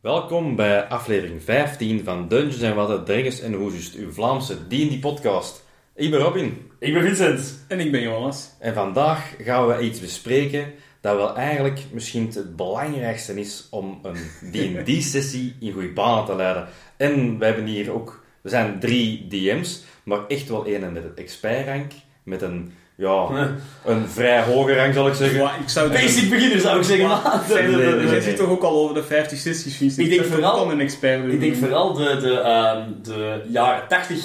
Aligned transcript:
Welkom 0.00 0.56
bij 0.56 0.84
aflevering 0.84 1.42
15 1.42 2.04
van 2.04 2.28
Dungeons 2.28 2.60
en 2.60 2.74
Watten, 2.74 3.04
Dragons 3.04 3.40
en 3.40 3.52
Hoesjes, 3.52 3.94
uw 3.94 4.12
Vlaamse 4.12 4.66
D&D-podcast. 4.66 5.64
Ik 5.94 6.10
ben 6.10 6.20
Robin. 6.20 6.70
Ik 6.78 6.92
ben 6.92 7.02
Vincent. 7.02 7.64
En 7.68 7.80
ik 7.80 7.92
ben 7.92 8.02
Jonas. 8.02 8.50
En 8.58 8.74
vandaag 8.74 9.34
gaan 9.38 9.66
we 9.66 9.80
iets 9.80 10.00
bespreken 10.00 10.72
dat 11.00 11.16
wel 11.16 11.36
eigenlijk 11.36 11.80
misschien 11.92 12.30
het 12.34 12.56
belangrijkste 12.56 13.40
is 13.40 13.66
om 13.70 14.00
een 14.02 14.16
D&D-sessie 14.50 15.54
in 15.60 15.72
goede 15.72 15.92
banen 15.92 16.24
te 16.24 16.34
leiden. 16.34 16.68
En 16.96 17.38
we 17.38 17.44
hebben 17.44 17.66
hier 17.66 17.92
ook, 17.92 18.24
we 18.40 18.48
zijn 18.48 18.80
drie 18.80 19.26
DM's, 19.28 19.84
maar 20.02 20.26
echt 20.26 20.48
wel 20.48 20.66
een 20.66 20.92
met 20.92 21.02
het 21.02 21.18
expert-rank, 21.18 21.92
met 22.22 22.42
een, 22.42 22.72
ja, 23.00 23.28
een 23.84 24.08
vrij 24.08 24.42
hoge 24.42 24.74
rank 24.74 24.94
zal 24.94 25.06
ik 25.06 25.14
zeggen. 25.14 25.38
Ja, 25.38 25.54
ik 25.56 25.68
zou 25.68 25.90
Basic 25.90 26.30
beginner 26.30 26.60
zou 26.60 26.78
ik 26.78 26.84
zeggen. 26.84 27.08
maar- 27.08 27.42
nee, 27.48 28.20
zit 28.20 28.36
toch 28.42 28.48
ook 28.48 28.62
al 28.62 28.76
over 28.82 28.94
de 28.94 29.02
50 29.02 29.38
sessies, 29.38 29.76
Vincent? 29.76 30.06
Ik 30.06 30.08
denk 30.12 30.24
zou 30.24 30.40
toch 30.40 30.50
vooral- 30.50 30.70
een 30.70 30.80
expert 30.80 31.32
Ik 31.32 31.40
denk 31.40 31.56
vooral 31.56 31.92
de, 31.94 32.16
de, 32.20 32.38
ehm, 32.40 32.82
de 33.02 33.40
jaren 33.48 33.88
80 33.88 34.18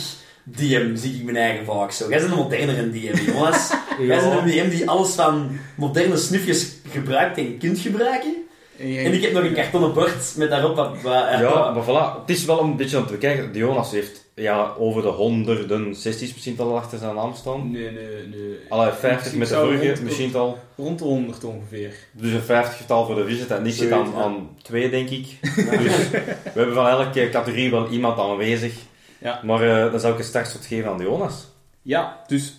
DM 0.44 0.96
zie 0.96 1.16
ik 1.16 1.24
mijn 1.24 1.38
eigen 1.38 1.66
vaak 1.66 1.92
zo. 1.92 2.10
Jij 2.10 2.20
bent 2.20 2.32
een 2.32 2.38
modernere 2.38 2.90
DM, 2.90 3.32
jongens. 3.32 3.72
Jij 4.00 4.08
bent 4.08 4.24
een 4.24 4.46
DM 4.46 4.70
die 4.70 4.90
alles 4.90 5.14
van 5.14 5.58
moderne 5.76 6.18
snufjes 6.18 6.72
gebruikt 6.92 7.38
en 7.38 7.58
kunt 7.58 7.80
gebruiken. 7.80 8.34
En 8.80 9.14
ik 9.14 9.22
heb 9.22 9.32
nog 9.32 9.44
een 9.44 9.54
kartonnen 9.54 9.94
bord 9.94 10.34
met 10.38 10.50
daarop 10.50 10.76
wat... 10.76 11.02
wat 11.02 11.14
Ja, 11.40 11.72
maar 11.72 11.84
voilà. 11.84 12.20
Het 12.26 12.36
is 12.38 12.46
wel 12.46 12.60
een 12.62 12.76
beetje 12.76 12.98
om 12.98 13.06
te 13.06 13.12
bekijken. 13.12 13.50
Jonas 13.54 13.92
heeft 13.92 14.25
ja, 14.36 14.74
over 14.78 15.02
de 15.02 15.08
honderden 15.08 15.96
sessies 15.96 16.34
misschien 16.34 16.60
al 16.60 16.78
achter 16.78 16.98
zijn 16.98 17.16
naam 17.16 17.34
staan. 17.34 17.72
Nee, 17.72 17.92
nee, 17.92 18.28
nee. 18.28 18.58
Alle 18.70 18.94
50 18.94 19.32
Ik 19.32 19.38
met 19.38 19.48
de 19.48 19.56
rond- 19.56 20.02
misschien 20.02 20.36
al. 20.36 20.58
Rond 20.76 21.00
de 21.00 21.06
100 21.06 21.44
ongeveer. 21.44 21.94
Dus 22.12 22.32
een 22.32 22.42
50 22.42 22.78
getal 22.78 23.06
voor 23.06 23.16
de 23.16 23.26
visit 23.26 23.52
en 23.52 23.66
ik 23.66 23.74
zit 23.74 23.92
aan, 23.92 24.12
ja. 24.16 24.22
aan 24.22 24.50
twee, 24.62 24.90
denk 24.90 25.10
ik. 25.10 25.26
Dus 25.56 26.10
we 26.10 26.52
hebben 26.54 26.76
van 26.76 26.88
elke 26.88 27.30
categorie 27.30 27.72
wel 27.72 27.90
iemand 27.90 28.20
aanwezig. 28.20 28.74
Ja. 29.18 29.40
Maar 29.44 29.62
eh, 29.86 29.92
dan 29.92 30.00
zou 30.00 30.18
ik 30.18 30.24
straks 30.24 30.54
wat 30.54 30.66
geven 30.66 30.90
aan 30.90 30.98
de 30.98 31.04
Jonas. 31.04 31.48
Ja, 31.82 32.24
dus... 32.28 32.56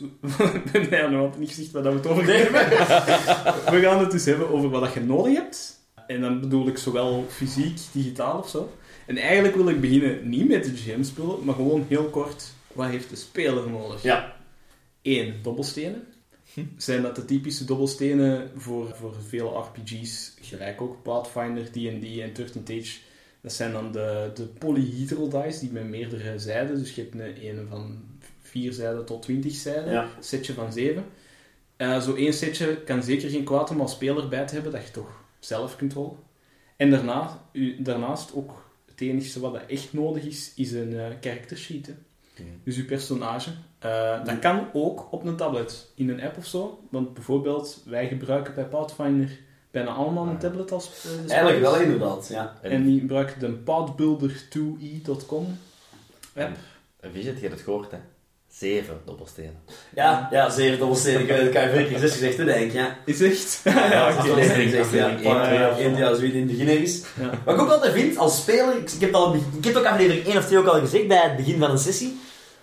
nee, 0.72 0.88
we 0.90 1.16
hadden 1.16 1.32
niet 1.38 1.48
gezegd 1.48 1.70
waar 1.70 1.82
dat 1.82 1.92
we 1.92 1.98
het 1.98 2.08
over 2.08 2.24
hebben. 2.36 2.68
we 3.74 3.80
gaan 3.80 3.98
het 3.98 4.10
dus 4.10 4.24
hebben 4.24 4.50
over 4.50 4.70
wat 4.70 4.80
dat 4.82 4.92
je 4.92 5.00
nodig 5.00 5.34
hebt. 5.34 5.75
En 6.06 6.20
dan 6.20 6.40
bedoel 6.40 6.68
ik 6.68 6.78
zowel 6.78 7.24
fysiek, 7.28 7.78
digitaal 7.92 8.38
of 8.38 8.48
zo. 8.48 8.72
En 9.06 9.16
eigenlijk 9.16 9.54
wil 9.56 9.68
ik 9.68 9.80
beginnen 9.80 10.28
niet 10.28 10.48
met 10.48 10.64
de 10.64 10.76
GM-spullen, 10.76 11.44
maar 11.44 11.54
gewoon 11.54 11.84
heel 11.88 12.04
kort. 12.04 12.52
Wat 12.72 12.88
heeft 12.88 13.10
de 13.10 13.16
speler 13.16 13.70
nodig? 13.70 14.02
Ja. 14.02 14.36
1. 15.02 15.34
Dobbelstenen. 15.42 16.04
Zijn 16.76 17.02
dat 17.02 17.16
de 17.16 17.24
typische 17.24 17.64
dobbelstenen 17.64 18.50
voor, 18.56 18.94
voor 18.94 19.14
vele 19.28 19.48
RPG's, 19.58 20.34
gelijk 20.40 20.80
ook 20.80 21.02
Pathfinder, 21.02 21.64
D&D 21.70 21.76
en 22.20 22.32
13 22.34 22.62
Age. 22.64 22.98
Dat 23.40 23.52
zijn 23.52 23.72
dan 23.72 23.92
de, 23.92 24.30
de 24.34 24.42
polyhedral 24.42 25.28
dice, 25.28 25.60
die 25.60 25.70
met 25.70 25.84
meerdere 25.88 26.38
zijden, 26.38 26.78
dus 26.78 26.94
je 26.94 27.00
hebt 27.00 27.14
een, 27.14 27.46
een 27.58 27.66
van 27.70 28.04
4 28.40 28.72
zijden 28.72 29.04
tot 29.04 29.22
20 29.22 29.52
zijden, 29.54 29.92
Ja. 29.92 30.02
een 30.02 30.08
setje 30.24 30.52
van 30.52 30.72
7. 30.72 31.04
Eh, 31.76 32.00
zo 32.00 32.14
één 32.14 32.32
setje 32.32 32.76
kan 32.84 33.02
zeker 33.02 33.30
geen 33.30 33.44
kwaad 33.44 33.70
om 33.70 33.80
als 33.80 33.92
speler 33.92 34.28
bij 34.28 34.46
te 34.46 34.54
hebben, 34.54 34.72
dat 34.72 34.84
je 34.86 34.90
toch 34.90 35.24
zelf 35.46 35.76
kunt 35.76 35.92
rollen. 35.92 36.16
En 36.76 36.90
daarna, 36.90 37.40
u, 37.52 37.82
daarnaast 37.82 38.34
ook, 38.34 38.70
het 38.86 39.00
enige 39.00 39.40
wat 39.40 39.52
dat 39.52 39.62
echt 39.66 39.92
nodig 39.92 40.24
is, 40.24 40.52
is 40.56 40.72
een 40.72 40.98
eh 40.98 41.06
character 41.20 41.56
sheet. 41.56 41.94
Dus 42.64 42.76
je 42.76 42.84
personage. 42.84 43.50
Eh, 43.78 44.24
dat 44.24 44.38
kan 44.38 44.68
ook 44.72 45.12
op 45.12 45.24
een 45.24 45.36
tablet, 45.36 45.92
in 45.94 46.08
een 46.08 46.22
app 46.22 46.36
of 46.36 46.46
zo. 46.46 46.80
Want 46.90 47.14
bijvoorbeeld, 47.14 47.82
wij 47.84 48.08
gebruiken 48.08 48.54
bij 48.54 48.64
Pathfinder 48.64 49.38
bijna 49.70 49.90
allemaal 49.90 50.26
een 50.26 50.38
tablet 50.38 50.72
als 50.72 51.04
eh, 51.04 51.10
de 51.26 51.32
Eigenlijk 51.32 51.60
wel, 51.60 51.80
inderdaad. 51.80 52.28
Ja. 52.28 52.58
En 52.62 52.84
die 52.84 53.00
gebruiken 53.00 53.40
de 53.40 53.52
pathbuilder2e.com 53.52 55.58
app. 56.34 56.56
Een 57.00 57.12
visit, 57.12 57.34
je 57.34 57.40
hebt 57.40 57.52
het 57.52 57.62
gehoord, 57.62 57.90
hè. 57.90 57.98
Zeven 58.58 59.00
dobbelstenen. 59.04 59.56
Ja, 59.94 60.28
ja, 60.30 60.50
zeer 60.50 60.78
dobbelstenen. 60.78 61.20
Ik 61.20 61.28
heb 61.28 61.54
het 61.54 61.72
vier 61.76 61.86
keer 61.86 61.98
zes 61.98 62.12
gezegd, 62.12 62.36
hè, 62.36 62.44
denk 62.44 62.60
ik. 62.66 62.72
Ja. 62.72 62.96
Is 63.04 63.20
echt? 63.22 63.60
Ja, 63.64 63.72
oké. 64.10 64.16
dat 64.16 64.24
is 64.24 64.30
Aflevering 64.30 64.38
aflevering 64.38 64.70
zes, 64.70 64.90
ja. 65.00 65.08
één, 65.08 65.16
twee 65.18 65.28
Ja, 65.90 65.98
ja, 65.98 66.14
zoiets 66.14 66.34
in 66.34 66.40
het 66.40 66.46
begin 66.58 66.68
ergens. 66.68 67.00
Ja. 67.20 67.30
Wat 67.44 67.54
ik 67.54 67.60
ook 67.60 67.70
altijd 67.70 67.92
vind, 67.92 68.16
als 68.18 68.36
speler, 68.36 68.76
ik, 68.76 68.90
ik 68.90 69.00
heb, 69.00 69.12
het 69.12 69.14
al, 69.14 69.34
ik 69.34 69.64
heb 69.64 69.76
ook 69.76 69.84
aflevering 69.84 70.26
1 70.26 70.36
of 70.36 70.46
2 70.46 70.58
ook 70.58 70.66
al 70.66 70.80
gezegd 70.80 71.08
bij 71.08 71.16
het 71.22 71.36
begin 71.36 71.58
van 71.58 71.70
een 71.70 71.78
sessie. 71.78 72.18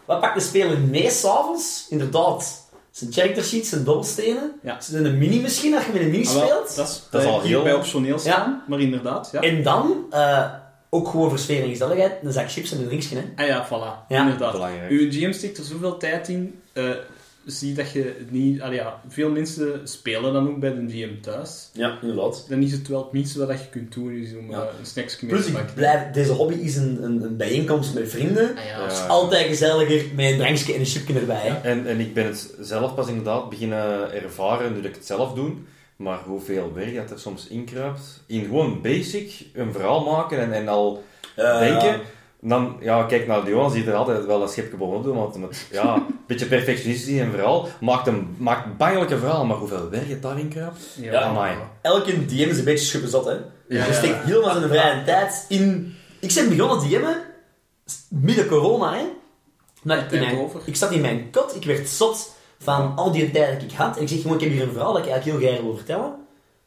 Wat 0.05 0.19
pakt 0.19 0.35
de 0.35 0.41
speler 0.41 0.79
mee 0.79 1.09
s'avonds? 1.09 1.85
Inderdaad, 1.89 2.67
zijn 2.91 3.13
character 3.13 3.43
sheets, 3.43 3.69
zijn 3.69 3.83
dobbelstenen. 3.83 4.51
Ja. 4.63 4.81
Zijn 4.81 5.05
een 5.05 5.17
mini 5.17 5.41
misschien, 5.41 5.75
als 5.75 5.85
je 5.85 5.91
met 5.91 6.01
een 6.01 6.09
mini 6.09 6.27
Ah, 6.27 6.33
wel, 6.33 6.45
speelt. 6.45 6.75
dat 6.75 6.87
is, 6.87 7.03
Dat 7.11 7.21
is 7.21 7.27
bij- 7.27 7.35
al 7.35 7.41
heel- 7.41 7.63
bij 7.63 7.73
optioneel 7.73 8.19
staan, 8.19 8.63
maar 8.67 8.79
inderdaad, 8.79 9.29
ja. 9.31 9.39
En 9.41 9.63
dan, 9.63 10.05
eh, 10.11 10.45
ook 10.93 11.07
gewoon 11.07 11.29
voor 11.29 11.39
sfeer 11.39 11.63
en 11.63 11.69
gezelligheid, 11.69 12.11
een 12.23 12.31
zak 12.31 12.51
chips 12.51 12.71
en 12.71 12.79
een 12.79 12.85
drinksje. 12.85 13.15
Hè. 13.15 13.23
Ah 13.43 13.47
ja, 13.47 13.67
voilà, 13.67 14.07
Ja. 14.07 14.21
inderdaad. 14.21 14.51
Belangrijk. 14.51 14.91
Uw 14.91 15.11
GM 15.11 15.31
stikt 15.31 15.57
er 15.57 15.63
zoveel 15.63 15.97
tijd 15.97 16.27
in, 16.27 16.59
eh, 16.73 16.89
zie 17.45 17.73
dat 17.73 17.91
je 17.91 18.03
het 18.19 18.31
niet... 18.31 18.61
Allee, 18.61 18.77
ja, 18.77 19.01
veel 19.07 19.29
mensen 19.29 19.81
spelen 19.83 20.33
dan 20.33 20.47
ook 20.49 20.59
bij 20.59 20.73
de 20.73 20.85
GM 20.89 21.21
thuis. 21.21 21.69
Ja, 21.73 21.97
inderdaad. 22.01 22.45
Dan 22.49 22.61
is 22.61 22.71
het 22.71 22.87
wel 22.87 23.03
het 23.03 23.11
minste 23.11 23.45
wat 23.45 23.59
je 23.59 23.69
kunt 23.69 23.93
doen, 23.93 24.11
is 24.11 24.35
om 24.35 24.49
Ja. 24.51 24.57
eh, 24.61 24.67
een 24.79 24.85
snacksje 24.85 25.17
mee 25.25 25.29
Plus, 25.33 25.43
te 25.45 25.49
ik 25.51 25.57
pakken. 25.57 25.75
blijf, 25.75 26.11
deze 26.11 26.31
hobby 26.31 26.53
is 26.55 26.75
een, 26.75 27.03
een, 27.03 27.21
een 27.23 27.37
bijeenkomst 27.37 27.93
met 27.93 28.09
vrienden. 28.09 28.49
Ah 28.57 28.65
ja, 28.65 28.77
Ja. 28.77 28.83
Het 28.83 28.91
is 28.91 29.07
altijd 29.07 29.47
gezelliger 29.47 30.05
met 30.15 30.31
een 30.31 30.37
drankje 30.37 30.73
en 30.73 30.79
een 30.79 30.85
chipje 30.85 31.19
erbij. 31.19 31.59
En, 31.63 31.87
en 31.87 31.99
ik 31.99 32.13
ben 32.13 32.25
het 32.25 32.53
zelf 32.59 32.95
pas 32.95 33.07
inderdaad 33.07 33.49
beginnen 33.49 34.11
ervaren 34.13 34.69
nu 34.73 34.81
dat 34.81 34.89
ik 34.89 34.95
het 34.95 35.05
zelf 35.05 35.33
doe. 35.33 35.51
Maar 36.03 36.19
hoeveel 36.25 36.72
werk 36.74 36.96
dat 36.96 37.12
er 37.12 37.19
soms 37.19 37.47
inkruipt. 37.47 38.24
In 38.25 38.44
gewoon 38.44 38.81
basic 38.81 39.46
een 39.53 39.72
verhaal 39.72 40.03
maken 40.03 40.40
en, 40.40 40.53
en 40.53 40.68
al 40.68 41.03
Eh, 41.36 41.59
denken. 41.59 42.02
Dan, 42.40 42.78
ja, 42.80 43.03
kijk 43.03 43.28
naar 43.28 43.50
Jonas, 43.50 43.74
die 43.74 43.86
er 43.86 43.94
altijd 43.94 44.25
wel 44.25 44.41
een 44.41 44.47
schepje 44.47 44.78
bovenop 44.78 45.03
doet, 45.03 45.16
want 45.16 45.38
met, 45.38 45.68
ja, 45.72 45.96
een 45.96 46.19
beetje 46.28 46.46
perfectionistisch 46.46 47.08
in 47.08 47.24
een 47.24 47.31
verhaal, 47.31 47.68
maakt 47.80 48.08
een 48.08 48.36
maakt 48.38 48.78
bangelijk 48.78 49.12
een 49.12 49.19
verhaal, 49.19 49.46
maar 49.46 49.58
hoeveel 49.58 49.90
werk 49.90 50.09
het 50.09 50.22
daarin 50.22 50.47
kruipt? 50.47 50.80
ja, 50.96 51.22
amai. 51.22 51.56
Elke 51.81 52.25
DM 52.25 52.50
is 52.50 52.58
een 52.58 52.64
beetje 52.64 52.85
schuppenzat, 52.85 53.25
hè. 53.25 53.31
Ja, 53.68 53.85
je 53.85 53.94
steekt 53.94 54.24
helemaal 54.24 54.56
zijn 54.56 54.70
vrije 54.70 55.03
tijd 55.03 55.46
in... 55.50 55.96
Ik 56.20 56.34
ben 56.34 56.50
begonnen 56.58 56.90
DM'en, 56.90 57.18
midden 58.09 58.47
corona, 58.47 58.94
hè. 58.94 59.03
Maar 59.84 59.97
in 59.97 60.08
Tijd 60.08 60.22
mijn, 60.22 60.38
over. 60.38 60.62
ik 60.66 60.75
zat 60.75 60.91
in 60.91 61.02
mijn 61.02 61.31
kot, 61.31 61.56
ik 61.56 61.64
werd 61.64 61.90
zot 61.90 62.35
van 62.63 62.94
al 62.96 63.12
die 63.12 63.31
tijd 63.31 63.53
dat 63.62 63.72
ik 63.72 63.78
had. 63.78 63.96
En 63.97 64.01
ik 64.01 64.07
zeg 64.07 64.22
gewoon, 64.22 64.38
ik 64.38 64.44
heb 64.44 64.51
hier 64.51 64.62
een 64.63 64.72
verhaal 64.72 64.94
dat 64.94 65.06
ik 65.06 65.12
eigenlijk 65.12 65.41
heel 65.41 65.50
graag 65.50 65.62
wil 65.63 65.75
vertellen. 65.75 66.13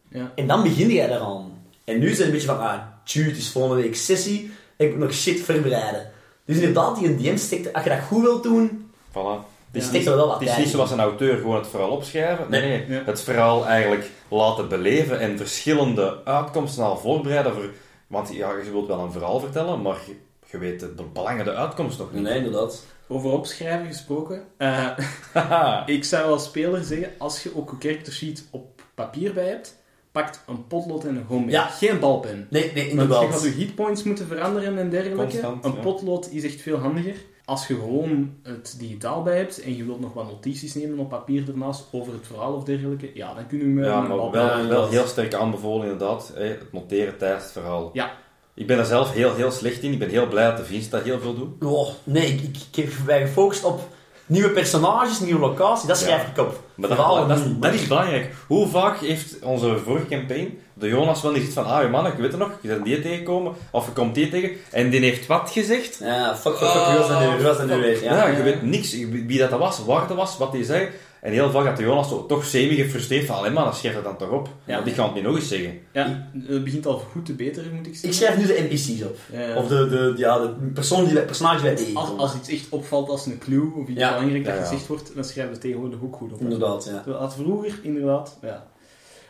Ja. 0.09 0.33
En 0.34 0.47
dan 0.47 0.62
begin 0.62 0.91
jij 0.91 1.07
daaraan. 1.07 1.53
En 1.84 1.99
nu 1.99 2.11
is 2.11 2.17
het 2.19 2.27
een 2.27 2.33
beetje 2.33 2.47
van, 2.47 2.59
ah, 2.61 2.79
tju, 3.05 3.25
het 3.29 3.37
is 3.37 3.49
volgende 3.51 3.83
week 3.83 3.97
sessie. 3.97 4.51
Ik 4.77 4.91
moet 4.91 4.99
nog 4.99 5.12
shit 5.12 5.41
voorbereiden. 5.41 6.11
Dus 6.45 6.56
inderdaad, 6.56 6.99
die 6.99 7.09
een 7.09 7.17
DM 7.17 7.37
steekt, 7.37 7.73
als 7.73 7.85
je 7.85 7.91
dat 7.91 7.99
goed 8.09 8.23
wilt 8.23 8.43
doen, 8.43 8.91
Voilà. 9.11 9.45
Het 9.73 9.83
is, 9.83 9.83
Ja. 9.83 9.89
steekt 9.89 10.06
er 10.06 10.17
wel 10.17 10.29
wat 10.29 10.41
het 10.41 10.49
is 10.49 10.56
niet 10.56 10.69
zoals 10.69 10.91
een 10.91 11.01
auteur 11.01 11.37
gewoon 11.37 11.56
het 11.56 11.69
verhaal 11.69 11.91
opschrijven. 11.91 12.47
Nee, 12.51 12.61
nee. 12.61 12.85
Ja. 12.89 13.03
Het 13.05 13.21
verhaal 13.21 13.67
eigenlijk 13.67 14.11
laten 14.29 14.69
beleven 14.69 15.21
en 15.21 15.37
verschillende 15.37 16.19
uitkomsten 16.25 16.85
al 16.85 16.97
voorbereiden. 16.97 17.55
Voor, 17.55 17.71
want 18.06 18.29
ja, 18.35 18.51
je 18.65 18.71
wilt 18.71 18.87
wel 18.87 18.99
een 18.99 19.12
verhaal 19.12 19.41
vertellen, 19.41 19.83
maar 19.83 19.97
je, 20.06 20.17
je 20.51 20.59
weet 20.59 20.81
de 20.81 21.05
belangrijke 21.12 21.55
uitkomst 21.55 21.99
nog 21.99 22.12
niet. 22.12 22.23
Nee, 22.23 22.37
inderdaad. 22.37 22.85
Over 23.09 23.31
opschrijven 23.31 23.87
gesproken. 23.87 24.43
eh, 24.56 24.99
ik 25.97 26.05
zou 26.05 26.31
als 26.31 26.44
speler 26.44 26.84
zeggen, 26.84 27.09
als 27.19 27.43
je 27.43 27.56
ook 27.56 27.72
een 27.72 27.81
character 27.81 28.12
sheet 28.12 28.44
op 28.50 28.83
papier 28.94 29.33
bij 29.34 29.49
hebt, 29.49 29.77
pakt 30.12 30.43
een 30.47 30.67
potlood 30.67 31.05
en 31.05 31.17
een 31.17 31.27
gom 31.28 31.41
mee. 31.44 31.50
Ja. 31.50 31.67
Geen 31.67 31.99
balpen. 31.99 32.47
Nee, 32.50 32.62
nee, 32.62 32.72
Want 32.72 32.84
je 32.84 32.91
inderdaad. 32.91 33.25
gaat 33.25 33.43
je 33.43 33.49
hitpoints 33.50 34.03
moeten 34.03 34.27
veranderen 34.27 34.78
en 34.78 34.91
dergelijke. 34.91 35.22
Constant, 35.22 35.65
een 35.65 35.72
ja. 35.75 35.81
potlood 35.81 36.28
is 36.31 36.44
echt 36.44 36.61
veel 36.61 36.78
handiger. 36.78 37.15
Als 37.44 37.67
je 37.67 37.75
gewoon 37.75 38.34
het 38.43 38.75
digitaal 38.78 39.23
bij 39.23 39.37
hebt 39.37 39.61
en 39.62 39.77
je 39.77 39.84
wilt 39.84 40.00
nog 40.00 40.12
wat 40.12 40.31
notities 40.31 40.75
nemen 40.75 40.99
op 40.99 41.09
papier 41.09 41.49
ernaast 41.49 41.84
over 41.93 42.12
het 42.12 42.27
verhaal 42.27 42.55
of 42.55 42.64
dergelijke, 42.64 43.11
ja, 43.14 43.35
dan 43.35 43.47
kun 43.47 43.58
je 43.58 43.64
met 43.64 43.85
Ja, 43.85 43.97
een 43.99 44.08
maar 44.08 44.31
wel, 44.31 44.58
Ja, 44.58 44.67
wel 44.67 44.88
heel 44.88 45.06
sterk 45.06 45.35
aanbevolen 45.35 45.82
inderdaad. 45.91 46.32
Hè, 46.35 46.44
het 46.44 46.73
noteren 46.73 47.19
tijdens 47.19 47.43
het 47.43 47.53
verhaal. 47.53 47.91
Ja. 47.93 48.11
Ik 48.56 48.67
ben 48.67 48.79
er 48.79 48.85
zelf 48.85 49.12
heel, 49.12 49.35
heel 49.35 49.50
slecht 49.50 49.82
in. 49.82 49.93
Ik 49.93 49.99
ben 49.99 50.08
heel 50.08 50.26
blij 50.26 50.47
dat 50.47 50.56
de 50.56 50.64
Vince 50.64 50.88
dat 50.88 51.03
heel 51.03 51.20
veel 51.20 51.35
doet. 51.35 51.64
Oh, 51.64 51.88
nee, 52.05 52.26
ik, 52.26 52.41
ik, 52.41 52.56
ik 52.70 52.85
heb 52.85 52.93
mij 53.06 53.20
gefocust 53.20 53.64
op 53.64 53.81
nieuwe 54.26 54.50
personages, 54.50 55.20
nieuwe 55.20 55.41
locatie. 55.41 55.88
Dat 55.88 55.99
schrijf 55.99 56.23
Ja. 56.23 56.29
ik 56.29 56.38
op. 56.38 56.61
Maar 56.75 56.88
dat, 56.88 57.61
dat, 57.61 57.75
is 57.75 57.87
belangrijk. 57.87 58.35
Hoe 58.47 58.69
vaak 58.69 59.00
heeft 59.00 59.38
onze 59.43 59.79
vorige 59.85 60.06
campaign 60.06 60.58
de 60.79 60.88
Jonas 60.88 61.23
wel 61.23 61.32
gezegd 61.32 61.53
van 61.53 61.67
ah, 61.67 61.82
je 61.82 61.88
man, 61.88 62.06
ik 62.06 62.12
weet 62.12 62.31
het 62.31 62.41
nog, 62.41 62.50
je 62.61 62.69
bent 62.69 62.85
die 62.85 63.00
tegengekomen, 63.00 63.53
of 63.70 63.87
je 63.87 63.93
komt 63.93 64.14
die 64.14 64.29
tegen, 64.29 64.50
en 64.70 64.91
die 64.91 65.00
heeft 65.00 65.26
wat 65.26 65.50
gezegd? 65.53 65.99
Ja, 66.00 66.37
fuck, 66.37 66.56
fuck, 66.56 66.69
fuck, 66.69 66.87
wie 66.87 66.99
was 66.99 67.08
dat 67.08 67.20
nu, 67.20 67.26
wie 67.37 67.44
was 67.44 67.56
dat 67.56 67.67
nu 67.67 67.81
weer? 67.81 68.03
Ja, 68.03 68.26
je 68.26 68.43
weet 68.43 68.62
niks 68.62 68.97
wie 69.26 69.38
dat 69.38 69.50
was, 69.50 69.85
waar 69.85 70.08
dat 70.08 70.17
was, 70.17 70.38
wat 70.38 70.53
hij 70.53 70.62
zei. 70.62 70.88
En 71.21 71.33
heel 71.33 71.51
vaak 71.51 71.67
had 71.67 71.77
de 71.77 71.83
Jonas 71.83 72.09
zo 72.09 72.27
toch 72.27 72.45
semi-gefrustreerd 72.45 73.27
van, 73.27 73.37
alleen 73.37 73.53
maar, 73.53 73.65
dan 73.65 73.75
schrijf 73.75 73.95
dat 73.95 74.05
dan 74.05 74.17
toch 74.17 74.31
op. 74.31 74.49
Ja. 74.65 74.75
Want 74.75 74.87
ik 74.87 74.95
ga 74.95 75.05
het 75.05 75.15
niet 75.15 75.23
nog 75.23 75.37
eens 75.37 75.49
zeggen. 75.49 75.79
Ja, 75.93 76.29
het 76.47 76.65
begint 76.65 76.87
al 76.87 76.99
goed 76.99 77.27
te 77.27 77.33
beteren, 77.33 77.75
moet 77.75 77.87
ik 77.87 77.93
zeggen. 77.97 78.09
Ik 78.09 78.15
schrijf 78.15 78.37
nu 78.37 78.47
de 78.47 78.67
NPC's 78.71 79.03
op. 79.03 79.17
Ja, 79.33 79.41
ja. 79.41 79.57
Of 79.57 79.69
de, 79.69 79.89
de, 79.89 80.13
ja, 80.17 80.39
de 80.39 80.49
persoon 80.75 81.05
die 81.05 81.15
wij, 81.15 81.25
personage 81.25 81.63
wij 81.63 81.71
als, 81.73 81.81
tegenkomen. 81.81 82.19
als 82.19 82.35
iets 82.35 82.49
echt 82.49 82.69
opvalt 82.69 83.09
als 83.09 83.27
een 83.27 83.39
clue, 83.39 83.73
of 83.75 83.89
iets 83.89 84.01
Ja. 84.01 84.13
belangrijk 84.15 84.45
dat 84.45 84.55
Ja, 84.55 84.61
ja. 84.61 84.67
gezegd 84.67 84.87
wordt, 84.87 85.15
dan 85.15 85.25
schrijven 85.25 85.55
we 85.55 85.59
tegenwoordig 85.61 85.99
ook 86.03 86.17
goed 86.17 86.33
op. 86.33 86.41
Inderdaad, 86.41 86.85
ja. 86.85 87.13
Dat 87.13 87.35
vroeger, 87.35 87.79
inderdaad, 87.83 88.39
ja. 88.43 88.67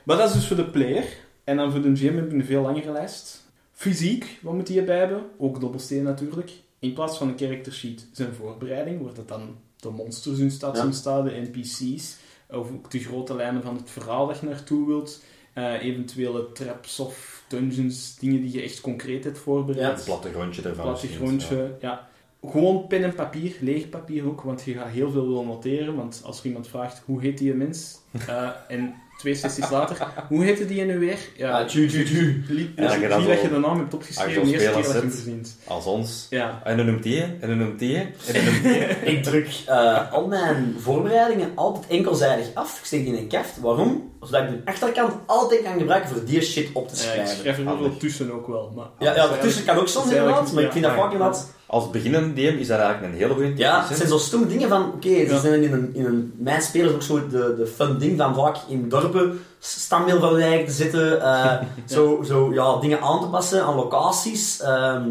Maar 0.03 0.17
dat 0.17 0.29
is 0.29 0.35
dus 0.35 0.47
voor 0.47 0.57
de 0.57 0.65
player. 0.71 1.05
En 1.45 1.57
dan 1.57 1.71
voor 1.73 1.83
de 1.83 1.97
GM 1.97 2.15
heb 2.17 2.27
ik 2.27 2.33
een 2.33 2.45
veel 2.45 2.63
langere 2.63 2.93
lijst. 2.93 3.45
Fysiek, 3.73 4.39
wat 4.43 4.55
moet 4.55 4.67
die 4.67 4.79
erbij 4.79 4.99
hebben? 4.99 5.23
Ook 5.39 5.61
dobbelsteen 5.61 6.03
natuurlijk. 6.03 6.51
In 6.79 6.93
plaats 6.93 7.19
van 7.19 7.29
een 7.29 7.39
character 7.39 7.73
sheet 7.73 8.07
zijn 8.13 8.33
voorbereiding, 8.39 9.01
wordt 9.01 9.17
het 9.17 9.29
dan 9.29 9.57
de 9.81 9.91
monsters 9.91 10.39
in 10.39 10.51
staat 10.51 10.77
Ja. 10.77 10.83
zien 10.83 10.93
staan, 10.95 11.25
de 11.25 11.49
NPC's, 11.53 12.17
of 12.51 12.71
ook 12.71 12.91
de 12.91 12.99
grote 12.99 13.35
lijnen 13.35 13.63
van 13.63 13.77
het 13.77 13.91
verhaal 13.91 14.27
dat 14.27 14.39
je 14.39 14.47
naartoe 14.47 14.87
wilt. 14.87 15.23
Eh, 15.53 15.83
eventuele 15.83 16.53
traps 16.53 17.01
of 17.01 17.45
dungeons, 17.49 18.17
dingen 18.19 18.41
die 18.41 18.53
je 18.53 18.63
echt 18.63 18.81
concreet 18.81 19.25
hebt 19.25 19.39
voorbereid. 19.39 19.97
Het 19.97 20.05
plattegrondje 20.05 20.63
ervan. 20.63 20.85
plattegrondje, 20.85 21.77
ja. 21.81 22.09
Gewoon 22.47 22.87
pen 22.87 23.03
en 23.05 23.15
papier, 23.15 23.57
leeg 23.61 23.89
papier 23.89 24.27
ook, 24.27 24.41
want 24.41 24.63
je 24.63 24.73
gaat 24.75 24.89
heel 24.89 25.11
veel 25.11 25.29
willen 25.29 25.47
noteren. 25.47 25.97
Want 25.97 26.21
als 26.25 26.39
er 26.41 26.47
iemand 26.47 26.69
vraagt, 26.69 27.03
hoe 27.05 27.21
heet 27.21 27.39
die 27.39 27.55
mens? 27.55 27.99
Eh, 28.27 28.51
en 28.69 28.95
twee 29.19 29.35
sessies 29.35 29.71
later, 29.71 29.97
hoe 30.29 30.45
heette 30.45 30.67
die 30.67 30.85
nu 30.85 30.99
weer? 30.99 31.19
Ja, 31.37 31.65
tju, 31.65 31.89
tju. 31.89 32.07
Zie 32.47 32.73
Ja, 32.77 32.87
dat 33.09 33.41
je 33.43 33.49
de 33.53 33.59
naam 33.59 33.79
hebt 33.79 33.95
opgeschreven, 33.95 34.33
je 34.33 34.41
de 34.41 34.53
eerste 34.53 34.81
keer 34.81 34.93
dat 35.03 35.25
je 35.25 35.31
hem. 35.31 35.43
Als 35.67 35.85
ons. 35.85 36.27
Ja. 36.31 36.61
En 36.65 36.77
dan 36.77 36.87
noemt 36.87 37.03
die, 37.03 37.23
en 37.23 37.39
dan 37.49 37.59
noemt 37.59 37.79
die, 37.79 37.97
en 37.97 38.13
dan 38.35 38.45
noemt 38.45 38.63
die. 38.63 38.77
Ik 39.15 39.23
druk 39.23 39.49
eh, 39.67 40.13
al 40.13 40.27
mijn 40.27 40.75
voorbereidingen 40.79 41.51
altijd 41.55 41.87
enkelzijdig 41.87 42.47
af. 42.55 42.79
Ik 42.79 42.85
steek 42.85 43.05
die 43.05 43.15
in 43.15 43.19
een 43.23 43.29
kaft. 43.29 43.61
Waarom? 43.61 44.13
Zodat 44.21 44.43
ik 44.43 44.49
de 44.51 44.71
achterkant 44.71 45.13
altijd 45.27 45.63
kan 45.63 45.79
gebruiken 45.79 46.11
voor 46.11 46.25
die 46.25 46.41
shit 46.43 46.69
op 46.73 46.89
te 46.89 46.95
Ja, 46.97 47.03
ik 47.03 47.09
schrijven. 47.13 47.37
schrijf 47.37 47.59
er 47.59 47.65
Handig. 47.65 47.97
tussen 47.99 48.33
ook 48.33 48.47
wel. 48.47 48.73
Maar 48.77 48.87
Ja, 48.99 49.15
ja, 49.15 49.27
daartussen 49.29 49.65
kan 49.65 49.77
ook 49.77 49.89
soms 49.89 50.07
inderdaad, 50.11 50.53
maar 50.53 50.63
ik 50.63 50.73
vind 50.73 50.85
dat 50.85 50.95
vaak 50.95 51.13
inderdaad... 51.13 51.55
Als 51.69 51.91
beginnende 51.91 52.33
DM 52.33 52.57
is 52.59 52.67
dat 52.67 52.79
eigenlijk 52.79 53.13
een 53.13 53.19
hele 53.19 53.33
goede 53.35 53.49
tip. 53.49 53.59
Ja, 53.59 53.87
het 53.89 53.97
zijn 53.97 54.09
zo 54.09 54.19
stomme 54.19 54.47
dingen 54.47 54.69
van, 54.69 54.93
oké, 54.93 55.09
ze 55.09 55.27
Ja. 55.27 55.39
zijn 55.41 55.63
in 55.63 55.73
een, 55.73 55.91
in 55.95 56.05
een... 56.05 56.33
Mijn 56.39 56.63
spelers 56.63 56.93
ook 56.95 57.03
zo 57.03 57.27
de, 57.29 57.55
de 57.59 57.67
fun 57.67 57.99
ding 57.99 58.19
van 58.19 58.35
vaak 58.35 58.57
in 58.69 58.89
dorpen 58.89 59.41
standbeeld 59.59 60.21
van 60.21 60.35
wijk 60.35 60.67
te 60.67 60.73
zitten, 60.73 61.23
eh, 61.23 61.55
zo, 61.95 62.23
zo 62.27 62.53
ja, 62.55 62.77
dingen 62.81 63.01
aan 63.01 63.21
te 63.21 63.27
passen 63.27 63.65
aan 63.65 63.75
locaties, 63.75 64.61
ehm, 64.61 65.09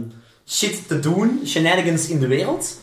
shit 0.47 0.87
te 0.87 0.99
doen, 0.99 1.41
shenanigans 1.45 2.09
in 2.09 2.19
de 2.19 2.27
wereld. 2.27 2.79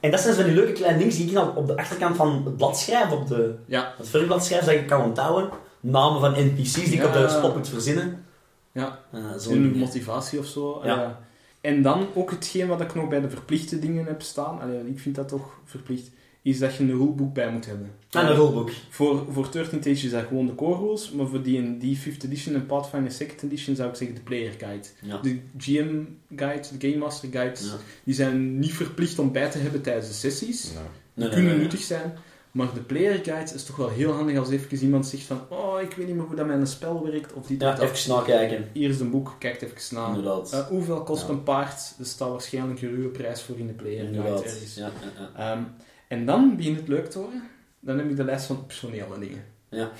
En 0.00 0.10
dat 0.10 0.20
zijn 0.20 0.34
zo 0.34 0.40
van 0.40 0.50
die 0.50 0.58
leuke 0.58 0.72
kleine 0.72 0.98
dingen 0.98 1.14
die 1.16 1.26
ik 1.26 1.32
dan 1.34 1.56
op 1.56 1.66
de 1.66 1.76
achterkant 1.76 2.16
van 2.16 2.42
het 2.44 2.56
blad 2.56 2.78
schrijf, 2.78 3.10
op 3.12 3.28
de, 3.28 3.54
Ja, 3.66 3.92
het 3.98 4.08
verblad 4.08 4.44
schrijf, 4.44 4.64
dat 4.64 4.74
ik 4.74 4.86
kan 4.86 5.02
onthouden. 5.04 5.50
Namen 5.80 6.20
van 6.20 6.32
NPC's 6.32 6.72
die 6.74 6.92
ik 6.98 7.04
op 7.04 7.12
de 7.12 7.28
spot 7.28 7.56
moet 7.56 7.68
verzinnen. 7.68 8.24
ja. 8.72 8.98
Eh, 9.12 9.20
zo 9.40 9.50
Een 9.50 9.62
dingen. 9.62 9.78
motivatie 9.78 10.38
of 10.38 10.46
zo. 10.46 10.80
Ja. 10.84 10.94
ja. 10.94 11.18
En 11.66 11.82
dan 11.82 12.06
ook 12.14 12.30
hetgeen 12.30 12.66
wat 12.66 12.80
ik 12.80 12.94
nog 12.94 13.08
bij 13.08 13.20
de 13.20 13.30
verplichte 13.30 13.78
dingen 13.78 14.04
heb 14.06 14.22
staan, 14.22 14.60
allee, 14.60 14.86
ik 14.88 14.98
vind 14.98 15.14
dat 15.14 15.28
toch 15.28 15.58
verplicht, 15.64 16.10
is 16.42 16.58
dat 16.58 16.74
je 16.76 16.82
een 16.82 16.90
ruleboek 16.90 17.34
bij 17.34 17.50
moet 17.52 17.66
hebben. 17.66 17.90
En 18.10 18.26
een 18.26 18.34
rulebook. 18.34 18.70
Voor, 18.90 19.24
voor 19.30 19.48
13 19.52 19.78
Age 19.78 19.90
is 19.90 20.10
dat 20.10 20.24
gewoon 20.28 20.46
de 20.46 20.54
core 20.54 20.78
rules, 20.78 21.10
maar 21.10 21.26
voor 21.26 21.42
die 21.42 21.76
die 21.78 21.98
5th 21.98 22.24
edition 22.24 22.54
en 22.54 22.66
Pathfinder 22.66 23.12
2nd 23.12 23.44
edition 23.44 23.76
zou 23.76 23.88
ik 23.88 23.94
zeggen 23.96 24.16
de 24.16 24.22
player 24.22 24.52
guide. 24.58 24.88
Ja. 25.02 25.18
De 25.18 25.38
GM 25.58 26.02
guide, 26.36 26.68
de 26.78 26.88
Game 26.88 26.96
Master 27.04 27.28
guides, 27.32 27.64
Ja. 27.66 27.76
die 28.04 28.14
zijn 28.14 28.58
niet 28.58 28.72
verplicht 28.74 29.18
om 29.18 29.32
bij 29.32 29.50
te 29.50 29.58
hebben 29.58 29.82
tijdens 29.82 30.06
de 30.08 30.12
sessies. 30.14 30.64
Nee, 30.64 30.82
Die 31.14 31.24
nee, 31.24 31.32
kunnen 31.34 31.52
nee. 31.52 31.60
nuttig 31.60 31.80
zijn. 31.80 32.12
Maar 32.56 32.74
de 32.74 32.80
player 32.80 33.24
guide 33.24 33.54
is 33.54 33.64
toch 33.64 33.76
wel 33.76 33.88
heel 33.88 34.12
handig 34.12 34.38
als 34.38 34.50
even 34.50 34.78
iemand 34.82 35.06
zegt 35.06 35.22
van 35.22 35.40
oh, 35.48 35.80
ik 35.80 35.92
weet 35.92 36.06
niet 36.06 36.16
meer 36.16 36.24
hoe 36.24 36.36
dat 36.36 36.46
mijn 36.46 36.66
spel 36.66 37.02
werkt, 37.04 37.32
of 37.32 37.42
of 37.42 37.48
Ja, 37.48 37.56
dat. 37.74 37.80
even 37.90 38.10
nakijken. 38.14 38.68
Hier 38.72 38.88
is 38.88 39.00
een 39.00 39.10
boek, 39.10 39.36
kijk 39.38 39.62
even 39.62 39.94
na. 39.94 40.06
Inderdaad. 40.08 40.52
Eh, 40.52 40.66
hoeveel 40.66 41.02
kost 41.02 41.22
Ja. 41.26 41.28
een 41.32 41.42
paard? 41.42 41.94
Er 41.98 42.06
staat 42.06 42.28
waarschijnlijk 42.30 42.82
een 42.82 42.88
ruwe 42.94 43.08
prijs 43.08 43.42
voor 43.42 43.58
in 43.58 43.66
de 43.66 43.72
player 43.72 44.04
guide 44.04 44.28
ergens. 44.28 44.74
Ja, 44.74 44.90
ja, 45.16 45.28
ja. 45.36 45.52
Ehm, 45.52 45.62
en 46.08 46.26
dan 46.26 46.56
begint 46.56 46.76
het 46.76 46.88
leuk 46.88 47.10
te 47.10 47.18
worden. 47.18 47.42
Dan 47.80 47.98
heb 47.98 48.10
ik 48.10 48.16
de 48.16 48.24
lijst 48.24 48.46
van 48.46 48.56
optionele 48.58 49.18
dingen. 49.18 49.44
Ja. 49.70 49.90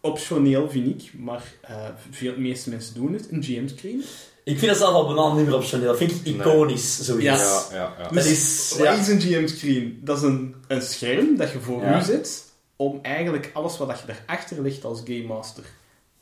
Optioneel 0.00 0.70
vind 0.70 1.02
ik, 1.02 1.12
maar 1.18 1.52
eh, 1.60 1.88
veel, 2.10 2.34
de 2.34 2.40
meeste 2.40 2.70
mensen 2.70 2.94
doen 2.94 3.12
het. 3.12 3.30
Een 3.30 3.42
GM-screen. 3.42 4.02
Ik 4.44 4.58
vind 4.58 4.70
dat 4.70 4.80
zelf 4.80 4.92
al 4.94 5.06
banaan 5.14 5.36
niet 5.36 5.46
meer 5.46 5.54
optioneel. 5.54 5.86
Dat 5.86 5.96
vind 5.96 6.10
ik 6.10 6.24
Nee. 6.24 6.34
iconisch, 6.34 7.00
zoiets. 7.00 7.24
Ja. 7.24 7.62
ja, 7.72 7.94
ja. 7.98 8.08
Dat 8.08 8.24
is... 8.24 8.74
Wat 8.78 8.98
is 8.98 9.08
een 9.08 9.20
GM-screen? 9.20 10.00
Dat 10.04 10.16
is 10.16 10.22
een, 10.22 10.54
een 10.68 10.82
scherm 10.82 11.36
dat 11.36 11.50
je 11.52 11.60
voor 11.60 11.82
Ja. 11.82 12.00
u 12.00 12.04
zet 12.04 12.44
om 12.76 12.98
eigenlijk 13.02 13.50
alles 13.54 13.78
wat 13.78 13.98
je 14.00 14.06
daarachter 14.06 14.62
legt 14.62 14.84
als 14.84 15.00
Game 15.04 15.22
Master 15.26 15.64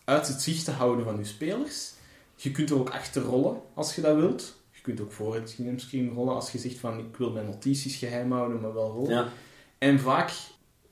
uit 0.04 0.28
het 0.28 0.42
zicht 0.42 0.64
te 0.64 0.70
houden 0.70 1.04
van 1.04 1.18
je 1.18 1.24
spelers. 1.24 1.90
Je 2.36 2.50
kunt 2.50 2.70
er 2.70 2.78
ook 2.78 2.90
achter 2.90 3.22
rollen 3.22 3.56
als 3.74 3.94
je 3.94 4.00
dat 4.00 4.16
wilt. 4.16 4.54
Je 4.70 4.80
kunt 4.82 5.00
ook 5.00 5.12
voor 5.12 5.34
het 5.34 5.54
GM-screen 5.56 6.12
rollen 6.14 6.34
als 6.34 6.50
je 6.52 6.58
zegt 6.58 6.78
van 6.78 6.98
ik 6.98 7.16
wil 7.16 7.30
mijn 7.30 7.46
notities 7.46 7.96
geheim 7.96 8.32
houden, 8.32 8.60
maar 8.60 8.74
wel 8.74 8.90
rollen. 8.90 9.10
Ja. 9.14 9.28
En 9.78 10.00
vaak 10.00 10.30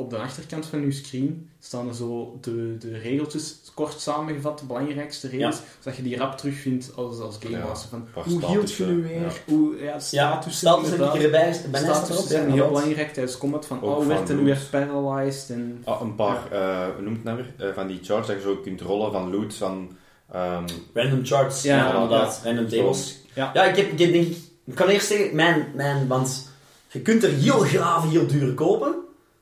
op 0.00 0.10
de 0.10 0.16
achterkant 0.16 0.66
van 0.66 0.80
je 0.80 0.92
screen 0.92 1.50
staan 1.60 1.88
er 1.88 1.94
zo 1.94 2.38
de, 2.40 2.76
de 2.78 2.98
regeltjes 2.98 3.60
kort 3.74 4.00
samengevat, 4.00 4.58
de 4.58 4.64
belangrijkste 4.64 5.28
regels, 5.28 5.60
zodat 5.80 5.96
je 5.96 6.02
die 6.02 6.16
rap 6.16 6.38
terugvindt 6.38 6.90
als, 6.96 7.20
als 7.20 7.36
Game 7.40 7.56
Ja, 7.56 7.64
Master. 7.66 7.88
Van, 7.88 8.06
hoe 8.24 8.46
hield 8.46 8.72
je 8.72 8.84
nu 8.84 9.02
weer? 9.02 9.20
ja. 9.20 9.28
Hoe, 9.46 9.76
ja, 9.76 9.84
Ja, 9.92 9.98
statussen, 10.00 10.52
status 10.52 10.90
heb 10.90 11.14
ik 11.14 11.22
erbij. 11.22 11.60
Ben 11.70 11.80
Statussen 11.80 12.28
zijn 12.28 12.50
heel 12.50 12.66
belangrijk 12.66 13.12
tijdens 13.12 13.38
combat. 13.38 13.66
Van, 13.66 13.82
Ook 13.82 13.90
oh, 13.90 13.96
van 13.96 14.06
werd 14.08 14.28
er 14.28 14.34
nu 14.34 14.44
weer 14.44 14.66
paralyzed? 14.70 15.50
En... 15.50 15.82
Ah, 15.84 16.00
een 16.00 16.14
paar, 16.14 16.52
eh, 16.52 16.94
hoe 16.94 17.02
noemt 17.04 17.16
het 17.16 17.24
nou 17.24 17.36
weer? 17.36 17.68
Eh, 17.68 17.74
van 17.74 17.86
die 17.86 17.98
charts 18.02 18.26
dat 18.26 18.36
je 18.36 18.42
zo 18.42 18.56
kunt 18.56 18.80
rollen 18.80 19.12
van 19.12 19.30
loot, 19.30 19.54
van... 19.54 19.96
ehm, 20.32 20.64
Random 20.94 21.24
charts. 21.24 21.62
Ja, 21.62 21.76
Ja, 21.76 21.92
inderdaad. 21.94 22.40
Random 22.44 22.68
tables. 22.68 23.18
Ja. 23.34 23.50
Ja, 23.54 23.64
ik 23.64 23.76
heb, 23.76 23.92
ik 23.92 23.98
heb 23.98 24.12
denk 24.12 24.26
ik... 24.26 24.36
Ik 24.64 24.74
kan 24.74 24.88
eerst 24.88 25.06
zeggen, 25.06 25.36
mijn, 25.36 25.66
mijn... 25.74 26.06
Want 26.08 26.48
je 26.90 27.00
kunt 27.00 27.22
er 27.24 27.30
heel 27.30 27.58
grave, 27.58 28.08
heel 28.08 28.26
dure 28.26 28.54
kopen. 28.54 28.97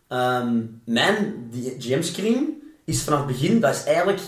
Ehm, 0.09 0.57
mijn 0.85 1.51
GM-screen 1.79 2.63
is 2.85 3.03
vanaf 3.03 3.19
het 3.19 3.29
begin, 3.29 3.61
dat 3.61 3.75
is 3.75 3.85
eigenlijk 3.85 4.21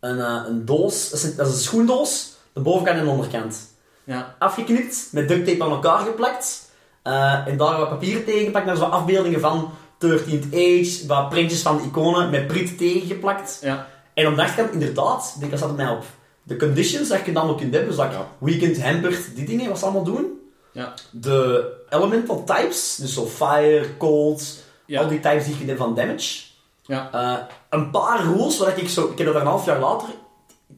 een, 0.00 0.20
eh, 0.20 0.42
een 0.46 0.64
doos, 0.64 1.10
dat 1.10 1.18
is 1.18 1.24
een, 1.24 1.36
dat 1.36 1.46
is 1.46 1.52
een 1.54 1.58
schoendoos, 1.60 2.32
de 2.52 2.60
bovenkant 2.60 2.98
en 2.98 3.04
de 3.04 3.10
onderkant. 3.10 3.72
Ja, 4.04 4.34
Afgeknipt, 4.38 5.08
met 5.12 5.28
duct 5.28 5.46
tape 5.46 5.64
aan 5.64 5.70
elkaar 5.70 5.98
geplakt. 5.98 6.62
eh, 7.02 7.46
en 7.46 7.56
daar 7.56 7.78
wat 7.78 7.88
papieren 7.88 8.24
tegen 8.24 8.44
gepakt, 8.44 8.66
daar 8.66 8.76
wat 8.76 8.90
afbeeldingen 8.90 9.40
van 9.40 9.70
13th 9.98 10.54
Age, 10.54 11.06
wat 11.06 11.28
printjes 11.28 11.62
van 11.62 11.76
de 11.76 11.82
iconen 11.82 12.30
met 12.30 12.46
prit 12.46 12.78
tegengeplakt. 12.78 13.58
ja, 13.62 13.88
En 14.14 14.26
op 14.26 14.34
de 14.36 14.42
achterkant, 14.42 14.72
inderdaad, 14.72 15.30
ik 15.34 15.38
denk 15.40 15.50
dat 15.50 15.60
staat 15.60 15.76
mij 15.76 15.88
op. 15.88 16.04
De 16.42 16.56
conditions 16.56 17.08
dat 17.08 17.18
je 17.24 17.32
dan 17.32 17.36
allemaal 17.42 17.58
kunt 17.60 17.72
hebben, 17.72 17.88
dus 17.96 17.98
dat 17.98 18.12
Ja. 18.12 18.28
weekend 18.38 18.82
hampered, 18.82 19.30
die 19.34 19.44
dingen, 19.46 19.68
wat 19.68 19.78
ze 19.78 19.84
allemaal 19.84 20.04
doen. 20.04 20.26
ja. 20.72 20.94
De 21.10 21.70
elemental 21.88 22.44
types, 22.44 22.96
dus 23.00 23.14
zo 23.14 23.26
fire, 23.26 23.96
cold, 23.96 24.62
Ja. 24.86 25.00
al 25.02 25.08
die 25.08 25.20
types 25.20 25.42
die 25.44 25.52
je 25.52 25.56
kunt 25.56 25.68
hebben 25.68 25.86
van 25.86 25.94
damage. 25.94 26.42
ja. 26.82 27.08
Eh, 27.12 27.36
een 27.70 27.90
paar 27.90 28.24
rules, 28.24 28.58
waar 28.58 28.78
ik 28.78 28.88
zo, 28.88 29.10
ik 29.10 29.18
heb 29.18 29.26
dat 29.26 29.36
een 29.36 29.46
half 29.46 29.64
jaar 29.64 29.80
later 29.80 30.08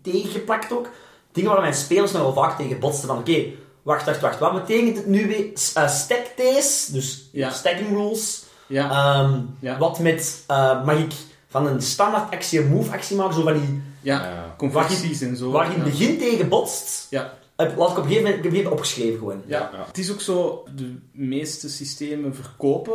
tegengeplakt 0.03 0.73
ook. 0.73 0.89
Dingen 1.33 1.51
waar 1.51 1.61
mijn 1.61 1.75
spelers 1.75 2.13
nog 2.13 2.23
wel 2.23 2.33
vaak 2.33 2.57
tegen 2.57 2.79
botsten 2.79 3.09
van, 3.09 3.19
oké, 3.19 3.45
wacht, 3.83 4.05
wacht, 4.07 4.21
wacht, 4.21 4.39
wat 4.39 4.53
betekent 4.53 4.97
het 4.97 5.07
nu 5.07 5.27
weer? 5.27 5.47
Eh, 5.75 5.89
stack 5.89 6.27
days, 6.37 6.87
dus 6.87 7.29
Ja. 7.33 7.51
stacking 7.51 7.89
rules. 7.89 8.45
ja. 8.67 8.91
Ehm, 8.91 9.41
Ja. 9.61 9.79
Wat 9.79 9.99
met, 9.99 10.45
eh, 10.47 10.85
mag 10.85 10.99
ik 10.99 11.13
van 11.49 11.67
een 11.67 11.83
standaard 11.83 12.33
actie 12.33 12.61
een 12.61 12.69
move 12.69 12.93
actie 12.93 13.17
maken, 13.17 13.35
zo 13.35 13.43
van 13.43 13.53
die, 13.53 13.83
ja. 14.03 14.55
Conversies 14.57 15.21
en 15.21 15.37
zo. 15.37 15.51
waar 15.51 15.69
je 15.69 15.75
in 15.75 15.81
het 15.81 15.93
ja. 15.93 15.99
begin 15.99 16.19
tegen 16.19 16.49
botst, 16.49 17.07
Ja. 17.11 17.33
heb, 17.57 17.77
laat 17.77 17.91
ik 17.91 17.97
op 17.99 18.03
een 18.05 18.09
gegeven 18.11 18.31
moment, 18.31 18.45
ik 18.55 18.57
heb 18.65 18.73
opgeschreven 18.73 19.19
gewoon. 19.19 19.43
Ja. 19.47 19.71
het 19.87 19.99
is 19.99 20.13
ook 20.13 20.21
zo, 20.21 20.65
de 20.77 20.95
meeste 21.13 21.69
systemen 21.69 22.35
verkopen 22.35 22.95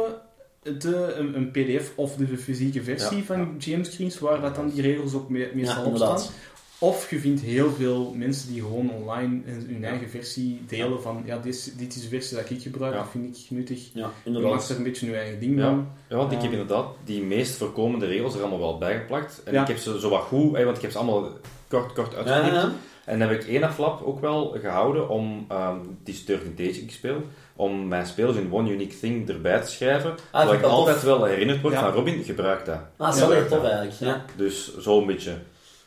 de, 0.61 1.13
een, 1.17 1.35
een 1.35 1.51
pdf 1.51 1.91
of 1.95 2.15
de 2.15 2.37
fysieke 2.37 2.83
versie 2.83 3.17
Ja, 3.17 3.23
van 3.23 3.55
GM-screens, 3.59 4.19
waar 4.19 4.41
dat 4.41 4.55
dan 4.55 4.69
die 4.69 4.81
regels 4.81 5.13
ook 5.13 5.29
me- 5.29 5.51
meestal 5.53 5.83
Ja, 5.83 5.89
op 5.89 5.95
staan. 5.95 6.09
inderdaad. 6.09 6.31
Of 6.79 7.09
je 7.09 7.19
vindt 7.19 7.41
heel 7.41 7.71
veel 7.71 8.13
mensen 8.17 8.51
die 8.53 8.61
gewoon 8.61 8.89
online 8.91 9.41
hun 9.45 9.67
hun 9.69 9.83
eigen 9.85 10.09
versie 10.09 10.61
delen 10.67 11.01
van, 11.01 11.21
ja, 11.25 11.37
dit 11.37 11.53
is, 11.55 11.71
dit 11.77 11.95
is 11.95 12.01
de 12.01 12.07
versie 12.07 12.37
dat 12.37 12.49
ik 12.49 12.61
gebruik, 12.61 12.93
Ja. 12.93 12.99
dat 12.99 13.09
vind 13.11 13.37
ik 13.37 13.43
nuttig. 13.49 13.79
Ja, 13.79 13.89
Je 13.93 14.01
maakt 14.01 14.15
inderdaad. 14.23 14.69
er 14.69 14.75
een 14.77 14.83
beetje 14.83 15.05
je 15.09 15.15
eigen 15.15 15.39
ding 15.39 15.59
van. 15.61 15.87
Ja, 16.09 16.15
want 16.15 16.31
ik 16.31 16.41
heb 16.41 16.51
inderdaad 16.51 16.85
die 17.05 17.21
meest 17.23 17.55
voorkomende 17.55 18.05
regels 18.05 18.33
er 18.35 18.39
allemaal 18.41 18.59
wel 18.59 18.77
bijgeplakt. 18.77 19.41
En 19.45 19.53
Ja. 19.53 19.61
ik 19.61 19.67
heb 19.67 19.77
ze 19.77 19.99
zo 19.99 20.09
wat 20.09 20.21
goed, 20.21 20.55
hè, 20.57 20.63
want 20.63 20.75
ik 20.75 20.81
heb 20.81 20.91
ze 20.91 20.97
allemaal 20.97 21.29
kort, 21.67 21.93
kort 21.93 22.11
Ja, 22.11 22.17
uitgeknipt. 22.17 22.55
ja, 22.55 22.61
ja. 22.61 22.71
En 23.11 23.19
dan 23.19 23.29
heb 23.29 23.41
ik 23.41 23.47
één 23.47 23.63
aflap 23.63 24.01
ook 24.03 24.19
wel 24.19 24.55
gehouden 24.61 25.09
om, 25.09 25.45
ehm 25.49 25.75
die 26.03 26.13
is 26.13 26.25
13 26.25 26.53
Days 26.55 26.77
ik 26.79 26.91
speel, 26.91 27.21
om 27.55 27.87
mijn 27.87 28.05
spelers 28.05 28.37
in 28.37 28.53
One 28.53 28.69
Unique 28.69 28.99
Thing 28.99 29.29
erbij 29.29 29.59
te 29.61 29.71
schrijven. 29.71 30.15
Ah, 30.31 30.53
ik 30.53 30.61
altijd 30.63 30.95
tof. 30.95 31.05
wel 31.05 31.23
herinnerd 31.23 31.61
word 31.61 31.73
Ja. 31.73 31.79
van 31.79 31.91
Robin, 31.91 32.23
gebruik 32.23 32.65
dat. 32.65 32.75
Ah, 32.97 33.05
dat 33.07 33.13
is 33.15 33.19
wel 33.21 33.29
Ja. 33.33 33.35
heel 33.39 33.47
tof 33.47 33.63
eigenlijk. 33.63 33.93
Ja. 33.99 34.25
Dus 34.35 34.77
zo'n 34.77 35.05
beetje. 35.05 35.33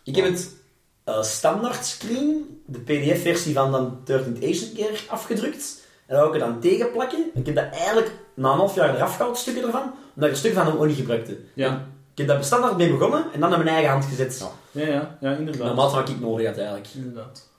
Ik 0.04 0.16
heb 0.16 0.24
het 0.24 0.56
eh, 1.04 1.22
standaard 1.22 1.84
screen, 1.84 2.60
de 2.66 2.78
pdf-versie 2.80 3.54
van 3.54 3.72
dan 3.72 3.98
13th 4.04 4.44
Age 4.44 4.66
een 4.66 4.72
keer 4.74 5.04
afgedrukt. 5.08 5.82
En 6.06 6.14
dan 6.14 6.24
wou 6.24 6.28
ik 6.36 6.42
er 6.42 6.48
dan 6.48 6.60
tegen 6.60 6.92
plakken. 6.92 7.24
Ik 7.34 7.46
heb 7.46 7.54
dat 7.54 7.68
eigenlijk 7.72 8.12
na 8.34 8.50
een 8.50 8.56
half 8.58 8.74
jaar 8.74 8.94
eraf 8.94 9.16
gehaald, 9.16 9.38
stukken 9.38 9.62
ervan, 9.64 9.82
omdat 10.14 10.24
ik 10.28 10.30
een 10.30 10.36
stuk 10.36 10.52
van 10.54 10.66
hem 10.66 10.76
ook 10.76 10.86
niet 10.86 10.96
gebruikte. 10.96 11.36
Ja. 11.54 11.86
Ik 12.14 12.20
heb 12.20 12.28
daar 12.28 12.38
bestandaard 12.38 12.76
mee 12.76 12.90
begonnen 12.90 13.32
en 13.32 13.40
dan 13.40 13.50
naar 13.50 13.58
mijn 13.58 13.74
eigen 13.74 13.90
hand 13.90 14.04
gezet. 14.04 14.38
Ja. 14.72 14.80
Ja, 14.80 14.88
ja, 14.88 15.18
ja 15.20 15.36
inderdaad. 15.36 15.66
Normaal 15.66 15.92
wat 15.92 16.08
ik 16.08 16.20
nodig 16.20 16.46
had 16.46 16.56
eigenlijk. 16.56 16.88
Inderdaad. 16.94 17.50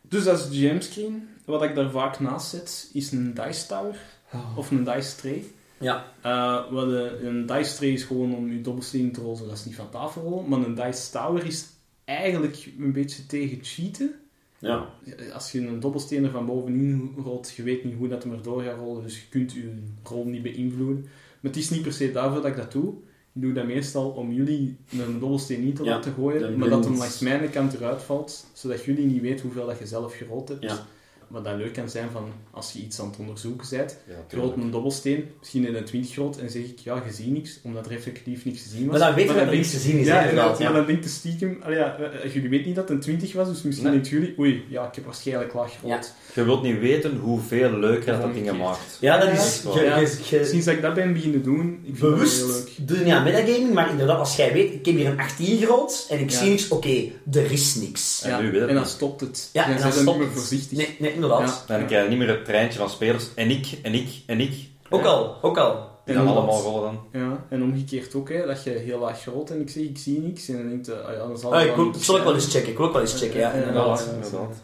Dus 0.00 0.24
dat 0.24 0.38
is 0.38 0.48
de 0.48 0.68
GM-screen. 0.68 1.28
Wat 1.44 1.62
ik 1.62 1.74
daar 1.74 1.90
vaak 1.90 2.20
naast 2.20 2.48
zet, 2.48 2.90
is 2.92 3.12
een 3.12 3.34
dice 3.34 3.66
tower. 3.66 3.96
Of 4.56 4.70
een 4.70 4.84
dice 4.84 5.16
tray. 5.16 5.44
Ja. 5.78 6.04
Eh, 6.20 6.72
wat 6.72 6.86
een, 6.86 7.26
een 7.26 7.46
dice 7.46 7.76
tray 7.76 7.88
is 7.88 8.04
gewoon 8.04 8.34
om 8.34 8.52
je 8.52 8.60
dobbelsteen 8.60 9.12
te 9.12 9.20
rollen, 9.20 9.48
dat 9.48 9.56
is 9.56 9.64
niet 9.64 9.74
van 9.74 9.90
tafel 9.90 10.22
rollen. 10.22 10.48
Maar 10.48 10.58
een 10.58 10.74
dice 10.74 11.10
tower 11.10 11.46
is 11.46 11.66
eigenlijk 12.04 12.68
een 12.78 12.92
beetje 12.92 13.26
tegen 13.26 13.58
cheaten. 13.62 14.14
Ja. 14.58 14.88
Als 15.32 15.52
je 15.52 15.66
een 15.66 15.80
dobbelsteen 15.80 16.24
er 16.24 16.30
van 16.30 16.46
bovenin 16.46 17.14
rolt, 17.24 17.52
je 17.56 17.62
weet 17.62 17.84
niet 17.84 17.96
hoe 17.96 18.08
dat 18.08 18.22
hem 18.22 18.32
erdoor 18.32 18.62
gaat 18.62 18.78
rollen, 18.78 19.02
dus 19.02 19.20
je 19.20 19.28
kunt 19.28 19.52
je 19.52 19.82
rol 20.02 20.24
niet 20.24 20.42
beïnvloeden. 20.42 21.00
Maar 21.40 21.52
het 21.52 21.56
is 21.56 21.70
niet 21.70 21.82
per 21.82 21.92
se 21.92 22.12
daarvoor 22.12 22.42
dat 22.42 22.50
ik 22.50 22.56
dat 22.56 22.72
doe. 22.72 22.94
Ik 23.34 23.42
doe 23.42 23.52
dat 23.52 23.66
meestal 23.66 24.10
om 24.10 24.32
jullie 24.32 24.76
een 24.98 25.18
dobbelsteen 25.18 25.64
niet 25.64 25.76
te 25.76 25.84
Ja, 25.84 25.90
laten 25.90 26.12
gooien, 26.12 26.58
maar 26.58 26.68
dat 26.68 26.84
hem 26.84 26.96
langs 26.96 27.18
mijn 27.18 27.50
kant 27.50 27.74
eruit 27.74 28.02
valt, 28.02 28.46
zodat 28.52 28.84
jullie 28.84 29.06
niet 29.06 29.20
weten 29.20 29.42
hoeveel 29.44 29.66
dat 29.66 29.78
je 29.78 29.86
zelf 29.86 30.16
gerold 30.16 30.48
hebt. 30.48 30.62
Ja. 30.62 30.86
Wat 31.34 31.44
dat 31.44 31.56
leuk 31.56 31.72
kan 31.72 31.88
zijn 31.90 32.08
van 32.12 32.24
als 32.50 32.72
je 32.72 32.78
iets 32.78 33.00
aan 33.00 33.06
het 33.06 33.16
onderzoeken 33.18 33.66
bent, 33.70 33.96
Ja, 34.08 34.14
je 34.40 34.52
een 34.56 34.70
dobbelsteen, 34.70 35.24
misschien 35.38 35.66
in 35.66 35.74
een 35.74 35.84
20 35.84 36.12
groot, 36.12 36.36
en 36.38 36.50
zeg 36.50 36.62
ik, 36.62 36.78
ja, 36.78 37.02
je 37.06 37.12
ziet 37.12 37.26
niks, 37.32 37.58
omdat 37.62 37.86
er 37.86 37.92
effectief 37.92 38.44
niks 38.44 38.62
te 38.62 38.68
zien 38.68 38.86
was. 38.88 38.98
Maar 38.98 39.06
dan 39.08 39.16
weten 39.16 39.28
we 39.34 39.34
dat 39.34 39.42
er 39.42 39.46
dan 39.50 39.56
niks 39.60 39.70
te 39.70 39.78
zien 39.78 39.98
is, 39.98 40.06
Ja, 40.06 40.20
inderdaad. 40.20 40.58
Ja. 40.58 40.64
maar 40.64 40.74
dan 40.76 40.86
denkt 40.86 41.02
de 41.02 41.08
stiekem, 41.08 41.58
allee, 41.62 41.76
ja, 41.78 41.96
eh, 41.96 42.34
jullie 42.34 42.48
weten 42.48 42.66
niet 42.66 42.74
dat 42.76 42.88
het 42.88 42.96
een 42.96 43.02
20 43.02 43.32
was, 43.32 43.48
dus 43.48 43.62
misschien 43.62 43.86
Nee. 43.90 44.00
denken 44.00 44.18
jullie, 44.20 44.38
oei, 44.38 44.64
ja, 44.68 44.86
ik 44.88 44.94
heb 44.94 45.04
waarschijnlijk 45.04 45.52
laag 45.54 45.78
gerold. 45.80 46.14
Je 46.34 46.44
wilt 46.44 46.62
niet 46.62 46.78
weten 46.78 47.16
hoeveel 47.18 47.70
leuker 47.78 48.12
dat, 48.12 48.22
dat 48.22 48.34
dingen 48.34 48.56
maakt. 48.56 48.96
Ja, 49.00 49.18
dat 49.18 49.32
is... 49.38 49.62
Je, 49.74 49.80
Ja. 49.82 49.98
je, 49.98 50.18
je- 50.30 50.44
Sinds 50.44 50.64
dat 50.66 50.74
ik 50.74 50.82
dat 50.82 50.94
ben 50.94 51.12
beginnen 51.12 51.42
doen, 51.42 51.78
ik 51.84 51.96
vind 51.96 52.00
dat 52.00 52.08
heel 52.08 52.10
bewust 52.10 52.46
leuk. 52.46 52.88
doe 52.88 52.98
je 52.98 53.04
niet 53.04 53.12
aan 53.12 53.24
metagaming, 53.24 53.72
maar 53.72 53.90
inderdaad, 53.90 54.18
als 54.18 54.36
jij 54.36 54.52
weet, 54.52 54.72
ik 54.72 54.86
heb 54.86 54.94
hier 54.94 55.06
een 55.06 55.18
18 55.20 55.58
gerold 55.58 56.06
en 56.10 56.18
ik 56.18 56.30
Ja. 56.30 56.38
zie 56.38 56.48
niks, 56.50 56.68
oké, 56.68 57.04
er 57.32 57.50
is 57.52 57.74
niks. 57.74 58.22
En 58.22 58.42
nu 58.42 58.50
weet 58.50 58.60
en 58.60 58.66
dan 58.66 58.76
niet. 58.76 58.86
stopt 58.86 59.20
het. 59.20 59.48
Ja, 59.52 59.62
dan 59.64 59.72
en 59.72 59.78
zijn 59.78 59.90
dan 59.92 59.98
niet 59.98 60.08
stopt 60.08 60.18
meer 60.18 60.26
het. 60.28 60.36
voorzichtig. 60.38 60.78
Nee, 60.78 60.96
nee, 60.98 61.18
inderdaad. 61.24 61.64
Ja. 61.68 61.76
Dan 61.78 61.86
krijg 61.86 62.02
je 62.04 62.08
niet 62.08 62.18
meer 62.18 62.28
het 62.28 62.44
treintje 62.44 62.78
van 62.78 62.90
spelers. 62.90 63.34
En 63.34 63.50
ik, 63.50 63.78
en 63.82 63.94
ik, 63.94 64.08
en 64.26 64.40
ik. 64.40 64.52
Ook 64.90 65.02
Ja. 65.02 65.06
al, 65.08 65.38
ook 65.42 65.58
al. 65.58 65.92
Die 66.04 66.14
dan 66.14 66.26
allemaal 66.26 66.60
rollen 66.62 66.82
dan. 66.82 67.20
Ja, 67.22 67.44
en 67.48 67.62
omgekeerd 67.62 68.14
ook, 68.14 68.28
hè, 68.28 68.46
dat 68.46 68.62
je 68.64 68.70
heel 68.70 68.98
laag 68.98 69.24
rolt 69.24 69.50
en 69.50 69.60
ik 69.60 69.70
zeg, 69.70 69.82
ik 69.82 69.98
zie 69.98 70.20
niks. 70.20 70.48
En 70.48 70.56
dan 70.56 70.68
denkt 70.68 70.86
je, 70.86 71.02
ah 71.02 71.12
ja, 71.12 71.18
dan 71.18 71.38
zal 71.38 71.54
Ah, 71.54 71.64
ik 71.64 71.94
zal 72.02 72.16
ik 72.16 72.22
wel 72.22 72.34
eens 72.34 72.52
checken, 72.52 72.70
ik 72.70 72.76
wil 72.76 72.86
ook 72.86 72.92
wel 72.92 73.00
eens 73.02 73.20
checken, 73.20 73.38
ja, 73.40 73.48
Ja, 73.48 73.54
inderdaad. 73.54 73.98
Ja, 74.08 74.12
inderdaad. 74.14 74.62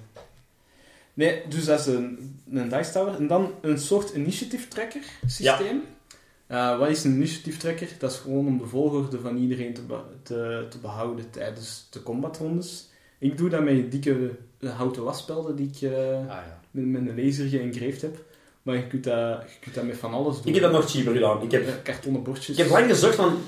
Nee, 1.14 1.43
dus 1.49 1.64
dat 1.64 1.79
is 1.81 1.87
een, 1.87 2.40
een 2.52 2.69
dice 2.69 2.93
tower. 2.93 3.14
En 3.14 3.26
dan 3.26 3.52
een 3.61 3.79
soort 3.79 4.14
initiative 4.14 4.69
tracker 4.69 5.02
systeem. 5.26 5.83
Eh, 6.47 6.79
wat 6.79 6.88
is 6.88 7.05
een 7.05 7.14
initiative 7.14 7.59
tracker? 7.59 7.88
Dat 7.99 8.11
is 8.11 8.17
gewoon 8.19 8.47
om 8.47 8.59
de 8.59 8.67
volgorde 8.67 9.19
van 9.21 9.37
iedereen 9.37 9.75
te, 9.75 9.83
be- 9.83 10.02
te, 10.23 10.67
te 10.71 10.79
behouden 10.79 11.31
tijdens 11.31 11.87
de 11.90 12.02
combatrondes. 12.02 12.88
Ik 13.19 13.37
doe 13.38 13.49
dat 13.49 13.62
met 13.62 13.93
dikke 13.93 14.11
eh, 14.12 14.19
houten 14.69 15.05
wasspelden 15.05 15.57
die 15.57 15.71
ik 15.75 15.90
eh, 15.90 15.90
Ah, 16.09 16.26
ja. 16.26 16.59
met, 16.71 16.85
met 16.87 17.00
een 17.17 17.25
laser 17.25 17.49
geëngraved 17.49 18.02
heb. 18.02 18.17
Maar 18.62 18.75
je 18.75 18.87
kunt, 18.87 19.05
dat, 19.05 19.14
je 19.47 19.57
kunt 19.61 19.75
dat 19.75 19.85
met 19.85 19.97
van 19.99 20.12
alles 20.14 20.37
doen. 20.37 20.47
Ik 20.47 20.55
heb 20.55 20.62
dat 20.62 20.73
nog 20.73 20.90
cheaper 20.90 21.12
gedaan. 21.12 21.43
Ik 21.43 21.50
heb, 21.50 21.67
Eh, 21.67 21.73
Kartonnen 21.83 22.23
bordjes. 22.23 22.49
ik 22.49 22.57
heb 22.57 22.69
lang 22.73 22.90
gezocht, 22.90 23.17
want 23.17 23.38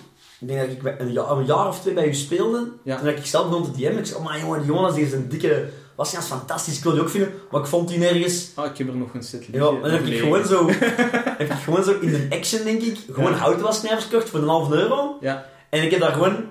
ik 0.40 0.48
denk 0.48 0.60
dat 0.60 0.92
ik 0.92 1.00
een 1.00 1.12
jaar, 1.12 1.30
een 1.30 1.44
jaar 1.44 1.68
of 1.68 1.80
twee 1.80 1.94
bij 1.94 2.08
u 2.08 2.14
speelde. 2.14 2.68
Ja. 2.82 2.98
Toen 2.98 3.08
ik 3.08 3.26
zelf 3.26 3.48
begon 3.48 3.72
te 3.72 3.78
DM, 3.78 3.98
ik 3.98 4.06
zei, 4.06 4.18
oh 4.18 4.24
maar 4.24 4.38
jongen, 4.40 4.58
die 4.62 4.72
Jonas 4.72 4.94
die 4.94 5.04
is 5.04 5.12
een 5.12 5.28
dikke... 5.28 5.68
Was 5.94 6.16
als 6.16 6.26
fantastisch, 6.26 6.76
ik 6.76 6.82
wil 6.82 6.92
die 6.92 7.00
ook 7.00 7.08
vinden, 7.08 7.32
maar 7.50 7.60
ik 7.60 7.66
vond 7.66 7.88
die 7.88 7.98
nergens. 7.98 8.50
Ah, 8.54 8.66
ik 8.70 8.78
heb 8.78 8.88
er 8.88 8.96
nog 8.96 9.14
een 9.14 9.22
set 9.22 9.44
Ja, 9.44 9.68
en 9.68 9.80
dan 9.80 9.90
heb 9.90 10.04
ik 10.06 10.18
gewoon 10.18 10.44
zo, 10.44 10.66
heb 11.38 11.50
ik 11.50 11.52
gewoon 11.52 11.84
zo 11.84 11.98
in 12.00 12.10
de 12.10 12.26
action, 12.30 12.64
denk 12.64 12.82
ik, 12.82 12.96
gewoon 13.12 13.30
Ja. 13.30 13.36
houten 13.36 13.62
wassnijvers 13.62 14.04
gekocht 14.04 14.28
voor 14.28 14.40
een 14.40 14.48
halve 14.48 14.74
euro. 14.74 15.16
Ja. 15.20 15.46
En 15.70 15.82
ik 15.82 15.90
heb 15.90 16.00
daar 16.00 16.12
gewoon 16.12 16.44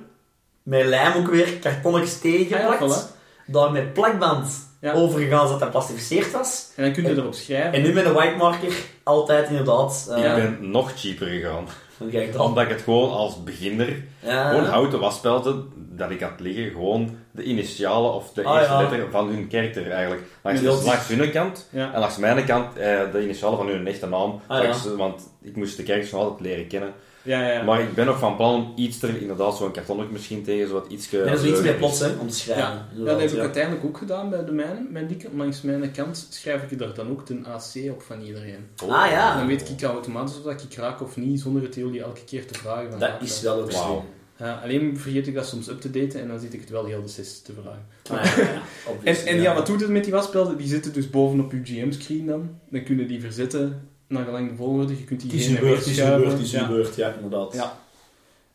met 0.64 0.86
lijm 0.86 1.18
ook 1.18 1.28
weer 1.32 1.58
kartonnetjes 1.60 2.20
tegen 2.20 2.56
Ah 2.68 2.80
ja, 2.80 2.88
voilà. 2.88 3.20
Daar 3.46 3.72
met 3.72 3.94
plakband 3.94 4.70
Ja. 4.82 4.94
overgegaan 4.94 5.46
zodat 5.46 5.60
dat 5.60 5.72
plastificeerd 5.72 6.32
was. 6.32 6.72
En 6.76 6.84
dan 6.84 6.94
kun 6.94 7.04
je 7.04 7.10
erop 7.22 7.34
schrijven. 7.34 7.74
En 7.74 7.82
nu 7.82 7.94
met 7.94 8.06
een 8.06 8.14
white 8.14 8.36
marker, 8.38 8.74
altijd 9.04 9.50
inderdaad. 9.50 10.08
eh, 10.10 10.18
Ik 10.18 10.36
ben 10.36 10.58
nog 10.72 10.92
cheaper 10.96 11.28
gegaan. 11.28 11.66
dan. 11.98 12.42
Omdat 12.42 12.64
ik 12.64 12.70
het 12.70 12.82
gewoon 12.82 13.12
als 13.12 13.44
beginner, 13.44 14.04
Ja. 14.20 14.50
gewoon 14.50 14.66
houten 14.66 15.00
waspelten 15.00 15.70
dat 15.76 16.10
ik 16.12 16.22
had 16.22 16.40
liggen, 16.40 16.72
gewoon 16.72 17.18
de 17.32 17.44
initialen 17.44 18.14
of 18.14 18.32
de 18.34 18.44
Ah, 18.44 18.56
eerste 18.56 18.74
ja. 18.74 18.82
letter 18.82 19.08
van 19.12 19.28
hun 19.30 19.48
karakter 19.48 19.92
eigenlijk. 19.92 20.22
Langs, 20.44 20.62
dat 20.62 20.80
is- 20.80 20.86
langs 20.86 21.08
hun 21.08 21.32
kant 21.32 21.68
Ja. 21.72 21.94
en 21.94 22.00
langs 22.00 22.18
mijn 22.18 22.46
kant 22.46 22.78
eh, 22.78 23.00
de 23.12 23.24
initialen 23.24 23.58
van 23.58 23.68
hun 23.68 23.88
echte 23.88 24.08
naam. 24.08 24.42
Ah, 24.48 24.76
Want 24.98 25.22
ik 25.42 25.56
moest 25.56 25.78
de 25.78 25.84
characters 25.84 26.12
nog 26.12 26.22
altijd 26.22 26.40
leren 26.42 26.68
kennen. 26.68 26.94
Ja, 27.24 27.42
ja, 27.42 27.54
ja. 27.54 27.64
Maar 27.64 27.82
ik 27.82 27.94
ben 27.94 28.06
nog 28.06 28.20
van 28.20 28.36
plan 28.36 28.54
om 28.56 28.74
iets 28.76 29.02
er, 29.02 29.22
inderdaad 29.22 29.58
zo'n 29.58 29.72
kartonnetje 29.72 30.12
misschien 30.12 30.44
tegen, 30.44 30.68
zodat 30.68 30.92
iets... 30.92 31.12
Nee, 31.12 31.24
dat 31.24 31.44
is 31.44 31.50
iets 31.50 31.62
meer 31.62 31.74
plots, 31.74 32.00
hè, 32.00 32.10
om 32.20 32.30
te 32.30 32.36
schrijven. 32.36 32.86
Ja, 32.94 33.06
dat 33.06 33.20
heb 33.20 33.32
ik 33.32 33.40
uiteindelijk 33.40 33.86
ook 33.86 33.98
gedaan 33.98 34.30
bij 34.30 34.46
de 34.46 34.52
mijne. 34.52 34.88
Mijn 34.90 35.08
dikke, 35.08 35.28
langs 35.36 35.62
mijn 35.62 35.92
kant 35.92 36.28
schrijf 36.30 36.72
ik 36.72 36.82
er 36.82 36.94
dan 36.94 37.10
ook 37.10 37.26
de 37.26 37.40
AC 37.44 37.92
op 37.92 38.02
van 38.02 38.22
iedereen. 38.22 38.68
Ah, 38.88 39.12
ja. 39.12 39.38
Dan 39.38 39.48
weet 39.48 39.70
ik 39.70 39.82
automatisch 39.82 40.38
of 40.38 40.44
dat 40.44 40.64
ik 40.64 40.74
raak 40.74 41.02
of 41.02 41.18
niet, 41.18 41.42
zonder 41.42 41.64
het 41.64 41.76
jullie 41.76 42.04
elke 42.04 42.24
keer 42.24 42.48
te 42.48 42.54
vragen. 42.54 42.90
Van, 42.90 43.00
Dat 43.00 43.12
is 43.20 43.42
wel 43.42 43.62
ook. 43.62 44.04
Ja, 44.42 44.60
alleen 44.64 44.98
vergeet 44.98 45.28
ik 45.28 45.34
dat 45.34 45.48
soms 45.48 45.70
up 45.70 45.82
te 45.82 45.92
daten 45.92 46.22
en 46.22 46.28
dan 46.28 46.40
zit 46.40 46.54
ik 46.54 46.60
het 46.60 46.70
wel 46.70 46.86
heel 46.86 47.02
de 47.02 47.08
sessie 47.08 47.44
te 47.44 47.54
vragen. 47.62 47.86
Ah, 48.10 48.38
ja, 48.38 48.44
ja, 48.44 48.62
En, 49.12 49.26
en 49.26 49.42
ja, 49.42 49.54
wat 49.54 49.66
doet 49.66 49.82
het 49.82 49.90
met 49.90 50.04
die 50.04 50.14
wasspelden? 50.14 50.58
Die 50.58 50.68
zitten 50.68 50.94
dus 50.94 51.10
bovenop 51.10 51.52
je 51.52 51.62
GM-screen 51.64 52.26
dan. 52.26 52.60
Dan 52.70 52.84
kunnen 52.84 53.08
die 53.08 53.22
verzetten 53.22 53.90
naar 54.12 54.26
gelang 54.26 54.50
de 54.50 54.56
volgorde. 54.56 54.98
Je 54.98 55.04
kunt 55.04 55.22
die 55.30 55.42
heen 55.42 55.56
een 55.56 55.60
beurt, 55.62 55.86
is 55.86 55.98
een 55.98 56.18
beurt, 56.22 56.50
Ja. 56.52 56.62
een 56.62 56.68
beurt, 56.68 56.96
ja, 56.96 57.14
inderdaad. 57.14 57.54
Ja. 57.54 57.78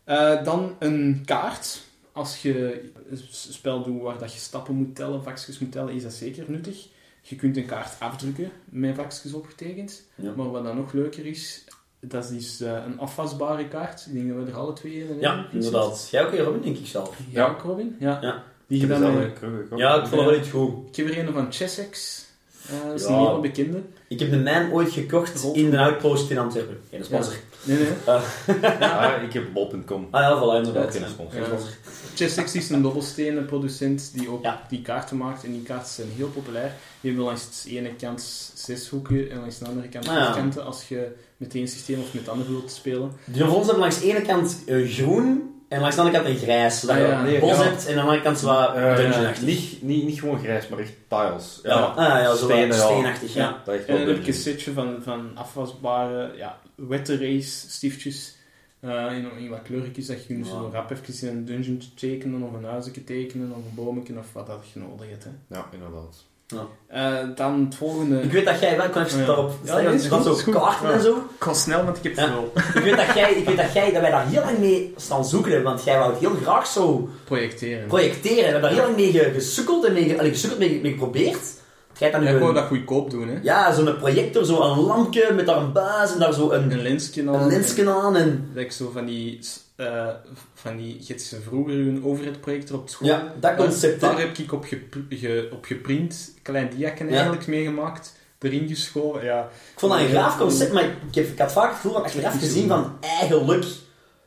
Eh, 0.03 0.43
dan 0.43 0.75
een 0.79 1.21
kaart. 1.25 1.81
Als 2.11 2.41
je 2.41 2.81
een 3.09 3.19
spel 3.31 3.83
doet 3.83 4.01
waar 4.01 4.17
dat 4.17 4.33
je 4.33 4.39
stappen 4.39 4.75
moet 4.75 4.95
tellen, 4.95 5.23
vakjes 5.23 5.59
moet 5.59 5.71
tellen, 5.71 5.93
is 5.93 6.03
dat 6.03 6.13
zeker 6.13 6.43
nuttig. 6.47 6.87
Je 7.21 7.35
kunt 7.35 7.57
een 7.57 7.65
kaart 7.65 7.95
afdrukken 7.99 8.51
met 8.65 8.95
vakjes 8.95 9.33
opgetekend. 9.33 10.03
Ja. 10.15 10.31
Maar 10.35 10.51
wat 10.51 10.63
dan 10.63 10.75
nog 10.75 10.93
leuker 10.93 11.25
is, 11.25 11.63
dat 11.99 12.29
is 12.31 12.61
eh, 12.61 12.71
een 12.85 12.99
afwasbare 12.99 13.67
kaart. 13.67 14.05
Ik 14.07 14.13
denk 14.13 14.27
dat 14.29 14.43
we 14.45 14.51
er 14.51 14.57
alle 14.57 14.73
twee 14.73 14.93
in 14.93 15.19
Ja, 15.19 15.35
hebben. 15.35 15.51
inderdaad. 15.53 16.07
Jij 16.11 16.25
ook 16.25 16.33
Robin, 16.33 16.61
denk 16.61 16.77
ik 16.77 16.85
zelf. 16.87 17.17
Ja, 17.29 17.45
Ja. 17.45 17.57
Robin? 17.63 17.95
Ja. 17.99 18.17
Ja. 18.21 18.43
Die 18.67 18.81
Ik 18.83 18.89
heb 18.89 18.99
dan 18.99 19.15
een 19.15 19.31
gekocht. 19.37 19.81
Ja, 19.81 19.93
ik 19.95 20.07
vond 20.07 20.21
het 20.21 20.29
wel 20.29 20.39
iets 20.39 20.49
goed. 20.49 20.87
ik 20.87 20.95
heb 20.95 21.07
er 21.09 21.27
een 21.27 21.33
van 21.33 21.51
Chessex. 21.51 22.25
Eh, 22.69 22.87
dat 22.89 22.99
is 22.99 23.07
Ja. 23.07 23.13
een 23.13 23.27
hele 23.27 23.39
bekende. 23.39 23.81
Ik 24.07 24.19
heb 24.19 24.29
de 24.31 24.37
mijn 24.37 24.71
ooit 24.71 24.91
gekocht 24.91 25.43
in 25.53 25.69
de 25.69 25.77
Outpost 25.79 26.29
in 26.29 26.37
Antwerpen. 26.37 26.79
Geen 26.89 27.03
sponsor. 27.03 27.33
Nee, 27.63 27.77
nee. 27.77 27.87
Ah, 28.05 29.23
ik 29.23 29.33
heb 29.33 29.53
bol.com. 29.53 30.07
Ah 30.11 30.21
ja, 30.21 30.37
voilà, 30.41 30.65
inderdaad. 30.65 30.95
geen 30.95 31.09
sponsor. 31.09 31.41
Chessex 32.15 32.55
is 32.55 32.69
een 32.69 32.81
dobbelstenen 32.81 33.45
producent 33.45 34.11
die 34.13 34.29
ook 34.29 34.43
Ja. 34.43 34.65
die 34.69 34.81
kaarten 34.81 35.17
maakt. 35.17 35.43
En 35.43 35.51
die 35.51 35.61
kaarten 35.63 35.89
zijn 35.93 36.07
heel 36.15 36.27
populair. 36.27 36.71
Die 37.01 37.09
hebben 37.11 37.25
langs 37.25 37.63
de 37.63 37.69
ene 37.77 37.95
kant 37.95 38.51
zes 38.53 38.89
hoeken 38.89 39.31
en 39.31 39.39
langs 39.39 39.57
de 39.57 39.65
andere 39.65 39.87
kant 39.87 40.07
Ah, 40.07 40.35
kanten 40.35 40.65
als 40.65 40.87
je 40.87 41.07
met 41.37 41.55
één 41.55 41.67
systeem 41.67 41.99
of 41.99 42.13
met 42.13 42.21
het 42.21 42.29
andere 42.31 42.49
wilt 42.51 42.71
spelen. 42.71 43.11
Die 43.25 43.41
van 43.43 43.49
ons 43.53 43.63
hebben 43.65 43.79
langs 43.81 43.99
de 43.99 44.05
ene 44.09 44.21
kant 44.21 44.57
eh, 44.65 44.87
groen 44.89 45.55
en 45.67 45.79
langs 45.79 45.95
de 45.95 46.01
andere 46.01 46.23
kant 46.23 46.35
een 46.35 46.41
grijs. 46.41 46.79
Zodat 46.79 46.95
Ah, 46.95 47.01
je 47.01 47.07
ja. 47.07 47.25
een 47.33 47.39
bos 47.39 47.49
Ja. 47.57 47.63
hebt 47.63 47.83
en 47.85 47.89
aan 47.89 47.95
de 47.95 48.01
andere 48.01 48.21
kant 48.21 48.39
zo 48.39 48.45
wat 48.47 48.75
Eh, 48.75 48.95
dungeonachtig. 48.95 49.45
niet, 49.45 49.81
niet, 49.81 50.03
niet 50.05 50.19
gewoon 50.19 50.39
grijs, 50.39 50.67
maar 50.67 50.79
echt 50.79 50.93
tiles. 51.07 51.59
Ja, 51.63 51.73
ah, 51.75 51.95
ja, 51.97 52.35
zo 52.35 52.47
wat 52.47 52.73
steenachtig, 52.73 53.33
ja. 53.33 53.61
Dat 53.65 53.75
echt 53.75 53.85
En 53.85 53.95
wel 53.95 54.05
dan 54.05 54.07
heb 54.15 54.17
ik 54.23 54.27
een 54.27 54.33
dungeon. 54.33 54.33
setje 54.53 54.71
van, 54.73 54.97
van 55.03 55.31
afwasbare 55.35 56.31
ja, 56.37 56.59
wette 56.75 57.17
race 57.17 57.69
stiftjes. 57.69 58.35
eh, 58.79 59.05
in, 59.17 59.31
in 59.37 59.49
wat 59.49 59.61
kleurtjes 59.61 60.05
dat 60.05 60.21
je 60.21 60.27
kunt 60.33 60.45
Ja. 60.45 60.51
zo 60.51 60.69
rap 60.73 60.91
even 60.91 61.27
in 61.29 61.35
een 61.37 61.45
dungeon 61.45 61.81
tekenen 61.95 62.41
of 62.41 62.53
een 62.53 62.63
huisje 62.63 63.03
tekenen 63.03 63.49
of 63.51 63.55
een 63.57 63.75
boomje 63.75 64.17
of 64.17 64.33
wat 64.33 64.47
dat 64.47 64.63
je 64.73 64.79
nodig 64.79 65.09
hebt. 65.09 65.23
Hè. 65.23 65.29
Ja, 65.49 65.65
inderdaad. 65.71 66.25
Eh, 66.87 67.13
dan 67.35 67.65
het 67.65 67.75
volgende. 67.75 68.21
Ik 68.21 68.31
weet 68.31 68.45
dat 68.45 68.59
jij 68.59 68.77
wel, 68.77 68.85
ik 68.85 68.91
kan 68.91 69.03
even 69.03 69.19
Ja. 69.19 69.25
daarop 69.25 69.49
Ja, 69.49 69.67
stellen, 69.67 69.83
dat 69.83 69.93
is 70.01 70.07
gaan 70.07 70.21
goed, 70.23 70.37
zo 70.37 70.43
goed. 70.43 70.53
kaarten 70.53 70.87
Ja. 70.87 70.93
en 70.93 71.01
zo. 71.01 71.15
Ik 71.15 71.21
ga 71.39 71.53
snel, 71.53 71.83
want 71.83 71.97
ik 71.97 72.03
heb 72.03 72.15
Ja. 72.15 72.27
veel. 72.27 72.51
Ik 72.73 72.81
weet 72.83 72.97
dat 72.97 73.15
jij, 73.15 73.31
ik 73.33 73.45
weet 73.47 73.57
dat 73.57 73.73
jij, 73.73 73.91
dat 73.91 74.01
wij 74.01 74.11
daar 74.11 74.27
heel 74.27 74.41
lang 74.43 74.57
mee 74.57 74.93
staan 74.95 75.25
zoeken 75.25 75.51
hebben, 75.51 75.71
want 75.71 75.83
jij 75.83 75.97
wou 75.97 76.11
het 76.11 76.19
heel 76.19 76.35
graag 76.43 76.67
zo 76.67 77.09
Projecteren. 77.25 77.87
projecteren. 77.87 78.35
We 78.37 78.43
hebben 78.43 78.61
daar 78.61 78.71
heel 78.71 78.81
lang 78.81 78.95
mee 78.95 79.11
ge- 79.11 79.31
gesukkeld 79.33 79.85
en 79.85 79.93
mee, 79.93 80.17
allee, 80.19 80.31
gesukkeld 80.31 80.59
mee, 80.59 80.81
mee 80.81 80.91
geprobeerd. 80.91 81.39
Jij 81.97 82.11
dan 82.11 82.21
Ja, 82.23 82.27
nu 82.29 82.33
ik 82.33 82.39
wou 82.41 82.49
een, 82.55 82.59
dat 82.61 82.67
goedkoop 82.67 83.11
doen, 83.11 83.27
hè. 83.27 83.39
ja, 83.41 83.73
zo'n 83.73 83.97
projector, 83.97 84.45
zo 84.45 84.61
een 84.61 84.79
lampje 84.79 85.31
met 85.35 85.45
daar 85.45 85.57
een 85.57 85.71
buis 85.71 86.13
en 86.13 86.19
daar 86.19 86.33
zo 86.33 86.51
een, 86.51 86.71
Een 86.71 86.81
lensje 86.81 87.21
aan. 87.27 87.33
een 87.41 87.47
lensje 87.47 87.89
aan 87.91 88.15
en... 88.15 88.51
Zo 88.69 88.89
van 88.93 89.05
die... 89.05 89.39
eh 89.77 90.07
van 90.53 90.77
die... 90.77 91.19
Ze 91.19 91.41
vroeger 91.41 91.73
een 91.73 92.03
overhead-projector 92.05 92.77
op 92.77 92.89
school. 92.89 93.07
Ja, 93.07 93.33
dat 93.39 93.55
concept, 93.55 94.01
Daar, 94.01 94.19
heb 94.19 94.37
ik 94.37 94.51
op, 94.53 94.65
ge- 95.09 95.49
op 95.53 95.65
geprint, 95.65 96.33
klein 96.41 96.69
diaken 96.75 97.05
Ja. 97.05 97.11
eigenlijk 97.13 97.47
meegemaakt. 97.47 98.15
Erin 98.39 98.67
geschoven, 98.67 99.23
ja. 99.23 99.41
Ik 99.73 99.79
vond 99.79 99.91
dat 99.91 100.01
een 100.01 100.07
graaf 100.07 100.37
concept, 100.37 100.73
maar 100.73 100.83
ik, 100.83 101.15
heb, 101.15 101.27
ik 101.27 101.39
had 101.39 101.51
vaak 101.51 101.65
het 101.67 101.75
gevoel 101.75 101.91
van 101.93 102.03
achteraf 102.03 102.39
gezien 102.39 102.67
van 102.67 102.97
eigenlijk 103.01 103.73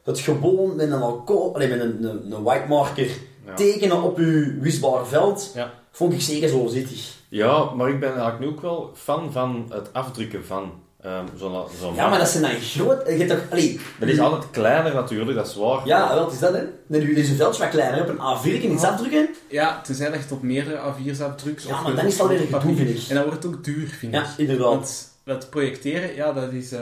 het 0.04 0.18
gewoon 0.18 0.76
met 0.76 0.90
een 0.90 1.02
alcohol, 1.02 1.54
allee, 1.54 1.68
met 1.68 1.80
een, 1.80 2.04
een, 2.04 2.32
een 2.32 2.42
white 2.42 2.66
marker 2.68 3.08
Ja. 3.46 3.54
tekenen 3.54 4.02
op 4.02 4.18
je 4.18 4.58
wisbaar 4.60 5.06
veld, 5.06 5.52
Ja. 5.54 5.72
vond 5.90 6.12
ik 6.12 6.20
zeker 6.20 6.48
zo 6.48 6.66
zittig. 6.66 7.14
Ja, 7.28 7.64
maar 7.74 7.88
ik 7.88 8.00
ben 8.00 8.08
eigenlijk 8.08 8.40
nu 8.40 8.46
ook 8.46 8.60
wel 8.60 8.90
fan 8.94 9.32
van 9.32 9.66
het 9.72 9.92
afdrukken 9.92 10.44
van 10.44 10.72
ehm 11.02 11.24
zo'n 11.38 11.64
zo'n 11.80 11.94
Ja, 11.94 12.08
maar 12.08 12.18
dat 12.18 12.28
zijn 12.28 12.42
dan 12.42 12.60
groot... 12.60 13.02
Je 13.06 13.12
hebt 13.12 13.30
toch... 13.30 13.40
Allee, 13.50 13.80
Dat 14.00 14.08
is 14.08 14.18
altijd 14.18 14.50
kleiner 14.50 14.94
natuurlijk, 14.94 15.36
dat 15.36 15.46
is 15.46 15.54
waar. 15.56 15.86
Ja, 15.86 16.14
wat 16.14 16.32
is 16.32 16.38
dat, 16.38 16.52
hè? 16.52 16.58
Dan 16.86 17.00
doe 17.00 17.08
je 17.08 17.14
deze 17.14 17.34
veldje 17.34 17.62
wat 17.62 17.70
kleiner 17.72 18.02
op 18.02 18.08
een 18.08 18.18
A4 18.60 18.62
iets 18.62 18.82
afdrukken. 18.84 19.28
Ja, 19.48 19.80
tenzij 19.80 20.06
dat 20.06 20.14
je 20.14 20.22
het 20.22 20.32
op 20.32 20.42
meerdere 20.42 20.76
A4's 20.78 21.20
afdrukt. 21.20 21.62
Ja, 21.62 21.80
maar 21.80 21.94
dan 21.94 22.06
is 22.06 22.12
het 22.12 22.22
alweer 22.22 22.38
gedoe, 22.38 22.58
papier. 22.58 22.76
vind 22.76 22.88
ik. 22.88 23.08
En 23.08 23.14
dan 23.14 23.24
wordt 23.24 23.42
het 23.42 23.54
ook 23.54 23.64
duur, 23.64 23.88
vind 23.88 24.12
Ja, 24.14 24.20
ik. 24.22 24.28
inderdaad. 24.36 24.66
Want 24.68 25.08
dat 25.32 25.50
projecteren, 25.50 26.14
ja, 26.14 26.32
dat 26.32 26.52
is... 26.52 26.72
eh, 26.72 26.80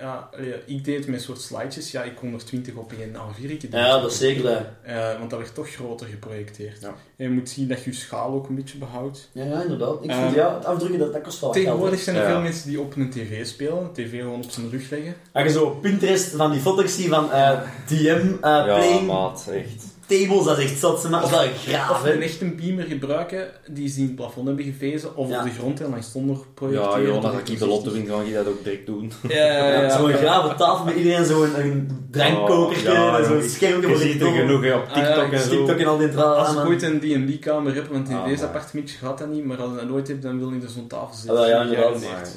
ja, 0.00 0.28
allee, 0.36 0.54
ik 0.66 0.84
deed 0.84 0.96
het 0.96 1.06
met 1.06 1.14
een 1.18 1.24
soort 1.24 1.40
slidejes. 1.40 1.90
Ja, 1.90 2.02
ik 2.02 2.14
kon 2.14 2.32
er 2.34 2.44
20 2.44 2.74
op 2.74 2.92
in 2.92 3.00
een 3.14 3.20
A4 3.20 3.68
doen. 3.70 3.80
Ja, 3.80 4.00
dat 4.00 4.10
is 4.10 4.18
zeker. 4.18 4.66
Eh, 4.82 5.18
want 5.18 5.30
dat 5.30 5.38
werd 5.38 5.54
toch 5.54 5.70
groter 5.70 6.06
geprojecteerd. 6.06 6.80
Ja. 6.80 6.88
En 7.16 7.24
je 7.24 7.30
moet 7.30 7.48
zien 7.48 7.68
dat 7.68 7.82
je 7.84 7.90
je 7.90 7.96
schaal 7.96 8.32
ook 8.34 8.48
een 8.48 8.54
beetje 8.54 8.78
behoudt. 8.78 9.28
Ja, 9.32 9.44
ja, 9.44 9.62
inderdaad. 9.62 10.04
Ik 10.04 10.10
Ehm, 10.10 10.20
vind, 10.22 10.34
ja, 10.34 10.54
het 10.54 10.64
afdrukken, 10.64 10.98
dat, 10.98 11.12
dat 11.12 11.22
kost 11.22 11.40
wel. 11.40 11.50
Tegenwoordig 11.52 12.00
zijn 12.00 12.16
er 12.16 12.22
Ja. 12.22 12.28
veel 12.28 12.40
mensen 12.40 12.68
die 12.68 12.80
op 12.80 12.96
een 12.96 13.10
tv 13.10 13.46
spelen. 13.46 13.78
Een 13.78 13.92
tv 13.92 14.20
gewoon 14.20 14.42
op 14.44 14.50
zijn 14.50 14.70
rug 14.70 14.90
leggen. 14.90 15.14
Als 15.32 15.44
je 15.44 15.50
zo 15.50 15.70
Pinterest 15.70 16.28
van 16.30 16.50
die 16.50 16.60
foto's 16.60 16.94
ziet 16.96 17.08
van 17.08 17.32
eh, 17.32 17.60
DM 17.86 17.92
eh, 18.00 18.36
Ja, 18.42 18.62
playing 18.64 19.06
maat, 19.06 19.48
echt. 19.52 19.84
Tables, 20.06 20.44
dat 20.44 20.58
is 20.58 20.64
echt 20.70 20.78
zot. 20.80 21.02
Maar 21.10 21.20
dat 21.20 21.30
is 21.30 21.36
wel 21.36 21.46
graaf, 21.66 21.90
Of 21.90 22.02
hè. 22.02 22.12
een 22.12 22.22
echte 22.22 22.44
beamer 22.44 22.84
gebruiken 22.84 23.46
die 23.70 23.88
ze 23.88 23.98
in 24.00 24.06
het 24.06 24.14
plafond 24.14 24.46
hebben 24.46 24.64
gevezen. 24.64 25.16
Of 25.16 25.28
Ja. 25.28 25.38
op 25.38 25.44
de 25.44 25.50
grond 25.50 25.80
en 25.80 25.90
langs 25.90 26.10
zonder 26.12 26.36
Ja, 26.36 26.42
projecteren. 26.54 27.14
Dat 27.20 27.32
als 27.32 27.42
is 27.44 27.50
ik 27.50 27.58
de 27.58 27.66
lotto 27.66 27.92
win, 27.92 28.06
ga 28.06 28.20
ik 28.20 28.34
dat 28.34 28.46
ook 28.46 28.64
direct 28.64 28.86
doen. 28.86 29.12
Ja, 29.28 29.36
ja, 29.36 29.82
ja. 29.82 29.98
Zo'n 29.98 30.12
grave 30.12 30.54
tafel 30.54 30.84
met 30.84 30.94
iedereen 30.94 31.24
zo'n 31.24 31.58
een 31.60 32.06
drankkokertje 32.10 32.88
Oh, 32.88 32.94
ja, 32.94 33.18
en 33.18 33.24
zo'n 33.24 33.36
ja. 33.42 33.48
schermpje 33.48 33.88
Je 33.90 33.96
ziet 33.96 34.20
er 34.22 34.32
genoeg 34.32 34.56
op 34.74 34.86
Ah, 34.90 34.96
ja, 34.96 35.04
TikTok 35.06 35.26
ik 35.26 35.32
en 35.32 35.40
zo. 35.40 35.48
TikTok 35.50 35.78
en 35.78 35.86
al 35.86 35.98
die 35.98 36.08
drama. 36.08 36.34
Als 36.34 36.52
ik 36.56 36.64
ooit 36.64 36.82
een 36.82 37.00
D&D-kamer 37.00 37.74
heb, 37.74 37.86
want 37.88 38.08
in 38.08 38.16
Ah, 38.16 38.24
deze 38.24 38.36
maar. 38.44 38.46
appartementje 38.54 38.98
gaat 38.98 39.18
dat 39.18 39.28
niet, 39.28 39.44
maar 39.44 39.56
als 39.58 39.70
ik 39.72 39.78
dat 39.78 39.88
nooit 39.88 40.08
heb, 40.08 40.22
dan 40.22 40.38
wil 40.38 40.52
ik 40.52 40.62
er 40.62 40.68
zo'n 40.68 40.86
tafel 40.86 41.06
Ah, 41.06 41.14
zitten. 41.14 41.34
wel, 41.34 41.46
ja. 41.46 41.62
Ja, 41.62 41.90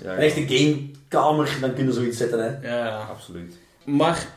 ja, 0.04 0.12
Een 0.12 0.18
echte 0.18 0.46
gamekamer, 0.48 1.58
dan 1.62 1.74
kun 1.74 1.86
je 1.86 1.92
zoiets 1.94 2.18
zetten, 2.18 2.40
hè. 2.40 2.70
Ja, 2.70 2.86
ja. 2.86 3.08
Absoluut. 3.12 3.58
Maar 3.86 4.28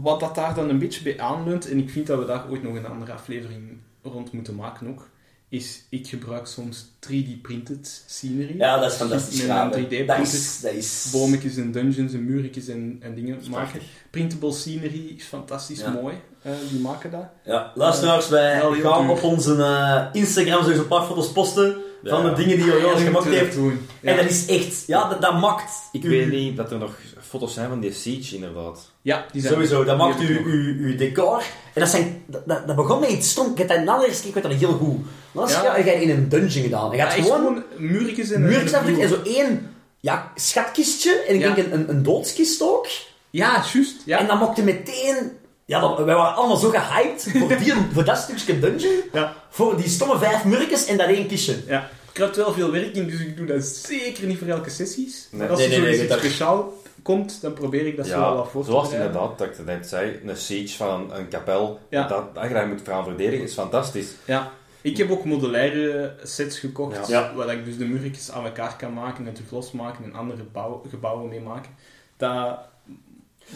wat 0.00 0.20
dat 0.20 0.34
daar 0.34 0.54
dan 0.54 0.68
een 0.68 0.78
beetje 0.78 1.02
bij 1.02 1.20
aanleunt, 1.20 1.68
en 1.70 1.78
ik 1.78 1.90
vind 1.90 2.06
dat 2.06 2.18
we 2.18 2.24
daar 2.24 2.44
ooit 2.50 2.62
nog 2.62 2.74
een 2.76 2.86
andere 2.86 3.12
aflevering 3.12 3.62
rond 4.02 4.32
moeten 4.32 4.54
maken 4.54 4.88
ook, 4.88 5.08
is 5.48 5.82
ik 5.88 6.06
gebruik 6.08 6.46
soms 6.46 6.86
3D-printed 7.10 8.02
scenery. 8.06 8.56
Ja, 8.58 8.78
dat 8.78 8.90
is 8.92 8.96
fantastisch 8.96 9.38
Met 9.40 9.46
gaaf, 9.50 9.74
een 9.74 9.80
hè. 9.80 9.86
3D 9.86 10.06
Dat 10.06 10.16
printed 10.16 10.32
is... 10.34 10.60
Dat 10.60 10.72
is... 10.72 11.08
bometjes 11.12 11.56
en 11.56 11.72
dungeons 11.72 12.12
en 12.12 12.24
muurtjes 12.24 12.68
en, 12.68 12.96
en 13.00 13.14
dingen 13.14 13.40
maken. 13.50 13.80
Printable 14.10 14.52
scenery 14.52 15.14
is 15.16 15.24
fantastisch 15.24 15.80
Ja. 15.80 15.90
mooi. 15.90 16.14
eh, 16.42 16.52
die 16.70 16.80
maken 16.80 17.10
dat. 17.10 17.24
Ja, 17.44 17.72
luisteraars, 17.74 18.28
wij 18.28 18.58
Wel 18.60 18.72
heel 18.72 18.90
gaan 18.90 19.10
op 19.10 19.22
onze 19.22 19.54
eh, 19.62 20.20
Instagram 20.20 20.60
sowieso 20.62 20.82
een 20.82 20.88
paar 20.88 21.06
foto's 21.06 21.32
posten 21.32 21.76
van 22.04 22.24
de 22.24 22.32
dingen 22.32 22.56
die 22.56 22.66
Ja, 22.66 22.96
gemaakt 22.96 23.24
heeft. 23.24 23.44
dat 23.44 23.54
doen. 23.54 23.86
En 24.02 24.16
dat 24.16 24.24
is 24.30 24.46
echt... 24.46 24.86
Ja, 24.86 25.08
dat, 25.08 25.20
dat 25.22 25.40
maakt... 25.40 25.70
Ik 25.92 26.04
u- 26.04 26.08
weet 26.08 26.30
niet 26.30 26.56
dat 26.56 26.70
er 26.72 26.78
nog 26.78 26.98
foto's 27.32 27.54
zijn 27.54 27.68
van 27.68 27.80
die 27.80 27.92
Siege, 27.92 28.34
inderdaad. 28.34 28.90
Ja, 29.02 29.26
die 29.32 29.40
zijn 29.40 29.52
Sowieso, 29.52 29.84
dat 29.84 29.96
maakt 29.96 30.18
heb 30.18 30.28
uw, 30.28 30.76
uw 30.78 30.96
decor. 30.96 31.42
En 31.72 31.80
dat, 31.80 31.88
zijn, 31.88 32.24
dat, 32.26 32.76
begon 32.76 33.00
met 33.00 33.10
iets 33.10 33.30
stom. 33.30 33.50
Ik 33.52 33.58
heb 33.58 33.68
dat 33.68 33.84
na 33.84 33.98
de 33.98 34.06
eerste 34.06 34.20
keer, 34.20 34.36
ik 34.36 34.42
weet 34.42 34.52
dat 34.52 34.60
heel 34.60 34.78
goed. 34.78 34.98
Dan 35.32 35.48
Ja. 35.48 35.76
je 35.76 36.02
in 36.02 36.10
een 36.10 36.28
dungeon 36.28 36.62
gedaan. 36.62 36.90
Je 36.90 36.98
gaat 36.98 37.12
gewoon 37.12 37.30
gewoon 37.30 37.62
muurtjes 37.76 38.30
en 38.30 38.42
muurtjes 38.42 38.72
en 38.72 39.08
zo 39.08 39.20
één 39.24 39.74
ja, 40.00 40.32
schatkistje. 40.34 41.24
En 41.28 41.34
ik 41.34 41.40
Ja. 41.40 41.54
denk 41.54 41.66
een, 41.66 41.72
een, 41.72 41.88
een 41.88 42.02
doodskist 42.02 42.62
ook. 42.62 42.86
Ja, 43.30 43.64
juist. 43.72 43.96
Ja. 44.04 44.18
En 44.18 44.26
dan 44.26 44.38
mocht 44.38 44.62
meteen... 44.64 45.32
Ja, 45.64 45.80
dan, 45.80 46.04
wij 46.04 46.14
waren 46.14 46.34
allemaal 46.34 46.56
zo 46.56 46.70
gehyped 46.70 47.28
voor, 47.38 47.48
die, 47.48 47.72
voor 47.92 48.04
dat 48.04 48.18
stukje 48.18 48.58
dungeon. 48.58 49.00
Ja. 49.12 49.36
Voor 49.50 49.76
die 49.76 49.88
stomme 49.88 50.18
vijf 50.18 50.44
murkjes 50.44 50.86
en 50.86 50.96
dat 50.96 51.08
één 51.08 51.26
kistje. 51.26 51.56
Ja, 51.66 51.90
ik 52.12 52.20
had 52.20 52.36
wel 52.36 52.52
veel 52.52 52.70
werk 52.70 52.94
in, 52.94 53.06
dus 53.06 53.20
ik 53.20 53.36
doe 53.36 53.46
dat 53.46 53.64
zeker 53.64 54.26
niet 54.26 54.38
voor 54.38 54.48
elke 54.48 54.70
sessies. 54.70 55.28
Nee. 55.30 55.48
Nee, 55.48 55.68
nee, 55.68 55.80
nee, 55.80 56.10
speciaal 56.18 56.72
komt, 57.02 57.40
dan 57.40 57.52
probeer 57.52 57.86
ik 57.86 57.96
dat 57.96 58.06
zo 58.06 58.18
wel 58.20 58.28
Ja, 58.30 58.34
wat 58.34 58.48
voor 58.50 58.64
te 58.64 58.70
zoals 58.70 58.88
bereiden. 58.88 59.12
inderdaad, 59.14 59.38
dat 59.38 59.48
ik 59.48 59.56
het 59.56 59.66
net 59.66 59.86
zei, 59.88 60.20
een 60.26 60.36
siege 60.36 60.76
van 60.76 61.00
een, 61.00 61.18
een 61.18 61.28
kapel, 61.28 61.78
Ja. 61.88 62.06
dat, 62.06 62.34
dat 62.34 62.44
je 62.44 62.54
daar 62.54 62.66
moet 62.66 62.80
gaan 62.84 63.04
verdedigen, 63.04 63.44
is 63.44 63.52
fantastisch. 63.54 64.08
Ja. 64.24 64.50
Ik 64.80 64.96
heb 64.96 65.10
ook 65.10 65.24
modulaire 65.24 66.14
sets 66.22 66.58
gekocht, 66.58 67.08
Ja. 67.08 67.34
waar 67.34 67.52
ik 67.52 67.64
dus 67.64 67.76
de 67.78 67.84
muurtjes 67.84 68.30
aan 68.30 68.44
elkaar 68.44 68.76
kan 68.76 68.92
maken 68.92 69.26
en 69.26 69.32
terug 69.32 69.50
losmaken 69.50 70.04
en 70.04 70.14
andere 70.14 70.42
bouw- 70.52 70.82
gebouwen 70.90 71.28
mee 71.28 71.40
maken. 71.40 71.70
Dat 72.16 72.58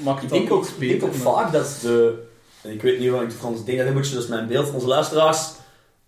maakt 0.02 0.22
Ik 0.22 0.30
het 0.30 0.38
denk 0.38 0.52
ook, 0.52 0.66
ik 0.66 0.88
denk 0.88 1.02
ook 1.04 1.10
maar- 1.10 1.34
vaak 1.34 1.52
dat 1.52 1.78
de... 1.82 2.22
Ik 2.62 2.82
weet 2.82 2.98
niet 2.98 3.10
wat 3.10 3.20
ik 3.22 3.26
het 3.28 3.36
Frans 3.36 3.64
denk, 3.64 3.78
dat 3.78 3.92
moet 3.92 4.08
je 4.08 4.14
dus 4.14 4.26
mijn 4.26 4.46
beeld. 4.46 4.72
Onze 4.72 4.86
luisteraars, 4.86 5.48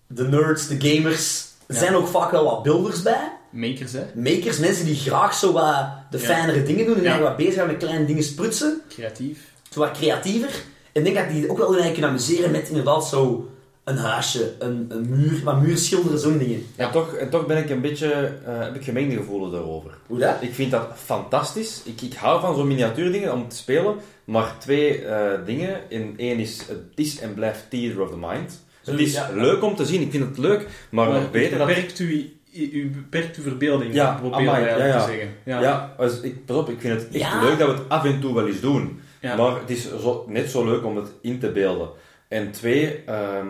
de 0.07 0.29
nerds, 0.29 0.67
de 0.69 0.77
gamers, 0.81 1.49
er 1.67 1.75
Ja. 1.75 1.81
zijn 1.81 1.95
ook 1.95 2.07
vaak 2.07 2.31
wel 2.31 2.45
wat 2.45 2.63
builders 2.63 3.03
bij. 3.03 3.33
Makers, 3.51 3.93
hè. 3.93 4.03
Makers, 4.15 4.59
mensen 4.59 4.85
die 4.85 4.95
graag 4.95 5.35
zo 5.35 5.53
wat 5.53 5.87
de 6.11 6.19
Ja. 6.19 6.25
fijnere 6.25 6.63
dingen 6.63 6.87
doen 6.87 6.97
en 6.97 7.03
Ja. 7.03 7.09
eigenlijk 7.09 7.29
wat 7.29 7.37
bezig 7.37 7.53
zijn 7.55 7.67
met 7.67 7.77
kleine 7.77 8.05
dingen 8.05 8.23
sprutsen. 8.23 8.81
Creatief. 8.89 9.39
Zo 9.71 9.81
wat 9.81 9.91
creatiever. 9.91 10.51
En 10.93 11.07
ik 11.07 11.15
denk 11.15 11.17
dat 11.27 11.35
die 11.37 11.51
ook 11.51 11.59
wel 11.59 11.93
kunnen 11.93 12.05
amuseren 12.11 12.51
met 12.51 12.69
inderdaad 12.69 13.09
zo 13.09 13.51
een 13.85 13.97
huisje, 13.97 14.55
een, 14.59 14.87
een 14.89 15.07
muur, 15.09 15.41
wat 15.45 15.61
muurschilderen, 15.61 16.19
zo'n 16.19 16.39
dingen. 16.39 16.67
En, 16.77 16.91
toch, 16.91 17.15
en 17.15 17.31
toch 17.31 17.47
ben 17.47 17.57
ik 17.57 17.71
een 17.71 17.81
beetje, 17.81 18.13
eh, 18.47 18.59
heb 18.61 18.75
ik 18.75 18.85
gemengde 18.85 19.17
gevoelens 19.17 19.53
daarover. 19.53 19.91
Hoe 20.07 20.19
dat? 20.19 20.37
Ik 20.41 20.55
vind 20.55 20.71
dat 20.71 20.87
fantastisch. 21.05 21.81
Ik, 21.85 22.01
ik 22.01 22.15
hou 22.15 22.41
van 22.41 22.55
zo'n 22.55 22.67
miniatuurdingen 22.67 23.33
om 23.33 23.49
te 23.49 23.57
spelen, 23.57 23.95
maar 24.25 24.55
twee 24.59 25.05
eh, 25.05 25.31
dingen. 25.47 25.81
In 25.89 26.15
één 26.17 26.39
is, 26.39 26.59
het 26.69 26.79
is 26.95 27.19
en 27.21 27.35
blijft 27.35 27.65
Theater 27.71 28.01
of 28.03 28.11
the 28.11 28.17
Mind. 28.17 28.61
Het 28.85 29.01
is 29.01 29.13
Ja. 29.13 29.31
leuk 29.35 29.63
om 29.63 29.77
te 29.77 29.85
zien, 29.87 30.01
ik 30.03 30.11
vind 30.11 30.25
het 30.25 30.39
leuk, 30.39 30.67
maar, 30.91 31.09
Maar 31.09 31.21
nog 31.21 31.31
beter 31.31 31.59
dat... 31.59 31.67
beperkt 31.67 31.99
u, 31.99 32.38
u 32.61 32.91
beperkt 32.91 33.37
uw 33.37 33.43
verbeelding, 33.43 33.95
Ja, 33.95 34.15
probeer 34.15 34.39
amai, 34.39 34.61
ik 34.63 34.69
eigenlijk 34.69 34.93
ja, 34.95 35.05
te 35.05 35.11
zeggen. 35.11 35.29
Ja. 35.45 35.61
Ja, 35.61 35.95
als 35.99 36.21
ik, 36.21 36.45
pas 36.45 36.57
op, 36.57 36.69
ik 36.69 36.81
vind 36.81 37.01
het 37.01 37.09
echt 37.15 37.33
Ja. 37.33 37.41
leuk 37.43 37.59
dat 37.59 37.69
we 37.69 37.75
het 37.75 37.89
af 37.89 38.05
en 38.05 38.21
toe 38.21 38.35
wel 38.35 38.47
eens 38.47 38.61
doen. 38.61 39.01
Ja. 39.21 39.37
Maar 39.37 39.61
het 39.61 39.71
is 39.71 39.89
zo, 40.01 40.25
net 40.29 40.51
zo 40.51 40.65
leuk 40.65 40.85
om 40.85 40.97
het 40.97 41.09
in 41.23 41.39
te 41.39 41.51
beelden. 41.51 41.89
En 42.29 42.51
twee, 42.51 43.03
ehm, 43.07 43.47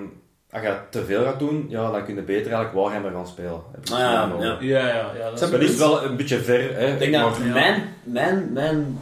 als 0.50 0.62
je 0.62 0.76
te 0.90 1.04
veel 1.04 1.24
gaat 1.24 1.38
doen, 1.38 1.66
ja, 1.68 1.90
dan 1.90 2.04
kun 2.04 2.14
je 2.14 2.22
beter 2.22 2.52
eigenlijk 2.52 2.74
Warhammer 2.74 3.10
gaan 3.12 3.26
spelen. 3.26 3.52
Ah, 3.92 3.98
ja, 3.98 4.32
ja. 4.40 4.56
Ja, 4.60 4.78
ja, 4.88 5.12
ja. 5.18 5.30
Dat 5.30 5.42
is 5.42 5.50
Dat 5.50 5.60
is 5.60 5.76
wel 5.76 6.04
een 6.04 6.16
beetje 6.16 6.38
ver, 6.40 6.74
hè. 6.76 6.92
Ik 6.92 6.98
denk 6.98 7.12
dat 7.12 7.38
maar- 7.38 7.46
Ja. 7.46 7.52
mijn, 7.52 7.82
mijn, 8.04 8.52
mijn 8.52 8.96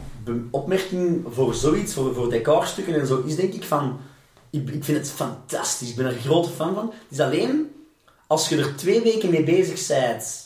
opmerking 0.51 1.25
voor 1.29 1.53
zoiets, 1.53 1.93
voor, 1.93 2.13
voor 2.13 2.29
decorstukken 2.29 2.99
en 2.99 3.07
zo, 3.07 3.23
is 3.25 3.35
denk 3.35 3.53
ik 3.53 3.63
van... 3.63 3.99
Ik, 4.49 4.69
ik 4.69 4.83
vind 4.83 4.97
het 4.97 5.11
fantastisch, 5.11 5.89
ik 5.89 5.95
ben 5.95 6.05
er 6.05 6.11
een 6.11 6.17
grote 6.19 6.49
fan 6.49 6.73
van. 6.73 6.85
Het 7.09 7.19
is 7.19 7.19
alleen, 7.19 7.71
als 8.27 8.49
je 8.49 8.57
er 8.57 8.75
twee 8.75 9.01
weken 9.01 9.29
mee 9.29 9.43
bezig 9.43 9.87
bent 9.87 10.45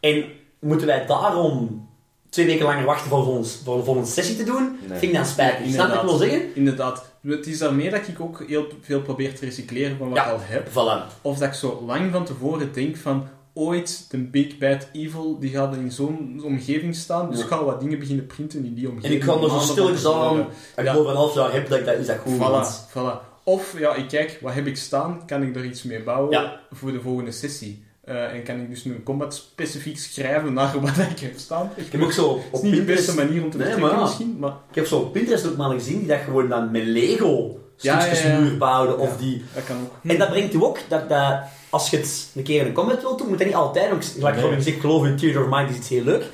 en 0.00 0.24
moeten 0.60 0.86
wij 0.86 1.06
daarom 1.06 1.88
twee 2.28 2.46
weken 2.46 2.64
langer 2.64 2.84
wachten 2.84 3.08
voor 3.10 3.26
ons, 3.26 3.58
voor 3.64 3.84
volgende 3.84 4.08
sessie 4.08 4.36
te 4.36 4.44
doen, 4.44 4.78
Nee. 4.88 4.98
vind 4.98 5.12
ik 5.12 5.18
dat 5.18 5.26
spijtig. 5.26 5.72
Snap 5.72 5.86
je 5.88 5.92
wat 5.94 6.02
ik 6.02 6.08
wil 6.08 6.18
zeggen? 6.18 6.54
Inderdaad. 6.54 7.10
Het 7.26 7.46
is 7.46 7.58
daarmee 7.58 7.90
dat 7.90 8.08
ik 8.08 8.20
ook 8.20 8.44
heel 8.46 8.66
veel 8.80 9.00
probeer 9.02 9.34
te 9.34 9.44
recycleren 9.44 9.96
van 9.98 10.08
wat 10.08 10.16
Ja. 10.16 10.24
ik 10.26 10.32
al 10.32 10.38
heb. 10.42 10.68
Voilà. 10.70 11.20
Of 11.22 11.38
dat 11.38 11.48
ik 11.48 11.54
zo 11.54 11.82
lang 11.86 12.12
van 12.12 12.24
tevoren 12.24 12.72
denk 12.72 12.96
van... 12.96 13.26
Ooit, 13.54 14.06
de 14.10 14.18
Big 14.18 14.58
Bad 14.58 14.86
Evil, 14.92 15.38
die 15.38 15.50
gaat 15.50 15.74
in 15.76 15.90
zo'n 15.92 16.40
omgeving 16.44 16.94
staan. 16.94 17.28
Dus 17.30 17.38
Ja. 17.38 17.44
ik 17.44 17.50
ga 17.50 17.64
wat 17.64 17.80
dingen 17.80 17.98
beginnen 17.98 18.26
printen 18.26 18.64
in 18.64 18.74
die 18.74 18.84
En 18.86 18.90
omgeving. 18.90 19.20
ik 19.20 19.26
kan 19.26 19.42
er 19.42 19.50
zo 19.50 19.58
stilletjes 19.58 20.02
van 20.02 20.46
aan, 20.76 20.84
Ja. 20.84 20.94
over 20.94 21.10
een 21.10 21.16
half 21.16 21.34
jaar 21.34 21.52
heb, 21.52 21.68
dat, 21.68 21.78
ik 21.78 21.84
dat 21.84 21.94
is 21.98 22.06
dat 22.06 22.18
goed. 22.18 22.34
Voilà, 22.36 22.90
voilà. 22.90 23.31
Of, 23.44 23.78
ja, 23.78 23.94
ik 23.94 24.08
kijk, 24.08 24.38
wat 24.40 24.54
heb 24.54 24.66
ik 24.66 24.76
staan? 24.76 25.22
Kan 25.26 25.42
ik 25.42 25.56
er 25.56 25.64
iets 25.64 25.82
mee 25.82 26.02
bouwen 26.02 26.30
Ja. 26.30 26.60
voor 26.72 26.92
de 26.92 27.00
volgende 27.00 27.32
sessie? 27.32 27.84
Eh, 28.04 28.32
en 28.34 28.42
kan 28.42 28.60
ik 28.60 28.68
dus 28.70 28.84
nu 28.84 28.94
een 28.94 29.02
combat 29.02 29.34
specifiek 29.34 29.98
schrijven 29.98 30.52
naar 30.52 30.80
wat 30.80 30.96
ik 30.98 31.18
heb 31.20 31.32
staan? 31.36 31.70
Ik 31.74 31.92
heb 31.92 32.02
ook 32.02 32.12
zo 32.12 32.24
op, 32.26 32.42
is 32.52 32.60
niet 32.60 32.74
de 32.74 32.82
beste 32.82 33.04
Pinterest... 33.04 33.16
manier 33.16 33.42
om 33.44 33.50
te 33.50 33.56
Nee, 33.56 33.76
maar 33.76 33.98
misschien, 34.00 34.36
maar 34.38 34.52
Ik 34.68 34.74
heb 34.74 34.86
zo 34.86 34.98
op 34.98 35.12
Pinterest 35.12 35.46
ook 35.46 35.56
mannen 35.56 35.78
gezien 35.78 35.98
die 35.98 36.08
dat 36.08 36.18
gewoon 36.24 36.48
dan 36.48 36.70
met 36.70 36.84
Lego 36.84 37.60
stukjes 37.76 38.22
ja, 38.22 38.28
ja. 38.28 38.38
muur 38.40 38.58
bouwden. 38.58 38.98
Of 38.98 39.10
Ja. 39.10 39.16
die... 39.16 39.42
dat 39.54 39.64
kan 39.64 39.76
ook. 39.82 40.10
En 40.10 40.18
dat 40.18 40.28
brengt 40.30 40.54
u 40.54 40.62
ook 40.62 40.78
dat, 40.88 41.08
dat 41.08 41.40
als 41.70 41.90
je 41.90 41.96
het 41.96 42.30
een 42.34 42.42
keer 42.42 42.60
in 42.60 42.66
een 42.66 42.72
comment 42.72 43.00
wilt 43.00 43.18
doen, 43.18 43.28
moet 43.28 43.38
dat 43.38 43.46
niet 43.46 43.56
altijd. 43.56 43.90
Want 43.90 44.04
gelijk 44.04 44.36
Nee. 44.36 44.50
ik 44.50 44.62
zeg, 44.62 44.74
ik 44.74 44.80
geloof 44.80 45.04
in 45.06 45.16
Theater 45.16 45.42
of 45.44 45.48
Mind 45.58 45.70
is 45.70 45.76
iets 45.76 45.88
heel 45.88 46.04
leuk. 46.04 46.24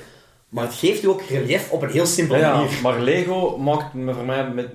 Maar 0.48 0.64
het 0.64 0.74
geeft 0.74 1.02
u 1.04 1.08
ook 1.08 1.22
relief 1.22 1.70
op 1.70 1.82
een 1.82 1.90
heel 1.90 2.06
simpele 2.06 2.38
ja, 2.38 2.56
manier. 2.56 2.78
maar 2.82 3.00
Lego 3.00 3.56
maakt 3.58 3.94
me 3.94 4.14
voor 4.14 4.24
mij, 4.24 4.50
met, 4.50 4.74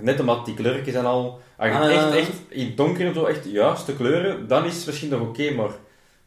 net 0.00 0.20
omdat 0.20 0.44
die 0.44 0.54
kleurtjes 0.54 0.94
en 0.94 1.04
al, 1.04 1.40
als 1.70 1.70
je 1.70 1.78
Ah, 1.78 1.82
het 1.82 1.90
echt, 1.92 2.12
ja. 2.12 2.16
echt 2.16 2.30
in 2.48 2.66
het 2.66 2.76
donker 2.76 3.06
en 3.06 3.14
zo 3.14 3.24
echt 3.24 3.44
juiste 3.44 3.94
kleuren, 3.94 4.48
dan 4.48 4.64
is 4.64 4.76
het 4.76 4.86
misschien 4.86 5.08
nog 5.10 5.20
oké, 5.20 5.50
maar 5.50 5.70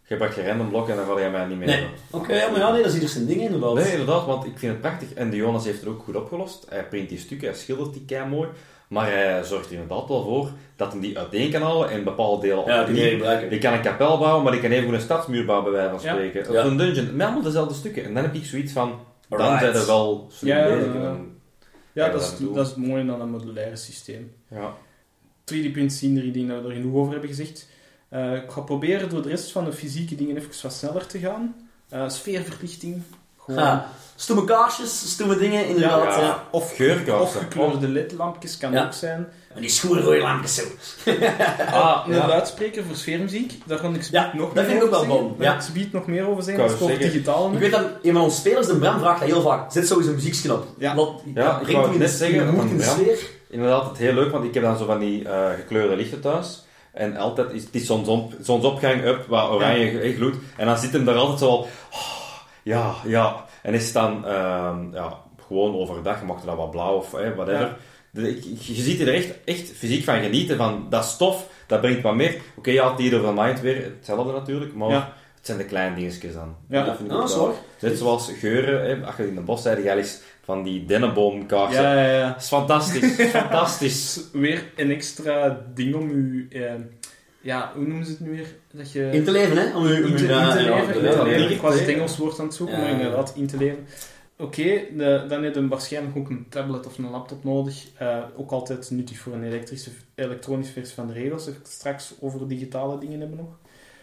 je 0.07 0.15
pakt 0.17 0.35
je 0.35 0.47
random 0.47 0.69
blok 0.69 0.89
en 0.89 0.95
dan 0.95 1.05
ga 1.05 1.19
je 1.19 1.29
mij 1.29 1.45
niet 1.45 1.57
meer 1.57 1.67
Nee. 1.67 1.85
Oké, 2.11 2.35
ja, 2.35 2.49
maar 2.49 2.59
ja, 2.59 2.71
nee, 2.71 2.77
dat 2.81 2.89
is 2.89 2.93
ieder 2.93 3.09
zijn 3.09 3.25
ding 3.25 3.41
inderdaad. 3.41 3.73
Nee, 3.73 3.91
inderdaad, 3.91 4.25
want 4.25 4.45
ik 4.45 4.57
vind 4.57 4.71
het 4.71 4.81
prachtig. 4.81 5.13
En 5.13 5.29
de 5.29 5.35
Jonas 5.35 5.65
heeft 5.65 5.79
het 5.79 5.89
ook 5.89 6.03
goed 6.03 6.15
opgelost. 6.15 6.65
Hij 6.69 6.83
print 6.87 7.09
die 7.09 7.17
stukken, 7.19 7.47
hij 7.47 7.57
schildert 7.57 7.93
die 7.93 8.05
kei 8.05 8.29
mooi. 8.29 8.49
Maar 8.87 9.11
hij 9.11 9.43
zorgt 9.43 9.65
er 9.65 9.71
inderdaad 9.73 10.07
wel 10.07 10.23
voor 10.23 10.49
dat 10.75 10.91
hij 10.91 11.01
die 11.01 11.17
uiteen 11.17 11.51
kan 11.51 11.61
halen 11.61 11.89
en 11.89 12.03
bepaalde 12.03 12.47
delen 12.47 12.65
Ja, 12.65 12.83
die 12.83 13.09
gebruiken. 13.09 13.49
Je 13.49 13.57
kan 13.57 13.73
een 13.73 13.81
kapel 13.81 14.17
bouwen, 14.17 14.43
maar 14.43 14.53
je 14.55 14.61
kan 14.61 14.71
even 14.71 14.85
goed 14.85 14.93
een 14.93 15.01
stadsmuur 15.01 15.45
bouwen, 15.45 15.71
bij 15.71 15.81
wijze 15.81 15.89
van 15.89 15.99
spreken. 15.99 16.53
Ja. 16.53 16.59
Of 16.63 16.65
een 16.69 16.77
dungeon, 16.77 17.15
met 17.15 17.25
allemaal 17.25 17.43
dezelfde 17.43 17.73
stukken. 17.73 18.03
En 18.03 18.13
dan 18.13 18.23
heb 18.23 18.33
ik 18.33 18.45
zoiets 18.45 18.71
van, 18.71 18.99
dan 19.29 19.39
Alright. 19.39 19.61
zijn 19.63 19.75
er 19.75 19.85
wel 19.85 20.27
slim 20.31 20.55
Ja, 20.57 20.63
bezig. 20.63 20.93
ja, 20.93 21.01
dan- 21.01 21.31
dat 21.93 22.11
dat 22.11 22.21
is, 22.21 22.39
ik. 22.47 22.53
dat 22.55 22.67
is 22.67 22.75
mooie 22.75 23.11
aan 23.11 23.21
een 23.21 23.29
modulaire 23.29 23.75
systeem. 23.75 24.31
ja. 24.51 24.73
3D-print 25.53 25.91
scenery 25.93 26.31
die 26.31 26.45
we 26.47 26.53
er 26.53 26.71
genoeg 26.71 26.95
over 26.95 27.11
hebben 27.11 27.29
gezegd. 27.29 27.67
Eh, 28.09 28.33
ik 28.33 28.51
ga 28.51 28.61
proberen 28.61 29.09
door 29.09 29.21
de 29.21 29.29
rest 29.29 29.51
van 29.51 29.65
de 29.65 29.73
fysieke 29.73 30.15
dingen 30.15 30.37
even 30.37 30.49
wat 30.61 30.73
sneller 30.73 31.05
te 31.07 31.19
gaan. 31.19 31.55
Eh, 31.89 32.09
sfeerverlichting. 32.09 33.01
Gewoon. 33.37 33.59
Ja. 33.59 33.89
Stoeme 34.15 34.43
kaarsjes, 34.43 35.11
stoeme 35.11 35.37
dingen, 35.37 35.67
inderdaad. 35.67 36.15
Ja. 36.15 36.21
Ja. 36.21 36.43
Of, 36.51 36.75
Geurkaarsen. 36.75 37.19
of 37.21 37.33
gekleurde 37.37 37.87
ledlampjes 37.87 38.57
kan 38.57 38.71
Ja. 38.71 38.85
ook 38.85 38.93
zijn. 38.93 39.27
En 39.55 39.61
die 39.61 39.69
schoenrode 39.69 40.17
lampjes 40.19 40.55
zo. 40.55 40.61
Ah, 41.71 42.03
een 42.07 42.13
ja. 42.15 42.27
luidspreker 42.27 42.83
voor 42.83 42.95
sfeermuziek. 42.95 43.53
Daar 43.65 43.79
kan 43.79 43.95
ik 43.95 44.03
Ja, 44.03 44.23
speed 44.27 44.33
nog 44.39 44.53
dat 44.53 44.55
meer 44.55 44.65
vind 44.65 44.77
ik 44.77 44.83
ook 44.83 45.05
wel 45.05 45.35
Daar 45.37 45.47
ja. 45.47 45.55
ik 45.55 45.61
speed 45.61 45.91
nog 45.91 46.05
meer 46.07 46.27
over. 46.27 46.49
Ik 46.49 46.57
Dat 46.57 46.81
is 46.89 46.97
digitaal. 46.97 47.53
Ik 47.53 47.59
weet 47.59 47.71
dat 47.71 47.85
een 48.01 48.13
van 48.13 48.21
onze 48.21 48.37
spelers, 48.37 48.67
de 48.67 48.77
Bram, 48.77 48.99
vraagt 48.99 49.19
dat 49.19 49.29
heel 49.29 49.41
vaak. 49.41 49.71
Zet 49.71 49.87
sowieso 49.87 50.09
een 50.09 50.15
muzieksknop. 50.15 50.67
Ja. 50.77 50.95
Wat, 50.95 51.21
Ja, 51.33 51.59
dat 51.59 51.69
ik 51.69 51.75
wou 51.75 51.97
net 51.97 52.09
zeggen, 52.09 52.55
van 52.55 52.69
in 52.69 52.77
de 52.77 52.83
sfeer. 52.83 53.29
Inderdaad, 53.49 53.87
het 53.89 53.97
heel 53.97 54.13
leuk, 54.13 54.31
want 54.31 54.43
ik 54.45 54.53
heb 54.53 54.63
dan 54.63 54.77
zo 54.77 54.85
van 54.85 54.99
die 54.99 55.29
eh, 55.29 55.49
gekleurde 55.53 55.95
lichten 55.95 56.21
thuis. 56.21 56.63
En 56.93 57.17
altijd 57.17 57.51
is 57.51 57.63
het 57.63 57.75
is 57.75 57.85
zonsop, 57.85 58.33
zonsopgang 58.41 59.05
up, 59.05 59.25
waar 59.27 59.51
oranje 59.51 59.99
eh, 59.99 60.15
gloed. 60.15 60.35
En 60.57 60.65
dan 60.65 60.77
zit 60.77 60.91
hem 60.93 61.05
daar 61.05 61.15
altijd 61.15 61.39
zo 61.39 61.47
al... 61.47 61.57
"Oh, 61.91 62.37
ja, 62.63 62.93
ja. 63.05 63.45
En 63.61 63.73
is 63.73 63.83
het 63.83 63.93
dan 63.93 64.25
ehm, 64.25 64.93
ja, 64.93 65.17
gewoon 65.47 65.75
overdag, 65.75 66.19
je 66.19 66.25
mag 66.25 66.39
er 66.39 66.45
dan 66.45 66.55
wat 66.57 66.71
blauw 66.71 66.95
of 66.95 67.13
eh, 67.13 67.29
whatever. 67.35 67.59
Ja. 67.61 67.77
De- 68.11 68.29
ik- 68.29 68.45
ik- 68.45 68.61
je 68.61 68.73
ziet 68.81 68.99
er 69.01 69.13
echt, 69.13 69.33
echt 69.45 69.71
fysiek 69.71 70.03
van 70.03 70.19
genieten, 70.21 70.57
van 70.57 70.87
dat 70.89 71.05
stof, 71.05 71.47
dat 71.67 71.81
brengt 71.81 72.01
wat 72.01 72.15
meer. 72.15 72.35
Oké, 72.57 72.71
ja, 72.71 72.95
Theater 72.95 73.21
van 73.21 73.33
Mind 73.33 73.61
weer, 73.61 73.83
hetzelfde 73.83 74.31
natuurlijk, 74.33 74.73
maar 74.75 74.89
Ja. 74.89 75.13
het 75.35 75.45
zijn 75.45 75.57
de 75.57 75.65
kleine 75.65 75.95
dingetjes 75.95 76.33
dan. 76.33 76.55
Ja. 76.69 76.83
dat 76.85 76.95
vind 76.97 77.11
ik 77.11 77.15
Ja, 77.17 77.21
ook 77.23 77.29
waar. 77.29 77.53
Net 77.79 77.97
zoals 77.97 78.31
geuren, 78.39 78.85
hè, 78.85 79.05
als 79.05 79.15
je 79.15 79.27
in 79.27 79.35
de 79.35 79.41
bos 79.41 79.61
zei, 79.61 79.83
jij 79.83 79.97
is 79.97 80.21
van 80.45 80.63
die 80.63 80.85
dennenboomkaarsen. 80.85 81.81
Ja, 81.83 81.93
ja, 82.03 82.17
ja. 82.17 82.27
Dat 82.31 82.41
is 82.41 82.47
fantastisch, 82.47 83.15
fantastisch. 83.39 84.21
Weer 84.31 84.71
een 84.75 84.91
extra 84.91 85.65
ding 85.73 85.95
om 85.95 86.09
u... 86.09 86.47
eh, 86.51 86.73
ja, 87.41 87.71
hoe 87.75 87.85
noemen 87.87 88.05
ze 88.05 88.11
het 88.11 88.19
nu 88.19 88.29
weer? 88.29 88.55
Dat 88.71 88.91
je... 88.91 89.09
In 89.11 89.23
te 89.23 89.31
leven, 89.31 89.57
hè? 89.57 89.75
Om 89.77 89.85
u, 89.85 89.95
in 90.05 90.15
te, 90.15 90.23
in 90.23 90.29
ja, 90.29 90.51
te 90.55 90.59
ja, 90.63 90.75
leven. 90.75 91.03
ja, 91.03 91.25
ja. 91.37 91.47
Ik 91.47 91.61
was 91.61 91.79
het 91.79 91.87
Engels 91.87 92.17
woord 92.17 92.39
aan 92.39 92.45
het 92.45 92.55
zoeken, 92.55 92.75
Ja. 92.75 92.81
maar 92.81 92.91
inderdaad, 92.91 93.33
in 93.35 93.47
te 93.47 93.57
leven. 93.57 93.85
Oké, 94.37 94.81
dan 95.27 95.43
heb 95.43 95.55
je 95.55 95.67
waarschijnlijk 95.67 96.17
ook 96.17 96.29
een 96.29 96.45
tablet 96.49 96.85
of 96.85 96.97
een 96.97 97.09
laptop 97.09 97.43
nodig. 97.43 97.85
Eh, 97.97 98.17
ook 98.37 98.51
altijd 98.51 98.91
nuttig 98.91 99.17
voor 99.17 99.33
een 99.33 99.43
elektrische, 99.43 99.89
elektronische 100.15 100.73
versie 100.73 100.95
van 100.95 101.07
de 101.07 101.13
regels. 101.13 101.45
Dat 101.45 101.53
ik 101.53 101.59
straks 101.63 102.13
over 102.19 102.47
digitale 102.47 102.99
dingen 102.99 103.19
hebben 103.19 103.37
nog. 103.37 103.47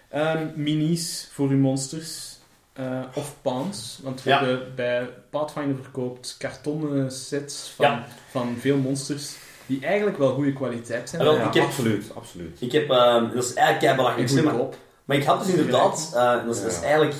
Ehm, 0.08 0.46
minis 0.54 1.28
voor 1.32 1.48
uw 1.48 1.58
monsters. 1.58 2.31
Eh, 2.72 3.00
of 3.14 3.34
pounds, 3.42 3.98
want 4.02 4.22
we 4.22 4.30
hebben 4.30 4.74
bij 4.74 5.08
Pathfinder 5.30 5.76
verkoopt 5.82 6.34
kartonnen 6.38 7.10
sets 7.10 7.72
van, 7.76 8.02
van 8.30 8.56
veel 8.58 8.76
monsters 8.76 9.34
die 9.66 9.86
eigenlijk 9.86 10.18
wel 10.18 10.34
goede 10.34 10.52
kwaliteit 10.52 11.08
zijn. 11.08 11.22
Ah, 11.22 11.56
absoluut, 11.56 12.14
absoluut. 12.14 12.60
Ik 12.60 12.72
heb, 12.72 12.90
uh, 12.90 13.34
dat 13.34 13.44
is 13.44 13.54
eigenlijk 13.54 13.96
belachelijk 13.96 14.28
slim. 14.28 14.68
Maar 15.04 15.16
ik 15.16 15.24
had 15.24 15.44
dus 15.44 15.54
inderdaad, 15.54 16.10
dat, 16.12 16.20
eh, 16.22 16.46
dat 16.46 16.56
is 16.56 16.80
eigenlijk... 16.80 17.14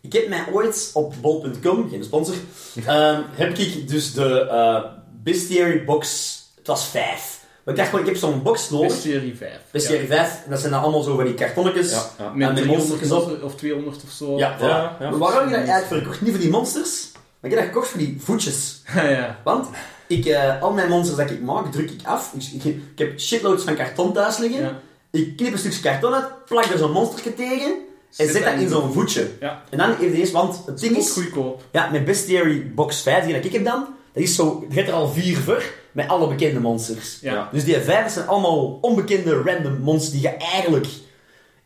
Ik 0.00 0.12
heb 0.12 0.28
mij 0.28 0.44
ooit 0.52 0.90
op 0.94 1.14
bol.com, 1.20 1.88
geen 1.90 2.04
sponsor, 2.04 2.34
ehm, 2.86 3.22
heb 3.30 3.58
ik 3.58 3.88
dus 3.88 4.12
de 4.12 4.90
Bestiary 5.22 5.84
Box, 5.84 6.36
het 6.56 6.66
was 6.66 6.86
5 6.86 7.37
ik 7.68 7.76
dacht 7.76 7.88
gewoon, 7.88 8.00
ik 8.04 8.10
heb 8.10 8.16
zo'n 8.20 8.42
box 8.42 8.70
nodig, 8.70 8.88
Bestiary 8.88 9.34
5. 9.36 9.50
Bestiary 9.70 10.06
5, 10.06 10.40
en 10.44 10.50
dat 10.50 10.60
zijn 10.60 10.72
dan 10.72 10.82
allemaal 10.82 11.02
zo 11.02 11.14
van 11.16 11.24
die 11.24 11.34
kartonnetjes. 11.34 11.90
Ja, 11.90 11.96
ja. 12.18 12.24
En 12.24 12.36
Met 12.38 12.48
met 12.48 12.56
300 12.56 12.66
monstertjes 12.76 13.10
op. 13.10 13.26
monster- 13.26 13.44
of 13.44 13.54
200 13.56 13.96
of 14.04 14.10
zo. 14.10 14.36
Ja, 14.38 14.56
voilà. 14.58 14.60
Ja, 14.60 14.96
ja. 15.00 15.10
Maar 15.10 15.18
waarom 15.18 15.38
heb 15.38 15.46
ik 15.48 15.54
dat 15.54 15.68
eigenlijk 15.68 15.86
verkocht? 16.02 16.20
Niet 16.20 16.30
voor 16.30 16.40
die 16.40 16.50
monsters, 16.50 17.08
maar 17.12 17.50
ik 17.50 17.56
heb 17.56 17.58
dat 17.58 17.68
gekocht 17.74 17.88
voor 17.88 17.98
die 18.00 18.16
voetjes. 18.24 18.82
ja. 18.94 19.38
Want 19.44 19.66
ik, 20.06 20.24
eh, 20.26 20.62
al 20.62 20.72
mijn 20.72 20.88
monsters 20.88 21.18
dat 21.18 21.30
ik 21.30 21.40
maak, 21.42 21.72
druk 21.72 21.90
ik 21.90 22.00
af. 22.06 22.32
Ik, 22.34 22.64
ik, 22.64 22.64
ik 22.64 22.98
heb 22.98 23.20
shitloads 23.20 23.64
van 23.64 23.74
karton 23.76 24.12
thuis 24.12 24.38
liggen. 24.38 24.60
Ja. 24.60 24.80
Ik 25.10 25.36
knip 25.36 25.52
een 25.52 25.58
stukje 25.58 25.80
karton 25.80 26.14
uit, 26.14 26.44
plak 26.46 26.64
er 26.64 26.78
zo'n 26.78 26.92
monstertje 26.92 27.34
tegen 27.34 27.74
en 28.16 28.28
zet 28.30 28.44
dat 28.44 28.54
in 28.54 28.68
zo'n 28.68 28.92
voetje. 28.92 29.30
Ja. 29.40 29.62
En 29.70 29.78
dan 29.78 29.94
even 30.00 30.18
eens, 30.18 30.30
want 30.30 30.62
het 30.66 30.80
ding 30.80 30.96
is, 30.96 31.10
goedkoop. 31.12 31.62
ja, 31.70 31.90
mijn 31.90 32.04
Bestiary 32.04 32.70
Box 32.74 33.02
5, 33.02 33.24
die 33.24 33.34
dat 33.34 33.44
ik 33.44 33.52
heb 33.52 33.64
dan, 33.64 33.86
dat 34.12 34.22
is 34.22 34.34
zo, 34.34 34.64
je 34.68 34.74
hebt 34.74 34.88
er 34.88 34.94
al 34.94 35.08
vier 35.08 35.36
voor, 35.36 35.62
met 35.92 36.08
alle 36.08 36.28
bekende 36.28 36.60
monsters. 36.60 37.18
Ja. 37.20 37.48
Dus 37.52 37.64
die 37.64 37.78
vijf 37.80 38.12
zijn 38.12 38.26
allemaal 38.28 38.78
onbekende 38.80 39.42
random 39.42 39.78
monsters 39.80 40.12
die 40.12 40.22
je 40.22 40.36
eigenlijk 40.36 40.86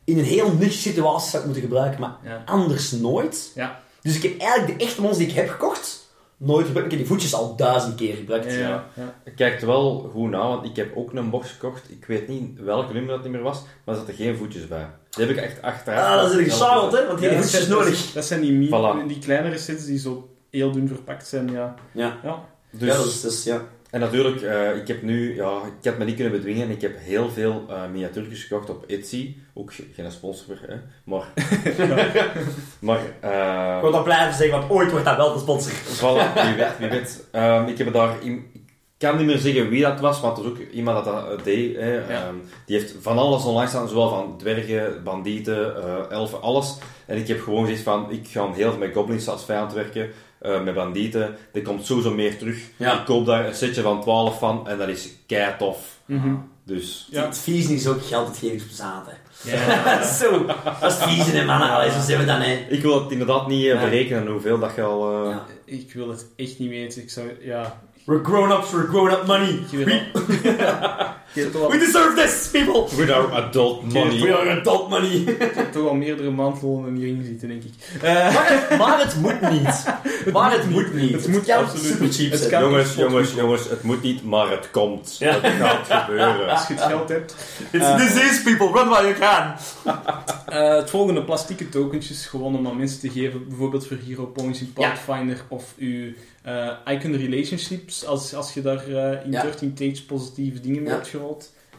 in 0.04 0.18
een 0.18 0.24
heel 0.24 0.52
niche 0.58 0.78
situatie 0.78 1.30
zou 1.30 1.44
moeten 1.44 1.62
gebruiken, 1.62 2.00
maar 2.00 2.16
Ja. 2.24 2.42
anders 2.46 2.90
nooit. 2.90 3.52
Ja. 3.54 3.80
Dus 4.02 4.16
ik 4.16 4.22
heb 4.22 4.38
eigenlijk 4.40 4.78
de 4.78 4.84
echte 4.84 5.00
monsters 5.00 5.26
die 5.28 5.36
ik 5.36 5.42
heb 5.42 5.50
gekocht, 5.52 6.00
nooit 6.36 6.66
gebruikt. 6.66 6.92
Ik 6.92 6.98
heb 6.98 7.06
die 7.06 7.16
voetjes 7.16 7.34
al 7.34 7.56
duizend 7.56 7.94
keer 7.94 8.14
gebruikt. 8.14 8.52
Ja, 8.52 8.58
ja, 8.58 8.84
ja. 8.94 9.14
Het 9.24 9.34
kijkt 9.34 9.62
wel 9.62 10.10
goed 10.12 10.30
na, 10.30 10.48
want 10.48 10.64
ik 10.64 10.76
heb 10.76 10.96
ook 10.96 11.12
een 11.12 11.30
box 11.30 11.50
gekocht. 11.50 11.90
Ik 11.90 12.04
weet 12.06 12.28
niet 12.28 12.60
welke 12.60 12.92
nummer 12.92 13.14
dat 13.14 13.22
niet 13.22 13.32
meer 13.32 13.42
was, 13.42 13.58
maar 13.84 13.94
er 13.94 14.00
zaten 14.00 14.14
geen 14.14 14.36
voetjes 14.36 14.68
bij. 14.68 14.86
Die 15.10 15.26
heb 15.26 15.36
ik 15.36 15.42
echt 15.42 15.62
achteraf. 15.62 16.04
Ah, 16.06 16.22
dat 16.22 16.30
is 16.30 16.36
er 16.36 16.42
gescharreld, 16.44 16.92
hè, 16.92 17.06
want 17.06 17.18
die 17.18 17.28
Ja, 17.30 17.34
voetjes 17.34 17.50
zijn- 17.58 17.68
nodig. 17.70 18.12
Dat 18.12 18.24
zijn 18.24 18.40
die, 18.40 18.52
mi- 18.52 18.68
Voilà. 18.68 19.06
die 19.06 19.18
kleinere 19.18 19.58
sets 19.58 19.84
die 19.84 19.98
zo 19.98 20.28
heel 20.52 20.70
dun 20.72 20.88
verpakt 20.88 21.26
zijn, 21.26 21.50
ja. 21.50 21.74
Ja, 21.92 22.18
Ja. 22.22 22.44
Dus, 22.70 22.88
ja 22.88 22.96
dat 22.96 23.06
is, 23.06 23.20
dat 23.20 23.32
is- 23.32 23.44
ja. 23.44 23.60
En 23.90 24.00
natuurlijk, 24.00 24.40
eh, 24.42 24.76
ik 24.76 24.88
heb 24.88 25.02
nu, 25.02 25.34
ja, 25.34 25.56
ik 25.78 25.84
heb 25.84 25.98
me 25.98 26.04
niet 26.04 26.14
kunnen 26.14 26.32
bedwingen. 26.32 26.70
Ik 26.70 26.80
heb 26.80 26.98
heel 26.98 27.30
veel 27.30 27.64
eh 27.68 27.82
miniatuurtjes 27.92 28.42
gekocht 28.44 28.70
op 28.70 28.84
Etsy. 28.86 29.36
Ook 29.54 29.72
ge- 29.74 29.86
geen 29.94 30.12
sponsor, 30.12 30.56
hè. 30.66 30.74
Maar, 31.04 31.26
maar 32.88 33.00
eh, 33.20 33.74
Ik 33.76 33.82
wil 33.82 33.90
dat 33.92 34.04
blijven 34.04 34.34
zeggen, 34.34 34.58
want 34.58 34.70
ooit 34.70 34.90
wordt 34.90 35.04
dat 35.04 35.16
wel 35.16 35.32
de 35.32 35.38
sponsor. 35.38 35.72
Voilà, 35.72 36.32
wie 36.46 36.54
weet, 36.54 36.78
wie 36.78 36.88
weet. 36.88 37.24
Ehm, 37.30 37.66
ik 37.68 37.78
heb 37.78 37.92
daar... 37.92 38.16
in- 38.22 38.50
Ik 38.98 39.08
kan 39.08 39.16
niet 39.16 39.26
meer 39.26 39.38
zeggen 39.38 39.68
wie 39.68 39.82
dat 39.82 40.00
was, 40.00 40.20
maar 40.20 40.30
het 40.30 40.38
was 40.42 40.48
ook 40.48 40.58
iemand 40.58 41.04
dat 41.04 41.26
dat 41.26 41.44
deed. 41.44 41.76
Hè. 41.76 41.98
Ehm, 42.00 42.34
die 42.66 42.78
heeft 42.78 42.94
van 43.00 43.18
alles 43.18 43.44
online 43.44 43.68
staan, 43.68 43.88
zowel 43.88 44.08
van 44.08 44.38
dwergen, 44.38 45.02
bandieten, 45.04 45.76
eh, 45.76 46.10
elfen, 46.10 46.42
alles. 46.42 46.78
En 47.06 47.16
ik 47.16 47.28
heb 47.28 47.40
gewoon 47.40 47.64
gezegd 47.64 47.82
van, 47.82 48.10
ik 48.10 48.28
ga 48.28 48.52
heel 48.52 48.70
veel 48.70 48.78
met 48.78 48.94
goblins 48.94 49.28
als 49.28 49.44
vijand 49.44 49.72
werken, 49.72 50.10
eh, 50.42 50.62
met 50.62 50.74
bandieten. 50.74 51.36
Er 51.52 51.62
komt 51.62 51.86
sowieso 51.86 52.14
meer 52.14 52.38
terug. 52.38 52.58
Ja. 52.76 52.98
Ik 52.98 53.04
koop 53.04 53.26
daar 53.26 53.46
een 53.46 53.54
setje 53.54 53.82
van 53.82 54.00
12 54.00 54.38
van 54.38 54.68
en 54.68 54.78
dat 54.78 54.88
is 54.88 55.08
kei 55.26 55.54
tof. 55.58 55.78
Mhm. 56.06 56.34
Dus... 56.64 57.08
Ja. 57.10 57.24
Het 57.24 57.38
vies 57.38 57.68
is 57.68 57.86
ook 57.86 58.04
geld 58.06 58.26
uitgevingsbezaten. 58.26 59.12
Ja. 59.44 60.02
zo, 60.20 60.46
dat 60.46 60.56
is 60.92 60.98
het 60.98 61.02
vies, 61.02 61.26
hè, 61.32 61.44
mannen. 61.44 61.70
Allee, 61.70 61.90
zo 61.90 62.00
zijn 62.00 62.18
we 62.18 62.24
dan, 62.24 62.40
hè. 62.40 62.66
Ik 62.68 62.82
wil 62.82 63.02
het 63.02 63.10
inderdaad 63.10 63.46
niet 63.48 63.66
eh, 63.66 63.80
berekenen 63.80 64.26
hoeveel 64.26 64.58
dat 64.58 64.74
je 64.74 64.82
al... 64.82 65.24
eh, 65.24 65.30
Ja. 65.30 65.44
Ik 65.64 65.92
wil 65.92 66.08
het 66.08 66.26
echt 66.36 66.58
niet 66.58 66.68
weten. 66.70 67.02
Ik 67.02 67.10
zou... 67.10 67.26
Ja. 67.40 67.80
We're 68.04 68.24
grown-ups, 68.24 68.70
we're 68.70 68.86
grown-up 68.88 69.26
money. 69.26 69.48
Ik 69.48 69.84
weet 69.86 70.02
We, 71.34 71.50
al- 71.58 71.68
deserve 71.70 72.14
this, 72.14 72.48
people! 72.52 72.96
With 72.96 73.10
our 73.10 73.32
adult 73.32 73.92
money. 73.92 74.20
We 74.20 74.36
are 74.36 74.60
adult 74.60 74.88
money. 74.88 75.10
ik 75.10 75.52
heb 75.54 75.72
toch 75.72 75.88
al 75.88 75.94
meerdere 75.94 76.30
maandlonen 76.30 76.94
hierin 76.94 77.24
zitten, 77.24 77.48
denk 77.48 77.62
ik. 77.64 77.72
Eh, 78.02 78.34
maar, 78.34 78.48
het, 78.68 78.78
maar 78.78 78.98
het 79.00 79.16
moet 79.16 79.40
niet. 79.60 79.84
Maar 80.32 80.52
het 80.52 80.70
moet 80.70 80.94
niet. 80.94 81.12
Het 81.12 81.28
moet 81.28 81.50
absoluut 81.50 81.84
super 81.84 82.02
niet. 82.04 82.14
cheap 82.16 82.34
zijn. 82.34 82.62
Jongens, 82.62 82.94
jongens, 82.94 83.28
goed. 83.28 83.38
jongens, 83.38 83.68
het 83.68 83.82
moet 83.82 84.02
niet, 84.02 84.24
maar 84.24 84.50
het 84.50 84.70
komt. 84.70 85.16
Ja. 85.18 85.40
Het 85.40 85.52
gaat 85.52 86.02
gebeuren. 86.02 86.48
als 86.50 86.66
je 86.68 86.74
het 86.74 86.82
geld 86.82 87.08
hebt. 87.08 87.34
It's 87.70 87.84
Eh, 87.84 87.96
disease, 87.96 88.42
people. 88.42 88.80
Run 88.80 88.88
while 88.88 89.02
you 89.08 89.14
can. 89.18 89.52
Eh, 90.46 90.74
het 90.76 90.90
volgende 90.90 91.24
plastieke 91.24 91.68
tokentjes, 91.68 92.26
gewoon 92.26 92.56
om 92.56 92.66
aan 92.66 92.76
mensen 92.76 93.00
te 93.00 93.10
geven, 93.10 93.48
bijvoorbeeld 93.48 93.86
voor 93.86 93.96
Hero 94.06 94.24
Points 94.26 94.60
in 94.60 94.72
Ja. 94.76 94.88
Pathfinder 94.88 95.36
of 95.48 95.64
uw 95.78 96.12
eh, 96.42 96.68
Icon 96.86 97.16
Relationships, 97.16 98.06
als, 98.06 98.34
als 98.34 98.54
je 98.54 98.62
daar 98.62 98.84
in 99.24 99.30
Ja. 99.30 99.42
13 99.42 99.74
Takes 99.74 100.02
positieve 100.02 100.60
dingen 100.60 100.80
mee 100.82 100.90
Ja. 100.90 100.94
hebt 100.96 101.08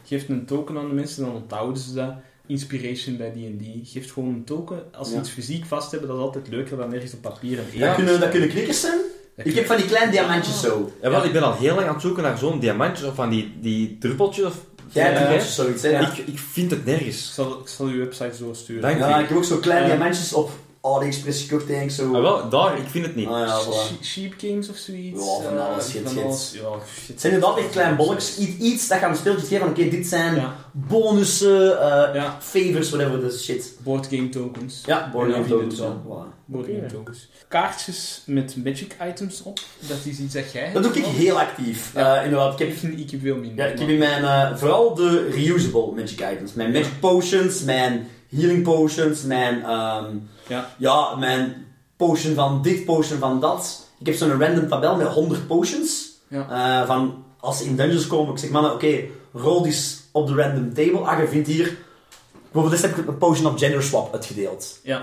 Geeft 0.06 0.28
een 0.28 0.44
token 0.46 0.76
aan 0.78 0.88
de 0.88 0.94
mensen, 0.94 1.24
dan 1.24 1.34
onthouden 1.34 1.82
ze 1.82 1.94
dat. 1.94 2.12
Inspiration 2.46 3.16
bij 3.16 3.30
D&D. 3.30 3.88
Geeft 3.92 4.10
gewoon 4.12 4.28
een 4.28 4.44
token. 4.44 4.82
Als 4.92 5.08
ze 5.08 5.14
Ja. 5.14 5.20
iets 5.20 5.30
fysiek 5.30 5.64
vast 5.66 5.90
hebben, 5.90 6.08
dat 6.08 6.18
is 6.18 6.24
altijd 6.24 6.48
leuker 6.48 6.76
dan 6.76 6.92
ergens 6.94 7.12
op 7.14 7.20
papier 7.22 7.58
en 7.58 7.64
Ja. 7.72 7.86
Dat, 7.86 7.94
kunnen, 7.94 8.20
dat 8.20 8.28
kunnen 8.30 8.48
knikkers 8.48 8.80
zijn. 8.80 8.98
Dat 9.36 9.46
Ik 9.46 9.54
heb 9.54 9.66
van 9.66 9.76
die 9.76 9.86
kleine 9.86 10.10
diamantjes 10.12 10.60
zo. 10.60 10.92
Ja, 11.02 11.10
wel, 11.10 11.24
ik 11.24 11.32
ben 11.32 11.42
al 11.42 11.54
heel 11.56 11.74
lang 11.74 11.86
aan 11.86 11.92
het 11.92 12.02
zoeken 12.02 12.22
naar 12.22 12.38
zo'n 12.38 12.58
diamantjes 12.60 13.08
of 13.08 13.14
van 13.14 13.30
die, 13.30 13.52
die 13.60 13.96
druppeltjes. 13.98 14.44
Of, 14.46 14.56
Jij 14.92 15.12
Ja. 15.12 15.18
diamantjes, 15.18 15.54
zoiets, 15.54 15.82
hè. 15.82 15.88
Ja. 15.88 16.10
ik, 16.12 16.16
ik 16.26 16.38
vind 16.38 16.70
het 16.70 16.80
Ik 16.80 16.86
nergens. 16.86 17.34
zal, 17.34 17.60
ik 17.60 17.68
zal 17.68 17.86
uw 17.86 17.98
website 17.98 18.36
zo 18.36 18.52
sturen. 18.52 18.82
Dank 18.82 18.98
Ja, 18.98 19.18
ik 19.18 19.28
heb 19.28 19.36
ook 19.36 19.44
zo 19.44 19.56
kleine 19.58 19.86
diamantjes 19.86 20.32
op 20.32 20.50
AliExpress 20.84 21.42
gekocht, 21.42 21.66
denk 21.66 21.82
ik, 21.82 21.90
zo. 21.90 22.14
Ah, 22.14 22.22
wel, 22.22 22.48
daar, 22.48 22.78
ik 22.78 22.86
vind 22.88 23.06
het 23.06 23.14
niet. 23.16 23.26
Ah, 23.28 23.38
ja, 23.46 23.60
voilà. 23.64 23.68
She- 24.00 24.04
Sheep 24.04 24.32
Games 24.38 24.68
of 24.68 24.76
zoiets. 24.76 25.20
Ja, 25.24 25.42
van 25.44 25.56
eh, 25.58 25.66
alles, 25.72 25.90
shit, 25.90 26.02
van 26.02 26.12
shit. 26.12 26.24
alles. 26.24 26.50
Ja, 26.54 26.60
shit. 26.98 27.08
Het 27.08 27.20
zijn 27.20 27.32
inderdaad 27.32 27.58
echt 27.58 27.70
kleine 27.70 27.96
bolletjes. 27.96 28.38
Iets, 28.38 28.58
iets 28.58 28.88
dat 28.88 28.98
gaan 28.98 29.12
de 29.12 29.18
speeltjes 29.18 29.48
geven 29.48 29.66
van, 29.66 29.70
oké, 29.70 29.88
dit 29.88 30.06
zijn 30.06 30.34
Ja, 30.34 30.54
bonussen, 30.72 31.80
eh, 31.80 32.14
ja. 32.14 32.36
favors, 32.40 32.90
whatever, 32.90 33.20
dus 33.20 33.44
shit. 33.44 33.72
boardgame 33.82 34.28
tokens. 34.28 34.82
Ja, 34.86 35.10
board 35.12 35.32
game 35.32 35.46
tokens. 35.46 35.80
Voilà. 35.80 36.32
Boardgame 36.46 36.78
Oké. 36.78 36.86
tokens. 36.94 37.28
Kaartjes 37.48 38.22
met 38.26 38.56
magic 38.64 38.96
items 39.08 39.42
op. 39.42 39.60
Dat 39.80 39.96
is 40.04 40.18
iets 40.18 40.34
dat 40.34 40.52
jij 40.52 40.72
Dat 40.72 40.82
doe 40.82 40.92
ik 40.92 41.04
heel 41.04 41.40
actief. 41.40 41.90
Ja. 41.94 42.16
Eh, 42.18 42.24
inderdaad, 42.24 42.60
ik 42.60 42.66
heb, 42.66 42.90
Ik, 42.92 42.98
ik 42.98 43.10
heb 43.10 43.20
veel 43.20 43.36
minder. 43.36 43.64
ja, 43.66 43.72
ik 43.72 43.78
heb 43.78 43.88
in 43.88 43.98
mijn, 43.98 44.24
eh, 44.24 44.56
vooral 44.56 44.94
de 44.94 45.28
reusable 45.34 45.92
magic 45.94 46.20
items. 46.32 46.52
Mijn 46.52 46.72
magic 46.72 47.00
potions, 47.00 47.62
mijn 47.62 48.08
healing 48.36 48.62
potions, 48.62 49.22
mijn, 49.22 49.62
ehm, 49.64 50.04
Ja. 50.46 50.70
ja, 50.78 51.14
mijn 51.14 51.66
potion 51.96 52.34
van 52.34 52.62
dit, 52.62 52.84
potion 52.84 53.18
van 53.18 53.40
dat. 53.40 53.88
Ik 53.98 54.06
heb 54.06 54.14
zo'n 54.14 54.40
random 54.40 54.68
tabel 54.68 54.96
met 54.96 55.06
100 55.06 55.46
potions. 55.46 56.12
Ja. 56.28 56.80
Eh, 56.80 56.86
van, 56.86 57.24
als 57.40 57.58
ze 57.58 57.64
in 57.64 57.76
dungeons 57.76 58.06
komen, 58.06 58.32
ik 58.32 58.38
zeg 58.38 58.50
mannen, 58.50 58.72
oké, 58.72 59.00
rol 59.32 59.66
eens 59.66 60.02
op 60.12 60.26
de 60.26 60.34
random 60.34 60.74
table. 60.74 60.98
Ah, 60.98 61.18
je 61.18 61.28
vindt 61.28 61.48
hier... 61.48 61.76
Bijvoorbeeld, 62.52 62.82
dit 62.82 62.90
heb 62.90 63.00
ik 63.00 63.08
een 63.08 63.18
potion 63.18 63.52
of 63.52 63.58
gender 63.58 63.82
swap 63.82 64.12
uitgedeeld. 64.14 64.78
Ja. 64.82 65.02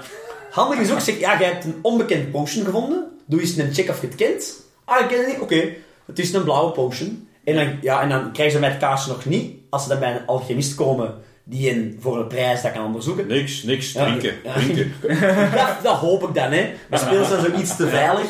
Handig 0.51 0.79
is 0.79 0.91
ook, 0.91 0.99
zeg, 0.99 1.19
ja, 1.19 1.39
jij 1.39 1.51
hebt 1.51 1.65
een 1.65 1.79
onbekend 1.81 2.31
potion 2.31 2.65
gevonden. 2.65 3.11
Doe 3.25 3.39
eens 3.39 3.57
een 3.57 3.73
check 3.73 3.89
of 3.89 4.01
je 4.01 4.07
het 4.07 4.15
kent. 4.15 4.55
Ah, 4.85 4.99
ik 4.99 5.07
ken 5.07 5.17
het 5.17 5.27
niet. 5.27 5.39
Oké. 5.39 5.73
Het 6.05 6.19
is 6.19 6.33
een 6.33 6.43
blauwe 6.43 6.71
potion. 6.71 7.27
En 7.43 7.55
dan, 7.55 7.77
ja, 7.81 8.01
en 8.01 8.09
dan 8.09 8.31
krijgen 8.31 8.59
ze 8.59 8.65
het 8.65 8.77
kaartje 8.77 9.11
nog 9.11 9.25
niet. 9.25 9.55
Als 9.69 9.83
ze 9.83 9.89
dan 9.89 9.99
bij 9.99 10.15
een 10.15 10.25
alchemist 10.25 10.75
komen 10.75 11.15
die 11.43 11.69
in, 11.69 11.97
voor 12.01 12.19
een 12.19 12.27
prijs 12.27 12.61
dat 12.61 12.71
kan 12.71 12.85
onderzoeken. 12.85 13.27
Niks, 13.27 13.63
niks, 13.63 13.91
drinken, 13.91 14.33
ja. 14.43 14.53
drinken. 14.53 14.93
Ja, 15.55 15.79
dat 15.83 15.95
hoop 15.95 16.23
ik 16.27 16.33
dan, 16.33 16.51
hè. 16.51 16.73
Maar 16.89 16.99
spelers 16.99 17.27
zijn 17.27 17.41
zo 17.41 17.51
iets 17.57 17.75
te 17.75 17.87
veilig. 17.87 18.25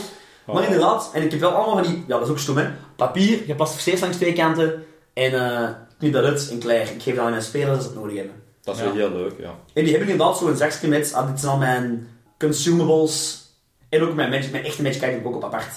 Oh. 0.45 0.55
Maar 0.55 0.63
inderdaad, 0.63 1.09
en 1.13 1.23
ik 1.23 1.31
heb 1.31 1.39
wel 1.39 1.51
allemaal 1.51 1.83
van 1.83 1.93
die... 1.93 2.03
Ja, 2.07 2.17
dat 2.17 2.21
is 2.21 2.29
ook 2.29 2.39
stom, 2.39 2.57
hè. 2.57 2.69
Papier, 2.95 3.39
je 3.47 3.55
plastificeert 3.55 3.99
langs 4.01 4.17
twee 4.17 4.33
kanten. 4.33 4.83
En 5.13 5.33
eh 5.33 5.69
knip 5.99 6.13
dat 6.13 6.23
uit 6.23 6.49
en 6.51 6.59
klaar. 6.59 6.81
Ik 6.81 7.01
geef 7.01 7.15
dat 7.15 7.23
aan 7.25 7.29
mijn 7.31 7.43
spelers 7.43 7.69
als 7.75 7.83
ze 7.83 7.89
het 7.89 7.99
nodig 7.99 8.15
hebben. 8.15 8.35
Dat 8.63 8.75
is 8.75 8.81
Ja. 8.81 8.87
wel 8.87 8.95
heel 8.95 9.11
leuk, 9.11 9.33
ja. 9.39 9.55
En 9.73 9.83
die 9.83 9.93
heb 9.93 10.01
ik 10.01 10.09
inderdaad 10.09 10.37
zo'n 10.37 10.55
zakje 10.55 10.87
met... 10.87 11.13
Ah, 11.13 11.27
dit 11.27 11.39
zijn 11.39 11.51
al 11.51 11.57
mijn 11.57 12.07
consumables. 12.39 13.45
En 13.89 14.01
ook 14.01 14.13
mijn, 14.15 14.29
magic, 14.29 14.51
mijn 14.51 14.63
echte 14.63 14.81
magic 14.81 15.01
item 15.01 15.25
ook 15.25 15.35
op 15.35 15.43
apart. 15.43 15.73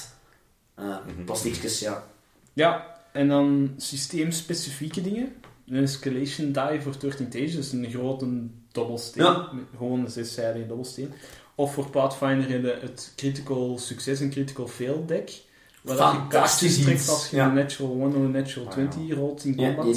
Uh. 0.81 0.97
Plastiekjes, 1.25 1.79
ja. 1.81 2.05
Ja, 2.53 2.87
en 3.13 3.29
dan 3.29 3.75
systeemspecifieke 3.77 5.03
dingen. 5.03 5.35
Een 5.67 5.83
escalation 5.83 6.53
die 6.53 6.81
voor 6.81 6.95
13 6.99 7.29
Tage, 7.29 7.57
dus 7.57 7.73
een 7.73 7.91
grote 7.91 8.27
dobbelsteen. 8.73 9.25
Ja. 9.25 9.49
Gewoon 9.77 10.01
een 10.01 10.11
zeszijdige 10.11 10.67
dobbelsteen. 10.67 11.13
Of 11.55 11.75
voor 11.75 11.91
Pathfinder 11.91 12.49
heb 12.51 12.63
je 12.63 12.79
het 12.81 13.13
critical 13.17 13.79
succes 13.79 14.21
en 14.21 14.31
critical 14.31 14.67
fail 14.69 15.05
deck. 15.07 15.43
Waar 15.83 15.97
je 15.97 16.03
Fantastisch 16.03 16.75
kaartjes 16.77 16.85
trekt 16.85 17.09
als 17.09 17.31
je 17.31 17.37
Ja. 17.37 17.49
een 17.49 17.55
natural 17.55 17.91
1 17.97 18.07
of 18.09 18.15
een 18.15 18.31
natural 18.31 18.67
Ah, 18.67 18.73
20 18.73 19.15
rolt 19.17 19.45
in 19.45 19.57
combat. 19.57 19.97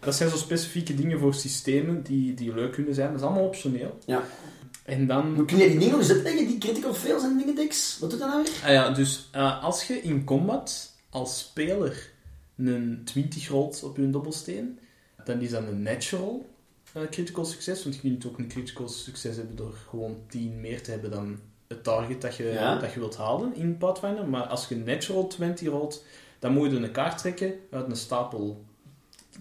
Dat 0.00 0.14
zijn 0.14 0.30
zo 0.30 0.36
specifieke 0.36 0.94
dingen 0.94 1.18
voor 1.18 1.34
systemen 1.34 2.02
die, 2.02 2.34
die 2.34 2.54
leuk 2.54 2.72
kunnen 2.72 2.94
zijn. 2.94 3.08
Dat 3.10 3.20
is 3.20 3.26
allemaal 3.26 3.44
optioneel. 3.46 3.98
Ja. 4.06 4.22
En 4.84 5.06
dan... 5.06 5.34
Hoe 5.34 5.44
kun 5.44 5.56
je 5.58 5.68
die 5.68 5.78
dingen 5.78 5.96
uitleggen? 5.96 6.46
Die 6.46 6.58
critical 6.58 6.94
fails 6.94 7.22
en 7.22 7.36
dingen 7.38 7.54
decks? 7.54 7.96
Wat 8.00 8.10
doet 8.10 8.18
dat 8.18 8.28
nou 8.28 8.42
weer? 8.42 8.52
Ah 8.64 8.72
ja, 8.72 8.90
dus 8.90 9.28
eh, 9.32 9.64
als 9.64 9.86
je 9.86 10.00
in 10.02 10.24
combat 10.24 10.94
als 11.10 11.38
speler 11.38 12.10
een 12.56 13.00
20 13.04 13.48
rolt 13.48 13.82
op 13.82 13.96
je 13.96 14.10
dobbelsteen, 14.10 14.78
dan 15.26 15.40
is 15.40 15.50
dat 15.50 15.62
een 15.62 15.82
natural 15.82 16.46
eh, 16.92 17.02
critical 17.10 17.44
succes. 17.44 17.82
Want 17.82 17.94
je 17.94 18.00
kunt 18.00 18.26
ook 18.26 18.38
een 18.38 18.48
critical 18.48 18.88
succes 18.88 19.36
hebben 19.36 19.56
door 19.56 19.74
gewoon 19.88 20.16
10 20.28 20.60
meer 20.60 20.82
te 20.82 20.90
hebben 20.90 21.10
dan 21.10 21.38
het 21.68 21.84
target 21.84 22.20
dat 22.20 22.36
je, 22.36 22.44
Ja. 22.44 22.78
dat 22.78 22.92
je 22.92 22.98
wilt 23.00 23.16
halen 23.16 23.54
in 23.54 23.78
Pathfinder. 23.78 24.28
Maar 24.28 24.42
als 24.46 24.68
je 24.68 24.74
een 24.74 24.84
natural 24.84 25.26
20 25.26 25.68
rolt, 25.68 26.04
dan 26.38 26.52
moet 26.52 26.70
je 26.70 26.76
een 26.76 26.90
kaart 26.92 27.18
trekken 27.18 27.54
uit 27.70 27.86
een 27.90 27.96
stapel 27.96 28.64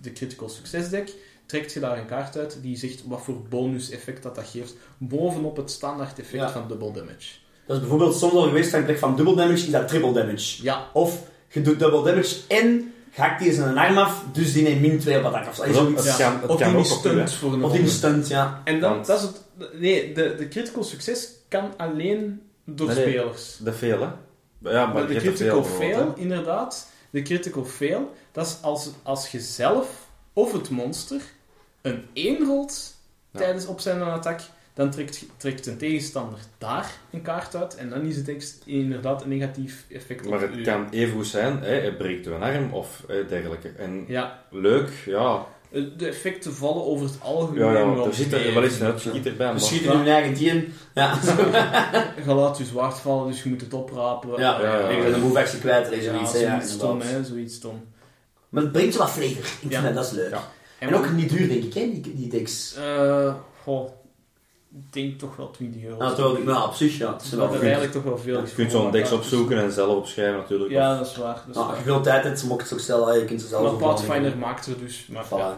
de 0.01 0.11
critical 0.11 0.49
succes 0.49 0.89
deck. 0.89 1.13
Trekt 1.45 1.73
je 1.73 1.79
daar 1.79 1.97
een 1.97 2.05
kaart 2.05 2.37
uit 2.37 2.57
die 2.61 2.77
zegt 2.77 3.03
wat 3.07 3.21
voor 3.21 3.41
bonus 3.49 3.89
effect 3.89 4.23
dat 4.23 4.35
dat 4.35 4.47
geeft 4.47 4.75
bovenop 4.97 5.57
het 5.57 5.71
standaard 5.71 6.19
effect 6.19 6.43
Ja. 6.43 6.51
van 6.51 6.67
double 6.67 6.91
damage. 6.91 7.29
Dat 7.65 7.75
is 7.75 7.79
bijvoorbeeld 7.81 8.15
soms 8.15 8.33
al 8.33 8.41
geweest 8.43 8.69
van 8.69 8.83
plek 8.83 8.97
van 8.97 9.15
double 9.15 9.35
damage, 9.35 9.65
is 9.65 9.71
dat 9.71 9.87
triple 9.87 10.13
damage. 10.13 10.63
Ja, 10.63 10.89
Of 10.93 11.29
je 11.49 11.61
doet 11.61 11.79
double 11.79 12.03
damage 12.03 12.35
en 12.47 12.93
hakt 13.15 13.39
die 13.43 13.53
zijn 13.53 13.77
arm 13.77 13.97
af, 13.97 14.23
dus 14.31 14.53
die 14.53 14.63
neemt 14.63 14.81
min 14.81 14.99
2 14.99 15.17
op 15.17 15.23
attack. 15.25 15.47
Of 15.47 15.55
zo. 15.55 15.73
Zoiets. 15.73 16.05
Ja. 16.05 16.15
kan- 16.17 16.41
het 16.41 16.49
of 16.49 16.59
kan 16.59 16.75
die 16.75 16.83
stunt 16.85 17.33
voor 17.33 17.53
een 17.53 17.63
Of 17.63 17.71
die 17.71 17.87
stunt, 17.87 18.27
ja. 18.27 18.61
En 18.63 18.79
dan, 18.79 18.93
Want- 18.93 19.05
dat 19.05 19.17
is 19.19 19.23
het... 19.25 19.41
Nee, 19.79 20.13
de, 20.13 20.35
de 20.37 20.47
critical 20.47 20.83
succes 20.83 21.29
kan 21.47 21.73
alleen 21.77 22.41
door 22.63 22.87
Nee, 22.87 22.95
nee. 22.95 23.07
spelers. 23.13 23.57
De 23.57 23.73
veel, 23.73 23.99
hè. 24.01 24.07
Ja, 24.71 24.85
maar 24.85 25.07
de, 25.07 25.15
critical 25.15 25.63
veel 25.63 25.77
fail, 25.77 26.13
inderdaad. 26.17 26.87
De 27.09 27.21
critical 27.21 27.65
fail, 27.65 28.13
dat 28.31 28.45
is 28.45 28.57
als, 28.61 28.89
als 29.03 29.27
je 29.31 29.39
zelf 29.39 29.87
of 30.33 30.51
het 30.51 30.69
monster 30.69 31.21
een 31.81 32.05
1 32.13 32.45
rolt 32.45 32.93
Ja. 33.31 33.39
tijdens 33.39 33.65
op 33.65 33.79
zijn 33.79 34.01
attack, 34.01 34.39
dan 34.75 34.89
trekt, 34.89 35.25
trekt 35.37 35.65
een 35.67 35.77
tegenstander 35.77 36.39
daar 36.57 36.91
een 37.11 37.21
kaart 37.21 37.55
uit 37.55 37.75
en 37.75 37.89
dan 37.89 38.01
is 38.01 38.15
het 38.15 38.61
inderdaad 38.65 39.21
een 39.23 39.29
negatief 39.29 39.85
effect. 39.89 40.29
Maar 40.29 40.43
op 40.43 40.49
het 40.49 40.59
u. 40.59 40.61
kan 40.63 40.87
even 40.91 41.15
goed 41.15 41.27
zijn, 41.27 41.59
hè, 41.59 41.67
hij 41.79 41.95
breekt 41.95 42.25
een 42.25 42.41
arm 42.41 42.73
of 42.73 43.03
hè, 43.07 43.25
dergelijke. 43.25 43.69
En 43.77 44.03
Ja, 44.07 44.43
leuk, 44.51 44.89
ja. 45.05 45.45
de 45.71 46.07
effecten 46.07 46.53
vallen 46.53 46.83
over 46.85 47.05
het 47.05 47.15
algemeen 47.21 47.63
Ja, 47.65 47.71
ja, 47.79 47.93
wel 47.95 48.07
er 48.07 48.13
zit 48.13 48.33
er 48.33 48.53
wel 48.53 48.63
eens 48.63 48.79
een 48.79 48.85
uitschieter 48.85 49.35
bij. 49.35 49.59
Schieten 49.59 49.91
in 49.91 49.97
hun 49.97 50.07
eigen 50.07 50.33
team. 50.33 50.63
Ja. 50.93 51.17
Je 52.25 52.33
laat 52.33 52.57
je 52.57 52.65
zwaard 52.65 52.97
vallen, 52.99 53.27
dus 53.31 53.43
je 53.43 53.49
moet 53.49 53.61
het 53.61 53.73
oprapen. 53.73 54.29
Ja, 54.29 54.61
Ja, 54.61 54.79
ja. 54.79 54.87
ik 54.89 55.03
ben 55.03 55.13
een 55.13 55.19
move 55.21 55.39
action 55.39 55.59
kwijt, 55.59 55.91
is 55.91 56.03
Ja, 56.05 56.11
zoiets. 56.13 56.33
hè, 56.33 56.39
Ja, 56.39 56.49
zoiets 56.49 56.71
stom, 56.73 57.01
hè, 57.01 57.23
zoiets 57.23 57.55
stom. 57.55 57.83
Maar 58.49 58.63
het 58.63 58.71
brengt 58.71 58.97
wel 58.97 59.07
flavor. 59.07 59.37
Ik 59.37 59.45
vind 59.59 59.71
Ja. 59.71 59.81
dat, 59.81 59.93
dat 59.93 60.05
is 60.05 60.11
leuk. 60.11 60.29
Ja. 60.29 60.41
En 60.79 60.95
ook 60.95 61.11
niet 61.11 61.29
duur, 61.29 61.47
denk 61.47 61.63
ik, 61.63 61.73
hè, 61.73 61.81
die, 61.81 62.15
die 62.15 62.27
decks. 62.29 62.75
Eh, 62.75 63.35
goh, 63.63 63.89
denk 64.89 65.19
toch 65.19 65.35
wel 65.35 65.51
20 65.51 65.83
euro. 65.83 65.97
Nou, 65.97 66.15
terwijl, 66.15 66.43
nou, 66.43 66.67
op 66.67 66.73
zich, 66.73 66.97
ja. 66.97 67.13
Het 67.13 67.21
is 67.21 67.29
Dat 67.29 67.39
wel 67.39 67.47
er 67.47 67.53
goed. 67.53 67.63
eigenlijk 67.63 67.93
toch 67.93 68.03
wel 68.03 68.17
veel 68.17 68.37
Je 68.37 68.43
is. 68.43 68.53
kunt 68.53 68.71
zo'n 68.71 68.91
deks 68.91 69.09
elkaar, 69.09 69.23
dus- 69.23 69.31
opzoeken 69.31 69.57
en 69.63 69.71
zelf 69.71 69.97
opschrijven 69.97 70.37
natuurlijk. 70.37 70.71
Ja, 70.71 70.97
dat 70.97 71.07
is 71.07 71.17
waar. 71.17 71.33
Dat 71.35 71.43
is 71.49 71.55
Nou, 71.55 71.67
waar. 71.67 71.77
je 71.77 71.83
veel 71.83 72.01
tijd 72.01 72.43
mag 72.43 72.53
ik 72.57 72.63
het 72.63 72.73
ook 72.73 72.79
stellen. 72.79 73.19
Je 73.19 73.25
kunt 73.25 73.41
ze 73.41 73.47
zelf 73.47 73.63
Maar 73.71 73.89
Pathfinder 73.89 74.37
maakt 74.37 74.65
er 74.65 74.79
dus. 74.79 75.07
Maar, 75.07 75.25
Voilà. 75.25 75.29
ja. 75.29 75.57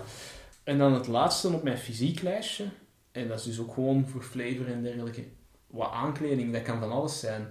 En 0.64 0.78
dan 0.78 0.94
het 0.94 1.08
laatste 1.08 1.48
op 1.48 1.64
mijn 1.64 1.78
fysiek 1.78 2.22
lijstje. 2.22 2.66
En 3.12 3.28
dat 3.28 3.38
is 3.40 3.44
dus 3.46 3.60
ook 3.60 3.74
gewoon 3.74 4.06
voor 4.12 4.22
flavor 4.22 4.68
en 4.68 4.84
dergelijke. 4.84 5.24
Wat 5.68 5.92
aankleding, 5.92 6.54
dat 6.54 6.62
kan 6.62 6.80
van 6.80 6.92
alles 6.92 7.20
zijn. 7.20 7.48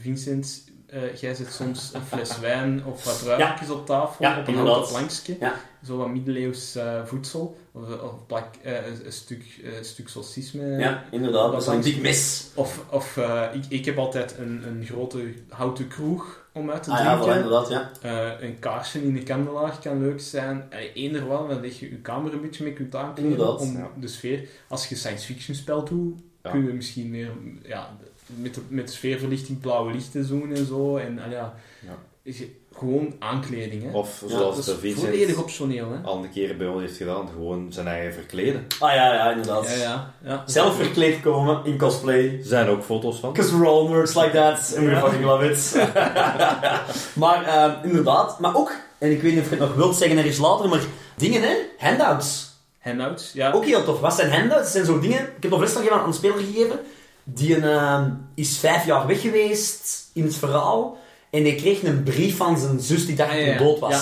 Vincent, 0.00 0.64
eh, 0.86 1.14
jij 1.16 1.34
zet 1.34 1.52
soms 1.52 1.90
een 1.94 2.02
fles 2.02 2.38
wijn 2.38 2.84
of 2.84 3.04
wat 3.04 3.18
druifjes 3.18 3.70
op 3.70 3.86
tafel, 3.86 4.24
Ja, 4.24 4.38
op 4.40 4.46
een 4.48 4.54
houten 4.54 4.88
plankje. 4.92 5.36
Ja. 5.40 5.54
Zo 5.86 5.96
wat 5.96 6.08
middeleeuws 6.08 6.74
eh, 6.76 7.04
voedsel. 7.04 7.56
Of, 7.72 8.02
of 8.02 8.26
plak, 8.26 8.54
eh, 8.62 8.86
een 9.04 9.12
stuk, 9.12 9.44
stuk 9.82 10.08
saucis 10.08 10.52
met, 10.52 10.80
Ja, 10.80 11.04
inderdaad. 11.10 11.52
Dat 11.52 11.60
is 11.62 11.68
een 11.68 11.80
dik 11.80 12.00
mes. 12.00 12.50
Of, 12.54 12.84
of 12.90 13.16
ik, 13.54 13.64
ik 13.68 13.84
heb 13.84 13.98
altijd 13.98 14.34
een, 14.38 14.62
een 14.68 14.84
grote 14.86 15.32
houten 15.48 15.88
kroeg 15.88 16.46
om 16.52 16.70
uit 16.70 16.82
te 16.82 16.90
Ah 16.90 16.98
ja, 16.98 17.16
drinken. 17.20 17.34
inderdaad, 17.42 17.68
ja. 18.02 18.40
Een 18.40 18.58
kaarsje 18.58 19.02
in 19.04 19.14
de 19.14 19.22
kandelaar 19.22 19.78
kan 19.82 20.00
leuk 20.00 20.20
zijn. 20.20 20.68
Eender 20.94 21.28
wel, 21.28 21.48
dan 21.48 21.60
leg 21.60 21.78
je 21.80 21.90
je 21.90 21.96
kamer 21.96 22.32
een 22.32 22.40
beetje 22.40 22.64
mee 22.64 22.72
kunt 22.72 22.94
aankleden 22.94 23.30
Inderdaad, 23.30 23.60
om 23.60 23.76
ja. 23.76 23.90
de 24.00 24.08
sfeer. 24.08 24.48
Als 24.68 24.88
je 24.88 24.94
science 24.94 25.24
fiction 25.26 25.56
spel 25.56 25.84
doet, 25.84 26.20
Ja. 26.42 26.50
kun 26.50 26.64
je 26.66 26.72
misschien 26.72 27.10
meer 27.10 27.30
ja, 27.62 27.96
met, 28.26 28.54
de, 28.54 28.60
met 28.68 28.92
sfeerverlichting 28.92 29.60
blauwe 29.60 29.92
lichten 29.92 30.28
doen 30.28 30.54
en 30.54 30.66
zo. 30.66 30.96
En 30.96 31.18
ah, 31.24 31.30
ja, 31.30 31.54
Ja. 31.86 31.96
is 32.22 32.38
je- 32.38 32.62
gewoon 32.76 33.14
aankleding. 33.18 33.82
Hè. 33.82 33.90
Of 33.98 34.22
zoals 34.26 34.64
de 34.64 34.72
is 34.72 34.94
volledig 34.94 35.18
Vincent 35.18 35.36
optioneel. 35.38 35.90
Hè. 35.90 35.96
al 36.04 36.22
een 36.24 36.30
keer 36.30 36.56
bij 36.56 36.66
ons 36.66 36.80
heeft 36.80 36.96
gedaan, 36.96 37.28
gewoon 37.32 37.66
zijn 37.72 37.86
eigen 37.86 38.12
verkleden. 38.12 38.66
Ah 38.78 38.94
ja, 38.94 39.14
ja, 39.14 39.30
inderdaad. 39.30 39.68
Ja, 39.68 39.74
ja, 39.76 40.14
ja. 40.24 40.42
Zelf 40.46 40.76
verkleed 40.76 41.20
komen 41.20 41.64
in 41.64 41.78
cosplay. 41.78 42.24
Er 42.38 42.44
zijn 42.44 42.68
ook 42.68 42.82
foto's 42.82 43.18
van. 43.18 43.32
Because 43.32 43.58
we're 43.58 43.68
all 43.70 43.88
nerds 43.88 44.14
like 44.14 44.30
that. 44.30 44.58
And 44.76 44.84
we 44.84 44.90
Ja. 44.90 45.00
fucking 45.00 45.24
love 45.24 45.50
it. 45.50 45.74
maar 47.22 47.44
ehm, 47.46 47.86
inderdaad. 47.86 48.40
Maar 48.40 48.56
ook, 48.56 48.72
en 48.98 49.10
ik 49.10 49.22
weet 49.22 49.32
niet 49.32 49.40
of 49.42 49.48
je 49.50 49.56
het 49.56 49.64
nog 49.64 49.74
wilt 49.74 49.96
zeggen 49.96 50.18
ergens 50.18 50.38
later, 50.38 50.68
maar 50.68 50.80
dingen 51.16 51.42
hè, 51.42 51.54
handouts. 51.78 52.52
Handouts, 52.78 53.32
ja. 53.32 53.52
Ook 53.52 53.64
heel 53.64 53.84
tof. 53.84 54.00
Wat 54.00 54.14
zijn 54.14 54.30
handouts? 54.32 54.62
Dat 54.62 54.72
zijn 54.72 54.84
zo 54.84 55.00
dingen, 55.00 55.20
ik 55.20 55.42
heb 55.42 55.50
nog 55.50 55.60
les 55.60 55.74
nog 55.74 55.88
aan 55.88 56.06
een 56.06 56.12
speler 56.14 56.38
gegeven, 56.38 56.80
die 57.24 57.56
ehm, 57.60 58.10
is 58.34 58.58
vijf 58.58 58.86
jaar 58.86 59.06
weg 59.06 59.20
geweest 59.20 60.04
in 60.12 60.24
het 60.24 60.36
verhaal. 60.36 60.96
En 61.30 61.42
hij 61.42 61.54
kreeg 61.54 61.82
een 61.82 62.02
brief 62.02 62.36
van 62.36 62.58
zijn 62.58 62.80
zus 62.80 63.06
die 63.06 63.16
dacht 63.16 63.30
Ah, 63.30 63.36
dat 63.36 63.44
hij 63.46 63.56
dood 63.58 63.78
was. 63.78 63.92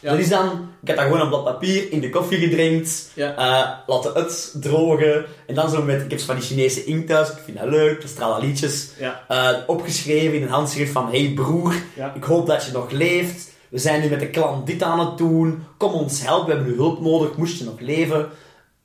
Ja. 0.00 0.10
Dat 0.10 0.18
is 0.18 0.28
dan, 0.28 0.46
ik 0.82 0.88
had 0.88 0.96
dat 0.96 1.04
gewoon 1.04 1.20
een 1.20 1.28
blad 1.28 1.44
papier 1.44 1.92
in 1.92 2.00
de 2.00 2.10
koffie 2.10 2.38
gedrinkt, 2.38 3.10
Ja. 3.14 3.36
eh, 3.36 3.70
laten 3.86 4.14
uitdrogen. 4.14 5.24
En 5.46 5.54
dan 5.54 5.70
zo 5.70 5.82
met, 5.82 6.02
ik 6.02 6.10
heb 6.10 6.18
zo 6.18 6.26
van 6.26 6.34
die 6.36 6.44
Chinese 6.44 6.84
inkt 6.84 7.06
thuis, 7.08 7.28
ik 7.30 7.38
vind 7.44 7.58
dat 7.58 7.68
leuk, 7.68 8.00
dat 8.00 8.10
stralen 8.10 8.46
liedjes. 8.46 8.88
Ja, 8.98 9.24
eh, 9.28 9.58
opgeschreven 9.66 10.34
in 10.36 10.42
een 10.42 10.48
handschrift 10.48 10.92
van, 10.92 11.08
hey 11.10 11.32
broer, 11.34 11.74
ik 12.14 12.24
hoop 12.24 12.46
dat 12.46 12.64
je 12.64 12.72
nog 12.72 12.90
leeft. 12.90 13.50
We 13.68 13.78
zijn 13.78 14.00
nu 14.00 14.08
met 14.08 14.20
de 14.20 14.30
klant 14.30 14.66
dit 14.66 14.82
aan 14.82 15.00
het 15.00 15.18
doen. 15.18 15.64
Kom 15.76 15.92
ons 15.92 16.22
helpen, 16.22 16.46
we 16.46 16.52
hebben 16.52 16.70
nu 16.72 16.76
hulp 16.76 17.00
nodig. 17.00 17.36
Moest 17.36 17.58
je 17.58 17.64
nog 17.64 17.80
leven? 17.80 18.28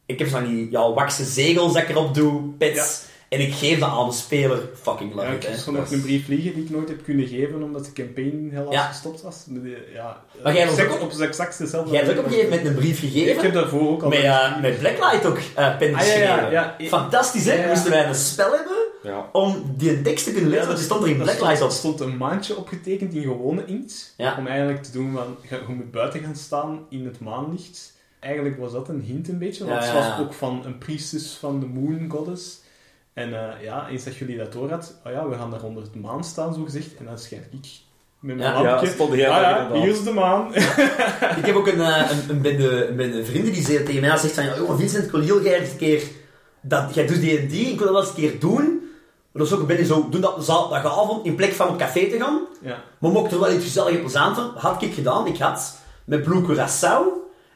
Ik 0.06 0.20
heb 0.20 0.28
zo 0.28 0.34
van 0.38 0.48
die 0.48 0.72
ja, 0.72 0.92
wakse 0.94 1.24
zegels 1.26 1.74
dat 1.74 1.82
ik 1.82 1.90
erop 1.90 2.14
doe, 2.14 2.42
pets. 2.58 3.02
En 3.30 3.40
ik 3.40 3.54
geef 3.54 3.80
dat 3.80 3.90
aan 3.90 4.08
de 4.08 4.14
speler. 4.16 4.60
Fucking 4.82 5.14
love 5.14 5.26
Ja, 5.28 5.34
ik 5.34 5.44
heb 5.44 5.66
nog 5.66 5.92
een 5.92 6.02
brief 6.02 6.28
liggen 6.28 6.54
die 6.54 6.64
ik 6.64 6.70
nooit 6.70 6.88
heb 6.90 7.04
kunnen 7.04 7.28
geven 7.28 7.64
omdat 7.64 7.86
de 7.86 7.92
campaign 7.94 8.50
helaas 8.54 8.74
Ja. 8.74 8.82
gestopt 8.88 9.22
was. 9.22 9.46
Ja, 9.94 10.22
Maar 10.44 10.54
jij 10.54 10.64
exact- 10.68 10.92
ook- 10.94 11.02
op 11.02 11.12
het 11.12 11.20
exact 11.20 11.58
dezelfde 11.58 11.92
Jij 11.92 12.00
hebt 12.04 12.12
ook 12.14 12.18
op 12.20 12.26
een 12.26 12.32
gegeven 12.32 12.50
moment 12.58 12.68
een 12.68 12.76
brief 12.76 13.04
Ik 13.04 13.12
gegeven. 13.12 13.44
heb 13.44 13.54
daarvoor 13.54 13.90
ook 13.90 14.04
al... 14.04 14.10
met, 14.10 14.20
eh, 14.24 14.62
met 14.62 14.80
Blacklight 14.80 15.26
ook 15.26 15.38
eh 15.56 15.78
pen 15.78 15.94
Ah, 15.96 16.00
ja, 16.02 16.14
ja, 16.14 16.24
geschreven. 16.24 16.52
ja. 16.52 16.76
Ik- 16.78 16.88
Fantastisch, 16.88 17.46
hè? 17.46 17.54
Ja, 17.54 17.62
ja. 17.62 17.68
Moesten 17.68 17.92
wij 17.92 18.06
een 18.08 18.16
spel 18.16 18.52
hebben 18.52 18.76
Ja. 19.04 19.30
om 19.32 19.74
die 19.78 20.02
tekst 20.02 20.26
te 20.26 20.32
kunnen 20.32 20.50
lezen, 20.50 20.66
want 20.66 20.78
die 20.78 20.86
stond 20.86 21.04
er 21.04 21.10
in 21.10 21.18
Blacklight 21.18 21.56
stond, 21.56 21.72
op. 21.72 21.78
stond 21.78 22.00
een 22.00 22.18
maandje 22.18 22.58
opgetekend 22.58 23.14
in 23.14 23.22
gewone 23.22 23.66
inkt. 23.66 24.14
Ja. 24.18 24.36
Om 24.40 24.48
eigenlijk 24.48 24.84
te 24.84 24.92
doen 24.92 25.12
van, 25.14 25.36
je, 25.50 25.56
je 25.68 25.74
moet 25.74 25.92
buiten 25.92 26.20
gaan 26.24 26.36
staan 26.36 26.86
in 26.90 27.06
het 27.06 27.20
maanlicht. 27.20 27.94
Eigenlijk 28.20 28.60
was 28.60 28.72
dat 28.72 28.90
een 28.90 29.02
hint 29.02 29.28
een 29.30 29.38
beetje, 29.38 29.66
want 29.66 29.84
Ja, 29.84 29.86
het 29.92 29.94
was 30.08 30.20
ook 30.20 30.34
van 30.34 30.62
een 30.66 30.78
priestess 30.78 31.36
van 31.36 31.60
de 31.60 31.66
moon 31.66 32.10
goddess. 32.10 32.66
En 33.18 33.34
eh, 33.34 33.64
ja, 33.64 33.88
eens 33.90 34.04
dat 34.04 34.16
jullie 34.16 34.38
dat 34.38 34.52
door 34.54 34.70
had, 34.70 34.96
oh 35.06 35.12
ja, 35.12 35.28
we 35.28 35.36
gaan 35.36 35.52
daar 35.52 35.64
onder 35.64 35.84
het 35.84 35.96
maan 35.96 36.24
staan, 36.24 36.54
zo 36.54 36.64
gezegd. 36.64 36.96
En 37.00 37.06
dan 37.06 37.18
schijn 37.20 37.48
ik 37.52 37.68
met 38.20 38.36
mijn 38.36 38.50
Ja, 38.54 38.62
Ja, 38.62 38.64
lampje. 38.70 38.88
stond 38.88 39.12
ah, 39.12 39.18
ja, 39.18 39.70
hier 39.74 39.88
is 39.90 40.04
de 40.04 40.12
maan. 40.12 40.54
Ik 41.40 41.46
heb 41.46 41.56
ook 41.56 41.68
een, 41.68 41.82
eh, 41.82 42.12
een, 42.12 42.30
een, 42.36 42.42
bende, 42.42 42.88
een 42.88 42.96
bende 42.96 43.26
vrienden 43.26 43.54
die 43.54 43.64
ze- 43.64 43.84
tegen 43.84 44.02
mij 44.02 44.18
zegt 44.18 44.34
van, 44.34 44.62
oh 44.68 44.78
Vincent, 44.78 45.06
ik 45.06 45.12
wil 45.12 45.22
heel 45.22 45.40
graag 45.40 45.54
eens 45.60 45.72
een 45.72 45.78
keer, 45.78 46.02
dat, 46.62 46.94
jij 46.94 47.08
doet 47.08 47.20
die 47.22 47.38
en 47.40 47.48
die, 47.48 47.66
ik 47.72 47.80
wil 47.80 47.94
dat 47.94 47.96
wel 47.96 48.02
eens 48.02 48.10
een 48.10 48.30
keer 48.30 48.40
doen. 48.40 48.66
Maar 49.32 49.46
dat 49.46 49.48
is 49.48 49.54
ook 49.54 49.60
een 49.60 49.66
beetje 49.78 49.86
zo, 49.94 50.08
doen 50.10 50.22
dat 50.22 50.46
zaterdagavond 50.46 51.26
in 51.26 51.36
plek 51.36 51.54
van 51.54 51.68
op 51.68 51.78
café 51.78 52.10
te 52.10 52.18
gaan. 52.18 52.40
Ja. 52.62 52.84
Maar 53.00 53.12
mocht 53.12 53.32
er 53.32 53.40
wel 53.40 53.52
iets 53.52 53.64
gezellig 53.64 53.94
en 53.94 54.00
plezant 54.00 54.36
van, 54.36 54.52
had 54.56 54.82
ik 54.82 54.94
gedaan. 54.94 55.28
Ik 55.28 55.38
had 55.38 55.78
met 56.06 56.24
Blue 56.24 56.42
Curaçao 56.42 57.02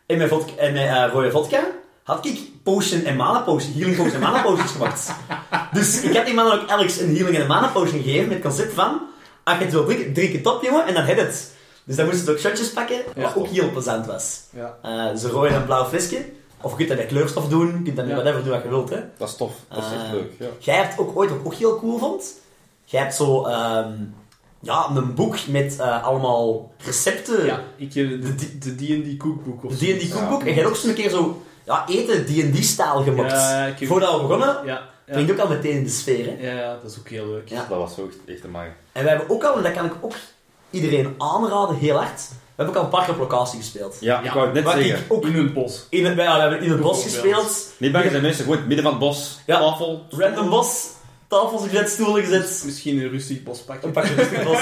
en 0.05 0.17
met, 0.17 0.27
vodka, 0.29 0.51
en 0.57 0.73
met 0.73 0.83
eh, 0.87 1.05
rode 1.13 1.31
vodka, 1.31 1.59
had 2.03 2.25
ik 2.25 2.39
potion 2.63 3.03
en 3.03 3.15
mana 3.15 3.39
potion, 3.39 3.73
healing 3.73 3.95
potion 3.95 4.13
en 4.13 4.19
mana 4.19 4.41
potions 4.41 4.71
gemaakt. 4.71 5.11
Dus 5.71 6.01
ik 6.01 6.15
had 6.15 6.25
die 6.25 6.33
mannen 6.33 6.53
ook 6.61 6.69
elk 6.69 6.89
een 6.89 7.15
healing 7.15 7.35
en 7.35 7.41
een 7.41 7.47
mana 7.47 7.67
potion 7.67 8.01
gegeven 8.01 8.27
met 8.27 8.37
het 8.37 8.45
concept 8.45 8.73
van, 8.73 9.01
als 9.43 9.57
je 9.57 9.63
het 9.63 9.73
wil 9.73 9.85
drinken, 9.85 10.13
drink 10.13 10.33
het 10.33 10.45
op 10.47 10.63
jongen 10.63 10.85
en 10.85 10.93
dan 10.93 11.03
heb 11.03 11.17
je 11.17 11.23
het. 11.23 11.51
Dus 11.83 11.95
dan 11.95 12.05
moesten 12.05 12.25
ze 12.25 12.31
ook 12.31 12.37
shotjes 12.39 12.71
pakken, 12.71 13.01
wat 13.15 13.35
ook 13.35 13.47
heel 13.47 13.71
plezant 13.71 14.05
was. 14.05 14.39
Ja. 14.49 14.77
Eh 14.81 15.15
ze 15.17 15.27
rode 15.29 15.47
en 15.47 15.55
een 15.55 15.65
blauw 15.65 15.85
flesje. 15.85 16.25
Of 16.61 16.71
je 16.71 16.77
kunt 16.77 16.89
dat 16.89 16.97
met 16.97 17.07
kleurstof 17.07 17.47
doen, 17.47 17.67
je 17.67 17.73
kunt 17.83 17.95
dat 17.95 18.05
met 18.05 18.07
Ja. 18.07 18.21
whatever 18.21 18.43
doen 18.43 18.53
wat 18.53 18.63
je 18.63 18.69
wilt. 18.69 18.89
Hè. 18.89 18.99
Dat 19.17 19.29
is 19.29 19.35
tof. 19.35 19.51
Dat 19.69 19.77
is 19.77 19.83
echt 19.83 20.05
Eh, 20.05 20.11
leuk. 20.11 20.31
Ja. 20.39 20.45
Jij 20.59 20.75
hebt 20.75 20.99
ook 20.99 21.17
ooit, 21.17 21.29
wat 21.29 21.39
ik 21.39 21.45
ook 21.45 21.53
heel 21.53 21.79
cool 21.79 21.97
vond, 21.97 22.23
jij 22.85 23.01
hebt 23.01 23.15
zo 23.15 23.45
ehm, 23.45 23.91
ja, 24.59 24.87
een 24.95 25.13
boek 25.13 25.35
met 25.47 25.77
eh, 25.79 26.03
allemaal 26.03 26.71
recepten. 26.85 27.45
ja, 27.45 27.59
ik 27.75 27.93
heb 27.93 28.21
de 28.21 28.35
de 28.59 28.75
D&D 28.75 29.17
kookboek 29.17 29.63
of 29.65 29.77
De 29.77 29.97
D&D 29.97 30.11
kookboek. 30.13 30.39
En 30.39 30.45
jij 30.45 30.55
hebt 30.55 30.67
ook 30.67 30.75
zo'n 30.75 30.93
keer 30.93 31.09
zo 31.09 31.41
ja, 31.65 31.85
eten 31.87 32.25
D&D-stijl 32.25 33.03
gemaakt. 33.03 33.31
Ja, 33.31 33.73
heb- 33.77 33.87
Voordat 33.87 34.13
we 34.15 34.21
begonnen, 34.27 34.57
Ja, 34.65 34.81
ja. 35.05 35.13
brengt 35.13 35.31
ook 35.31 35.37
al 35.37 35.47
meteen 35.47 35.71
in 35.77 35.83
de 35.83 35.89
sfeer. 35.89 36.25
Hè. 36.25 36.51
Ja, 36.51 36.57
ja, 36.59 36.77
dat 36.81 36.91
is 36.91 36.99
ook 36.99 37.07
heel 37.09 37.27
leuk. 37.27 37.49
Ja. 37.49 37.65
Dat 37.69 37.77
was 37.77 37.93
zo 37.95 38.07
echt, 38.07 38.17
echt 38.35 38.43
een 38.43 38.49
mag. 38.51 38.65
En 38.91 39.03
we 39.03 39.09
hebben 39.09 39.29
ook 39.29 39.43
al, 39.43 39.55
en 39.57 39.63
dat 39.63 39.71
kan 39.73 39.85
ik 39.85 39.93
ook 40.01 40.15
iedereen 40.69 41.15
aanraden, 41.17 41.75
heel 41.75 41.95
hard, 41.95 42.21
we 42.29 42.35
hebben 42.67 42.75
ook 42.75 42.79
al 42.79 42.83
een 42.83 42.89
paar 42.97 43.05
keer 43.05 43.13
op 43.13 43.31
locatie 43.31 43.59
gespeeld. 43.59 43.97
Ja, 43.99 44.19
ik 44.19 44.25
Ja, 44.25 44.33
wou 44.33 44.45
het 44.45 44.53
net 44.53 44.73
zeggen. 44.73 45.05
ik 45.05 45.13
ook 45.13 45.25
In 45.25 45.35
een 45.35 45.53
bos. 45.53 45.85
in 45.89 46.05
het, 46.05 46.17
ja, 46.17 46.35
we 46.35 46.41
hebben 46.41 46.61
in 46.61 46.71
het 46.71 46.81
bos 46.81 47.03
Bijvoorbeeld. 47.03 47.43
gespeeld. 47.43 47.73
Niet 47.77 47.91
bang 47.91 48.09
zijn 48.09 48.21
mensen, 48.21 48.43
gewoon 48.43 48.59
midden 48.67 48.83
van 48.83 48.91
het 48.93 49.01
bos. 49.01 49.39
Ja. 49.45 49.59
Tafel. 49.59 50.05
Random 50.09 50.49
bos, 50.49 50.87
tafels 51.31 51.63
gezet, 51.63 51.89
stoelen 51.89 52.23
gezet. 52.23 52.61
Misschien 52.65 52.99
een 52.99 53.09
rustig 53.09 53.43
bospakje. 53.43 53.87
Een 53.87 53.93
pakje 53.93 54.13
rustig 54.13 54.43
bos. 54.43 54.59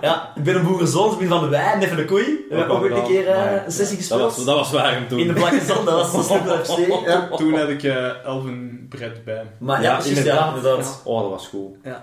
Ja, 0.00 0.32
ik 0.34 0.42
ben 0.42 0.54
een 0.54 0.64
boerenzoon, 0.64 1.12
ik 1.12 1.18
ben 1.18 1.28
van 1.28 1.40
de 1.40 1.48
wei 1.48 1.72
en 1.72 1.82
even 1.82 1.96
de 1.96 2.04
koei. 2.04 2.24
We 2.48 2.56
hebben 2.56 2.76
ook 2.76 2.84
een 2.90 3.04
keer 3.04 3.26
eh, 3.28 3.52
een 3.64 3.72
sessie 3.72 3.96
Dat 3.96 4.06
gespeeld. 4.06 4.20
was, 4.36 4.44
dat 4.44 4.56
was 4.56 4.70
waar 4.70 5.06
toen. 5.08 5.18
In 5.18 5.26
de 5.26 5.32
blakke 5.32 5.60
zon, 5.64 5.84
dat 5.84 5.94
was 5.94 6.10
zo 6.12 6.22
slim 6.34 6.44
dat 6.46 6.66
FC. 6.72 7.06
Ja. 7.06 7.28
Toen 7.36 7.58
had 7.58 7.68
ik 7.68 7.82
eh 7.82 8.24
Elvenbred 8.24 9.24
bij. 9.24 9.42
Maar 9.58 9.82
ja, 9.82 9.88
Ja, 9.90 9.94
precies, 9.94 10.18
inderdaad. 10.18 10.50
ja, 10.50 10.56
inderdaad. 10.56 11.00
Oh, 11.04 11.20
dat 11.20 11.30
was 11.30 11.48
cool. 11.50 11.76
Ja. 11.84 12.02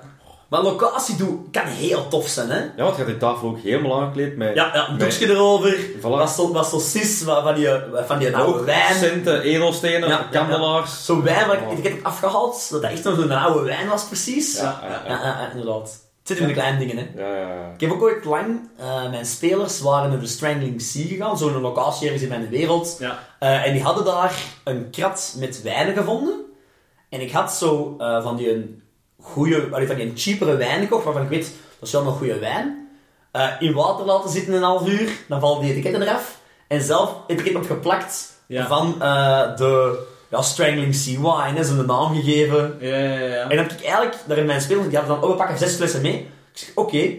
Maar 0.51 0.61
locatie 0.61 1.15
doen 1.15 1.47
kan 1.51 1.65
heel 1.65 2.07
tof 2.07 2.27
zijn, 2.27 2.49
hè? 2.49 2.59
Ja, 2.59 2.71
want 2.83 2.91
je 2.95 3.01
had 3.01 3.05
die 3.11 3.17
tafel 3.17 3.47
ook 3.47 3.59
helemaal 3.59 4.01
aangekleed 4.01 4.37
met... 4.37 4.55
Ja, 4.55 4.71
ja 4.73 4.87
een 4.89 4.95
met- 4.97 5.09
doekje 5.11 5.29
erover. 5.33 5.77
Voilà. 5.97 6.01
Wat 6.01 6.29
zo, 6.29 6.51
wat 6.51 6.67
zo 6.67 6.79
cis, 6.79 7.23
wat 7.23 7.43
van 7.43 7.55
die, 7.55 7.67
van 8.05 8.19
die 8.19 8.35
oude 8.35 8.59
Ook 8.59 8.65
wijn. 8.65 8.95
centen, 8.95 9.41
edelstenen, 9.41 10.09
Ja, 10.09 10.27
ja, 10.31 10.39
kandelaars. 10.39 11.05
Zo'n 11.05 11.23
wijn 11.23 11.47
waar 11.47 11.55
ik 11.55 11.61
Oh. 11.63 11.69
het 11.69 11.77
etiket 11.79 11.91
heb 11.97 12.05
afgehaald, 12.05 12.67
dat 12.71 12.81
dat 12.81 12.91
echt 12.91 13.03
nog 13.03 13.15
zo'n 13.15 13.31
oude 13.31 13.61
wijn 13.65 13.87
was, 13.87 14.03
precies. 14.05 14.57
Ja, 14.57 14.79
ja, 14.81 14.87
ja, 14.89 15.01
ja. 15.05 15.23
ja, 15.23 15.41
ja, 15.41 15.49
inderdaad. 15.51 15.81
Het 16.19 16.27
zit 16.29 16.37
in 16.39 16.47
de 16.47 16.53
kleine 16.53 16.77
dingen, 16.77 16.97
hè. 16.97 17.07
Ja, 17.23 17.35
ja, 17.35 17.47
ja. 17.53 17.71
Ik 17.73 17.81
heb 17.81 17.91
ook 17.91 18.01
ooit 18.01 18.25
lang, 18.25 18.69
eh, 18.77 19.09
mijn 19.09 19.25
spelers 19.25 19.81
waren 19.81 20.09
naar 20.09 20.19
de 20.19 20.27
Strangling 20.27 20.81
Sea 20.81 21.05
gegaan, 21.07 21.37
zo'n 21.37 21.61
locatie 21.61 22.03
ergens 22.05 22.23
in 22.23 22.29
mijn 22.29 22.49
wereld. 22.49 22.95
Ja. 22.99 23.19
Eh, 23.39 23.65
en 23.65 23.73
die 23.73 23.83
hadden 23.83 24.05
daar 24.05 24.33
een 24.63 24.89
krat 24.89 25.35
met 25.37 25.61
wijnen 25.61 25.95
gevonden. 25.95 26.33
En 27.09 27.21
ik 27.21 27.31
had 27.31 27.53
zo 27.53 27.95
eh, 27.99 28.23
van 28.23 28.35
die 28.35 28.53
een 28.53 28.80
goede, 29.21 29.67
allee, 29.71 29.87
van 29.87 29.95
die 29.95 30.05
een 30.05 30.17
cheapere 30.17 30.55
wijn 30.55 30.81
gekocht, 30.81 31.03
waarvan 31.03 31.23
ik 31.23 31.29
weet, 31.29 31.51
dat 31.79 31.87
is 31.87 31.91
wel 31.91 32.05
een 32.05 32.11
goede 32.13 32.39
wijn. 32.39 32.89
Eh, 33.31 33.47
in 33.59 33.73
water 33.73 34.05
laten 34.05 34.29
zitten 34.29 34.53
een 34.53 34.61
half 34.63 34.87
uur, 34.87 35.09
dan 35.27 35.39
vallen 35.39 35.61
die 35.61 35.71
etiketten 35.71 36.01
eraf. 36.01 36.39
En 36.67 36.81
zelf 36.81 37.13
etiket 37.27 37.55
opgeplakt 37.55 38.39
Ja. 38.47 38.67
van 38.67 39.01
eh, 39.01 39.55
de 39.55 40.03
ja, 40.29 40.41
Strangling 40.41 40.95
Sea 40.95 41.19
Wine, 41.19 41.57
hè, 41.57 41.63
zo'n 41.63 41.85
naam 41.85 42.15
gegeven. 42.15 42.77
Ja, 42.79 42.97
ja, 42.97 43.19
ja. 43.19 43.41
En 43.41 43.49
dan 43.49 43.57
heb 43.57 43.71
ik 43.71 43.81
eigenlijk, 43.83 44.15
daar 44.27 44.37
in 44.37 44.45
mijn 44.45 44.61
spelers, 44.61 44.87
die 44.87 44.97
hadden 44.97 45.15
dan, 45.15 45.23
oh, 45.23 45.29
we 45.31 45.37
pakken 45.37 45.57
zes 45.57 45.75
flessen 45.75 46.01
mee. 46.01 46.13
Ik 46.53 46.57
zeg, 46.57 46.69
oké, 46.75 47.13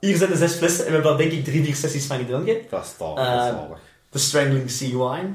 hier 0.00 0.16
zijn 0.16 0.30
de 0.30 0.36
zes 0.36 0.52
flessen. 0.54 0.80
En 0.80 0.86
we 0.86 0.92
hebben 0.92 1.10
daar 1.10 1.20
denk 1.20 1.32
ik 1.32 1.44
drie, 1.44 1.64
vier 1.64 1.74
sessies 1.74 2.06
van 2.06 2.16
gedronken. 2.18 2.56
Dat 2.70 2.84
is 2.84 2.94
tof, 2.98 3.18
Eh, 3.18 3.24
dat 3.24 3.42
is 3.44 3.48
zalig. 3.50 3.78
De 4.10 4.18
Strangling 4.18 4.70
Sea 4.70 4.88
Wine. 4.88 5.34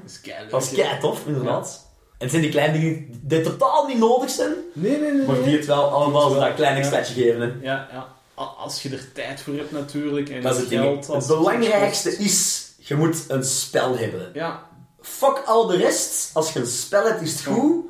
Dat 0.50 0.62
is 0.62 0.70
Dat 0.70 0.72
kei 0.74 1.00
tof, 1.00 1.22
inderdaad. 1.26 1.88
En 2.20 2.26
het 2.26 2.30
zijn 2.30 2.42
die 2.42 2.52
kleine 2.52 2.80
dingen 2.80 3.20
die 3.22 3.42
totaal 3.42 3.88
niet 3.88 3.98
nodig 3.98 4.30
zijn, 4.30 4.54
Nee, 4.74 5.00
nee, 5.00 5.12
nee. 5.12 5.26
maar 5.28 5.44
die 5.44 5.58
het 5.58 5.66
wel 5.66 5.84
allemaal 5.84 6.34
dat 6.34 6.54
klein 6.54 6.74
ja. 6.74 6.80
extraatje 6.80 7.14
geven. 7.14 7.42
Hè. 7.42 7.52
Ja, 7.62 7.88
ja. 7.92 8.08
Als 8.36 8.82
je 8.82 8.90
er 8.90 9.12
tijd 9.14 9.42
voor 9.42 9.54
hebt 9.54 9.72
natuurlijk. 9.72 10.30
En 10.30 10.42
Dat 10.42 10.56
is 10.56 10.60
het 10.60 10.70
geld. 10.70 11.08
Het 11.08 11.28
belangrijkste 11.28 12.18
is, 12.18 12.68
je 12.78 12.96
moet 12.96 13.26
een 13.28 13.44
spel 13.44 13.98
hebben. 13.98 14.30
Ja, 14.34 14.68
Fuck 15.02 15.42
al 15.46 15.66
de 15.68 15.78
rest. 15.78 16.30
Als 16.34 16.54
je 16.54 16.60
een 16.60 16.68
spel 16.68 17.06
hebt, 17.06 17.22
is 17.22 17.32
het 17.32 17.44
goed. 17.44 17.86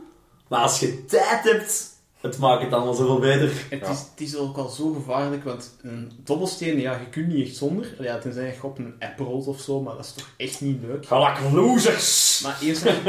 Maar 0.47 0.59
als 0.59 0.79
je 0.79 1.05
tijd 1.05 1.43
hebt, 1.43 1.88
het 2.21 2.37
maakt 2.37 2.63
het 2.63 2.73
allemaal 2.73 2.93
zoveel 2.93 3.19
beter. 3.19 3.51
het, 3.69 3.79
Ja. 3.79 3.87
is, 3.89 3.99
het 3.99 4.21
is 4.27 4.35
ook 4.37 4.57
al 4.57 4.67
zo 4.69 4.93
gevaarlijk, 4.93 5.43
want 5.43 5.75
een 5.81 6.11
dobbelsteen, 6.23 6.79
ja, 6.79 6.91
je 6.91 7.09
kunt 7.09 7.27
niet 7.27 7.47
echt 7.47 7.55
zonder. 7.55 7.95
Ja, 7.99 8.17
tenzij 8.17 8.45
je 8.45 8.53
op 8.61 8.77
een 8.77 8.93
app 8.99 9.19
rolt 9.19 9.47
of 9.47 9.59
zo, 9.59 9.81
maar 9.81 9.95
dat 9.95 10.05
is 10.05 10.11
toch 10.13 10.29
echt 10.37 10.61
niet 10.61 10.81
leuk. 10.87 11.05
Galak 11.05 11.37
losers! 11.53 12.39
Maar 12.43 12.57
eens 12.61 12.83
dat 12.83 12.93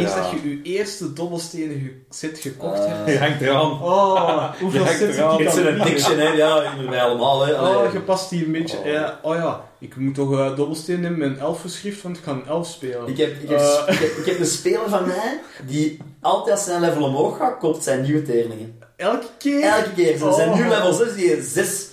Ja. 0.00 0.16
dat 0.16 0.30
je 0.30 0.48
je 0.48 0.62
eerste 0.62 1.12
dobbelstenen 1.12 1.80
ge- 1.80 2.00
set 2.10 2.38
gekocht 2.38 2.78
Eh, 2.84 2.88
hebt... 2.88 3.10
Je 3.10 3.18
hangt 3.18 3.40
eraan. 3.40 3.82
Oh, 3.82 4.52
hoeveel 4.60 4.84
heb 4.84 5.00
ja, 5.00 5.06
je 5.38 5.44
Het 5.44 5.54
is 5.56 5.64
een 5.64 5.80
addiction, 5.80 6.18
hè. 6.18 6.28
Ja, 6.28 6.74
allemaal, 7.02 7.46
hè. 7.46 7.52
Oh, 7.60 7.92
je 7.92 8.00
past 8.00 8.30
die 8.30 8.44
een 8.44 8.52
beetje... 8.52 8.78
Oh. 8.78 8.86
Ja, 8.86 9.18
oh 9.22 9.34
ja, 9.34 9.64
ik 9.78 9.96
moet 9.96 10.14
toch 10.14 10.30
uh, 10.32 10.56
dobbelsteen 10.56 11.00
nemen 11.00 11.18
met 11.18 11.28
een 11.28 11.38
elfenschrift, 11.38 12.02
want 12.02 12.16
ik 12.16 12.22
ga 12.24 12.30
een 12.30 12.46
elf 12.46 12.66
spelen. 12.68 13.08
Ik 13.08 13.16
heb, 13.16 13.42
ik, 13.42 13.48
heb, 13.48 13.58
Eh. 13.58 13.82
ik, 13.94 13.98
heb, 13.98 14.16
ik 14.16 14.26
heb 14.26 14.38
een 14.38 14.46
speler 14.46 14.88
van 14.88 15.06
mij, 15.06 15.40
die 15.66 15.98
altijd 16.20 16.50
als 16.56 16.64
zijn 16.64 16.80
level 16.80 17.02
omhoog 17.02 17.36
gaat, 17.36 17.58
koopt 17.58 17.84
zijn 17.84 18.02
nieuwe 18.02 18.22
terningen. 18.22 18.78
Elke 18.96 19.26
keer? 19.38 19.62
Elke 19.62 19.92
keer. 19.92 20.18
Zijn 20.18 20.48
Oh. 20.48 20.56
nu 20.56 20.68
level 20.68 20.92
6, 20.92 21.14
die 21.14 21.28
heeft 21.28 21.48
zes, 21.48 21.86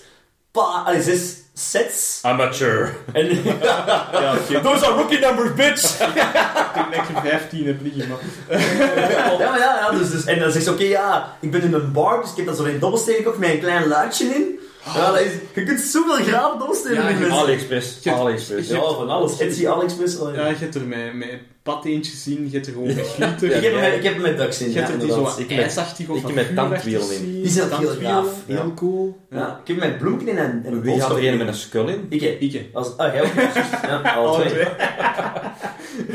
pa, 0.52 0.62
allee, 0.86 1.02
zes 1.02 1.36
sets. 1.54 2.20
Amateur. 2.22 2.96
En, 3.14 3.26
Ja, 3.62 4.36
oké. 4.42 4.62
Those 4.62 4.86
are 4.86 4.94
rookie 4.96 5.20
numbers, 5.20 5.54
bitch! 5.54 6.00
Ik 6.00 6.16
denk 6.92 6.96
dat 7.14 7.24
je 7.24 7.30
15 7.30 7.66
hebt 7.66 7.82
liggen, 7.82 8.08
maar... 8.08 8.60
ja, 9.40 9.50
maar 9.50 9.60
ja, 9.60 9.80
ja. 9.92 9.98
Dus, 9.98 10.12
dus, 10.12 10.26
en 10.26 10.40
dan 10.40 10.52
zegt 10.52 10.66
ze, 10.66 10.72
oké, 10.72 10.84
ja, 10.84 11.38
ik 11.40 11.52
ben 11.52 11.62
in 11.62 11.74
een 11.74 11.92
bar, 11.92 12.22
dus 12.22 12.30
ik 12.32 12.38
heb 12.38 12.46
dan 12.46 12.56
zo'n 12.56 12.80
dobbelsteen 12.80 13.16
gekocht 13.16 13.38
met 13.38 13.50
een 13.50 13.60
klein 13.60 13.88
luidje 13.88 14.26
in. 14.26 14.60
Ja, 14.86 15.12
dat 15.12 15.20
is, 15.20 15.32
je 15.54 15.64
kunt 15.64 15.80
zoveel 15.80 16.26
graven 16.26 16.60
dobbelstenen 16.60 16.98
Ja, 17.04 17.08
in 17.08 17.14
je- 17.14 17.20
mensen. 17.22 17.40
AliExpress. 17.40 17.98
Je- 18.04 18.12
AliExpress. 18.12 18.68
je- 18.68 18.74
Ja, 18.76 18.82
van 18.82 19.10
alles. 19.10 19.40
Etsy, 19.40 19.68
AliExpress. 19.68 20.18
Ja, 20.36 20.48
je 20.48 20.56
hebt 20.56 20.76
er 20.76 20.82
met, 20.86 21.14
met 21.14 21.40
pateentjes 21.64 22.28
in, 22.28 22.44
je 22.50 22.54
hebt 22.54 22.68
er 22.68 22.74
gewoon 22.74 22.88
met 22.96 23.08
glitter. 23.16 23.48
ik, 23.56 23.64
heb 23.64 23.74
je 23.74 23.80
met, 23.80 23.94
ik 23.94 24.04
heb 24.04 24.14
hem 24.14 24.22
met 24.22 24.38
ducks 24.38 24.62
in, 24.62 24.74
hebt 24.74 24.88
ja, 24.88 24.94
er 24.94 25.00
die 25.00 25.12
zo 25.12 25.22
met- 25.38 25.48
ijsachtig 25.50 26.10
of 26.10 26.18
ik 26.18 26.24
met 26.24 26.32
vuurachtig 26.46 26.56
tandwielen 26.56 27.02
in. 27.02 27.08
zien. 27.08 27.42
Die 27.42 27.50
zijn 27.52 27.70
heel 27.78 27.96
gaaf. 28.02 28.28
Heel 28.46 28.56
Ja. 28.56 28.72
cool. 28.76 29.18
Ja, 29.30 29.60
ik 29.64 29.68
heb 29.68 29.78
met 29.78 29.98
bloemken 29.98 30.28
in 30.28 30.38
en, 30.38 30.62
en 30.66 30.74
een 30.74 30.82
Wie 30.82 31.02
had 31.02 31.18
er 31.18 31.28
een 31.28 31.38
met 31.38 31.48
een 31.48 31.54
skull 31.54 31.88
in? 31.88 32.06
Ik, 32.10 32.22
hè. 32.22 32.28
Ik. 32.28 32.66
Als, 32.74 32.98
ah, 32.98 33.14
jij 33.14 33.22
ook? 33.24 33.34
Ja, 33.88 34.02
alle 34.16 34.40
twee. 34.50 34.66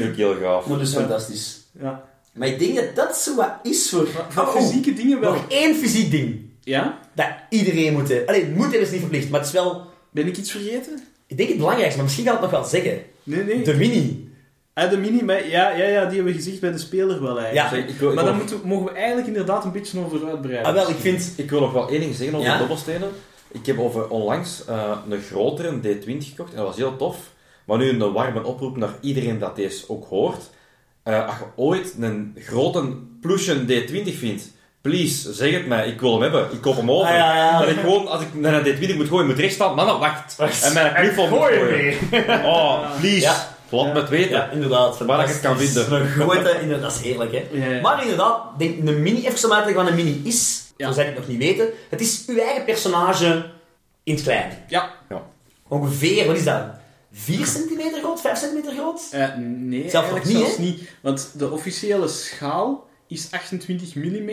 Ook 0.08 0.16
heel 0.16 0.34
gaaf. 0.42 0.66
Maar 0.66 0.78
dus 0.78 0.92
Ja. 0.92 0.98
fantastisch. 0.98 1.60
Ja. 1.80 2.04
Maar 2.34 2.48
ik 2.48 2.58
denk 2.58 2.74
dat 2.76 2.94
dat 3.06 3.16
zo 3.16 3.34
wat 3.36 3.50
is 3.62 3.90
voor... 3.90 4.08
Van 4.28 4.46
Oh, 4.46 4.56
fysieke 4.56 4.92
dingen 4.94 5.20
wel. 5.20 5.32
Nog 5.32 5.44
één 5.48 5.74
fysiek 5.76 6.10
ding. 6.10 6.45
Ja? 6.66 6.98
Dat 7.14 7.26
iedereen 7.48 7.92
moet 7.92 8.08
hebben. 8.08 8.26
Allee, 8.26 8.46
moet 8.48 8.62
hebben 8.62 8.80
is 8.80 8.90
niet 8.90 9.00
verplicht, 9.00 9.30
maar 9.30 9.40
het 9.40 9.48
is 9.48 9.54
wel... 9.54 9.82
Ben 10.10 10.26
ik 10.26 10.36
iets 10.36 10.50
vergeten? 10.50 11.02
Ik 11.26 11.36
denk 11.36 11.48
het 11.48 11.58
belangrijkste, 11.58 11.96
maar 11.96 12.04
misschien 12.04 12.26
ga 12.26 12.34
ik 12.34 12.40
het 12.40 12.50
nog 12.50 12.60
wel 12.60 12.68
zeggen. 12.68 13.02
Nee, 13.22 13.44
nee. 13.44 13.62
De 13.62 13.74
mini. 13.74 14.30
Ah, 14.74 14.90
de 14.90 14.96
mini, 14.96 15.22
maar 15.22 15.48
ja, 15.48 15.70
ja, 15.70 15.84
ja, 15.84 16.04
die 16.04 16.14
hebben 16.14 16.24
we 16.24 16.32
gezegd 16.32 16.60
bij 16.60 16.72
de 16.72 16.78
speler 16.78 17.22
wel 17.22 17.40
eigenlijk. 17.40 17.86
Ja. 17.86 17.92
Ik 17.92 17.98
wil, 17.98 18.14
Maar 18.14 18.24
daar 18.24 18.34
moeten, 18.34 18.60
mogen 18.64 18.86
we 18.86 18.92
eigenlijk 18.92 19.26
inderdaad 19.26 19.64
een 19.64 19.72
beetje 19.72 19.98
over 19.98 20.28
uitbreiden. 20.28 20.64
Ah, 20.64 20.74
wel, 20.74 20.90
ik 20.90 20.96
vind... 20.96 21.32
Ik 21.36 21.50
wil 21.50 21.60
nog 21.60 21.72
wel 21.72 21.88
één 21.88 22.00
ding 22.00 22.14
zeggen 22.14 22.36
over 22.36 22.50
Ja? 22.50 22.58
dobbelstenen. 22.58 23.08
Ik 23.50 23.66
heb 23.66 23.78
over 23.78 24.08
onlangs 24.08 24.64
eh, 24.64 24.98
een 25.10 25.20
grotere 25.20 25.68
een 25.68 25.82
D20 25.82 26.28
gekocht 26.28 26.50
en 26.50 26.56
dat 26.56 26.66
was 26.66 26.76
heel 26.76 26.96
tof. 26.96 27.16
Maar 27.64 27.78
nu 27.78 27.88
een 27.88 28.12
warme 28.12 28.44
oproep 28.44 28.76
naar 28.76 28.94
iedereen 29.00 29.38
dat 29.38 29.56
deze 29.56 29.84
ook 29.88 30.06
hoort. 30.08 30.50
Eh, 31.02 31.26
als 31.26 31.36
je 31.38 31.44
ooit 31.56 31.94
een 32.00 32.36
grote 32.38 32.96
plusje 33.20 33.64
D20 33.64 34.18
vindt, 34.18 34.50
please, 34.90 35.32
zeg 35.34 35.52
het 35.52 35.66
mij. 35.66 35.88
Ik 35.88 36.00
wil 36.00 36.12
hem 36.12 36.22
hebben. 36.22 36.52
Ik 36.52 36.60
koop 36.60 36.76
hem 36.76 36.90
over. 36.90 37.06
Ah, 37.06 37.14
ja, 37.16 37.36
ja. 37.36 37.58
Dat 37.60 37.68
ik 37.68 37.78
gewoon, 37.78 38.08
als 38.08 38.22
ik 38.22 38.34
naar 38.34 38.66
een 38.66 38.76
D20 38.76 38.96
moet 38.96 39.08
gooien, 39.08 39.26
moet 39.26 39.38
recht 39.38 39.54
staan. 39.54 39.74
Mannen, 39.74 39.98
wacht. 39.98 40.36
En 40.62 40.72
mijn 40.72 40.94
knuffel 40.94 41.28
moet 41.28 41.38
gooien. 41.38 41.94
Oh, 42.52 42.98
please. 43.00 43.20
Ja. 43.20 43.54
Laat 43.70 43.92
me 43.92 44.00
het 44.00 44.08
weten. 44.08 44.30
Ja, 44.30 44.50
inderdaad. 44.50 44.98
Waar 44.98 45.20
ik 45.22 45.28
het 45.28 45.40
kan 45.40 45.58
vinden. 45.58 45.92
Een 45.92 46.06
grote, 46.08 46.58
inderdaad, 46.60 46.80
dat 46.82 46.92
is 46.92 47.00
heerlijk, 47.00 47.32
hè. 47.32 47.44
Ja, 47.52 47.66
ja. 47.74 47.80
Maar 47.80 48.02
inderdaad, 48.02 48.58
denk 48.58 48.88
een 48.88 49.02
mini, 49.02 49.26
even 49.26 49.34
te 49.40 49.48
leggen 49.48 49.74
wat 49.74 49.88
een 49.88 49.94
mini 49.94 50.20
is, 50.24 50.62
Ja. 50.76 50.86
voor 50.86 50.94
zij 50.94 51.04
die 51.04 51.12
het 51.12 51.20
nog 51.22 51.30
niet 51.30 51.48
weten. 51.48 51.68
Het 51.90 52.00
is 52.00 52.24
uw 52.26 52.38
eigen 52.38 52.64
personage 52.64 53.44
in 54.04 54.14
het 54.14 54.22
klein. 54.22 54.64
Ja. 54.68 54.90
Ongeveer, 55.68 56.26
wat 56.26 56.36
is 56.36 56.44
dat? 56.44 56.62
4 57.12 57.46
centimeter 57.46 58.00
groot? 58.00 58.20
5 58.20 58.38
centimeter 58.38 58.72
groot? 58.72 59.00
Eh, 59.10 59.28
nee, 59.38 59.90
Zelf 59.90 60.04
eigenlijk 60.04 60.24
nog 60.24 60.34
niet, 60.34 60.42
zelfs 60.42 60.58
niet. 60.58 60.90
Want 61.00 61.30
de 61.34 61.50
officiële 61.50 62.08
schaal 62.08 62.86
is 63.08 63.28
28 63.30 63.94
mm, 63.94 64.30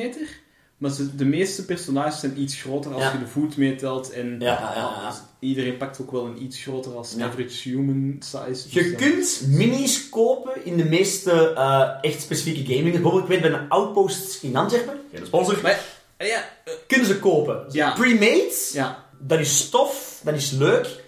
Maar 0.84 0.91
ze- 0.91 1.15
de 1.15 1.25
meeste 1.25 1.65
personages 1.65 2.19
zijn 2.19 2.41
iets 2.41 2.61
groter 2.61 2.93
als 2.93 3.03
Ja. 3.03 3.11
je 3.11 3.19
de 3.19 3.27
voet 3.27 3.57
meetelt. 3.57 4.11
En 4.11 4.36
Ja, 4.39 4.45
ja, 4.45 4.71
ja, 4.75 5.01
ja. 5.01 5.15
iedereen 5.39 5.77
pakt 5.77 6.01
ook 6.01 6.11
wel 6.11 6.25
een 6.25 6.43
iets 6.43 6.61
groter 6.61 6.95
als 6.95 7.17
average 7.19 7.69
human 7.69 8.15
size. 8.19 8.67
Je 8.69 8.84
Dus, 8.84 8.95
kunt 8.95 9.41
minis 9.57 10.09
kopen 10.09 10.65
in 10.65 10.77
de 10.77 10.86
meeste 10.86 11.53
eh, 11.53 11.89
echt 12.01 12.21
specifieke 12.21 12.73
gaming. 12.73 12.91
Bijvoorbeeld, 12.91 13.23
ik 13.23 13.29
weet 13.29 13.41
bij 13.41 13.51
een 13.59 13.69
Outpost 13.69 14.43
in 14.43 14.55
Antwerpen, 14.55 14.99
geen 15.13 15.25
sponsor, 15.25 15.59
Maar, 15.61 15.79
eh, 16.17 16.27
ja, 16.27 16.49
eh, 16.65 16.73
kunnen 16.88 17.07
ze 17.07 17.19
kopen. 17.19 17.65
Ja. 17.71 17.93
Pre-made, 17.93 18.53
ja, 18.73 19.05
dat 19.19 19.39
is 19.39 19.57
stof, 19.57 20.21
dat 20.23 20.34
is 20.36 20.51
leuk, 20.51 21.03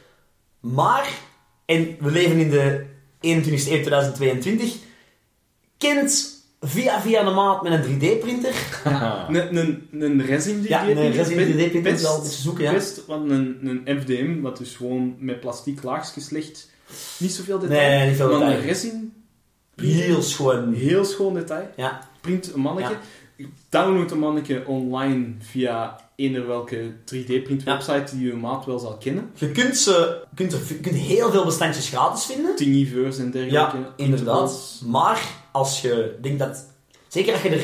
maar, 0.60 1.10
en 1.66 1.98
we 2.00 2.12
leven 2.12 2.38
in 2.40 2.50
de 2.50 2.86
21ste 3.22 3.72
eeuw 3.72 3.82
2022, 3.82 4.76
kent 5.78 6.35
via 6.66 7.02
via 7.02 7.26
een 7.26 7.34
maat 7.34 7.64
met 7.64 7.74
een 7.86 8.00
3D-printer, 8.00 8.54
een, 9.30 9.56
een, 9.58 9.88
een 9.92 10.26
resin 10.26 10.64
3D 10.64 10.68
ja, 10.68 10.88
een 10.88 11.12
resin 11.12 11.36
best- 11.38 11.52
3D-printer 11.52 11.92
is 11.94 12.02
wel 12.02 12.22
te 12.22 12.30
zoeken, 12.30 12.64
ja. 12.64 12.72
Best, 12.72 13.06
want 13.06 13.30
een, 13.32 13.82
een 13.86 14.02
FDM, 14.02 14.42
wat 14.42 14.58
dus 14.58 14.76
gewoon 14.76 15.16
met 15.20 15.40
plastic 15.40 15.84
laagjes 15.84 16.30
legt, 16.30 16.70
niet 17.18 17.32
zoveel 17.32 17.60
detail. 17.60 17.90
Nee, 18.00 18.08
niet 18.08 18.16
veel 18.18 18.30
maar 18.30 18.40
detail. 18.40 18.58
een 18.60 18.66
resin, 18.66 19.14
Heel 19.76 20.22
schoon. 20.22 20.74
heel 20.74 21.06
schoon 21.06 21.34
detail. 21.34 21.68
Ja. 21.76 22.00
Print 22.22 22.54
een 22.54 22.60
mannetje. 22.62 22.96
Download 23.70 24.12
een 24.12 24.20
mannetje 24.20 24.68
online 24.68 25.26
via 25.40 26.00
eender 26.16 26.48
welke 26.48 26.92
3D-print 27.06 27.64
Ja. 27.64 27.74
website 27.74 28.18
die 28.18 28.28
je 28.28 28.34
maat 28.34 28.66
wel 28.66 28.80
zal 28.80 28.98
kennen. 28.98 29.32
Je 29.34 29.52
kunt, 29.52 29.78
ze, 29.78 30.24
kunt, 30.36 30.54
er, 30.54 30.60
je 30.68 30.80
kunt 30.80 30.96
heel 30.96 31.32
veel 31.32 31.46
bestandjes 31.46 31.90
gratis 31.90 32.26
vinden. 32.26 32.56
Thingiverse 32.56 33.22
en 33.22 33.32
dergelijke. 33.32 33.78
Ja, 33.78 33.94
inderdaad. 33.96 34.82
Maar 34.86 35.22
als 35.52 35.82
je 35.82 36.16
denkt 36.22 36.40
dat... 36.40 36.66
Zeker 37.08 37.34
als 37.34 37.42
je 37.42 37.50
er 37.50 37.64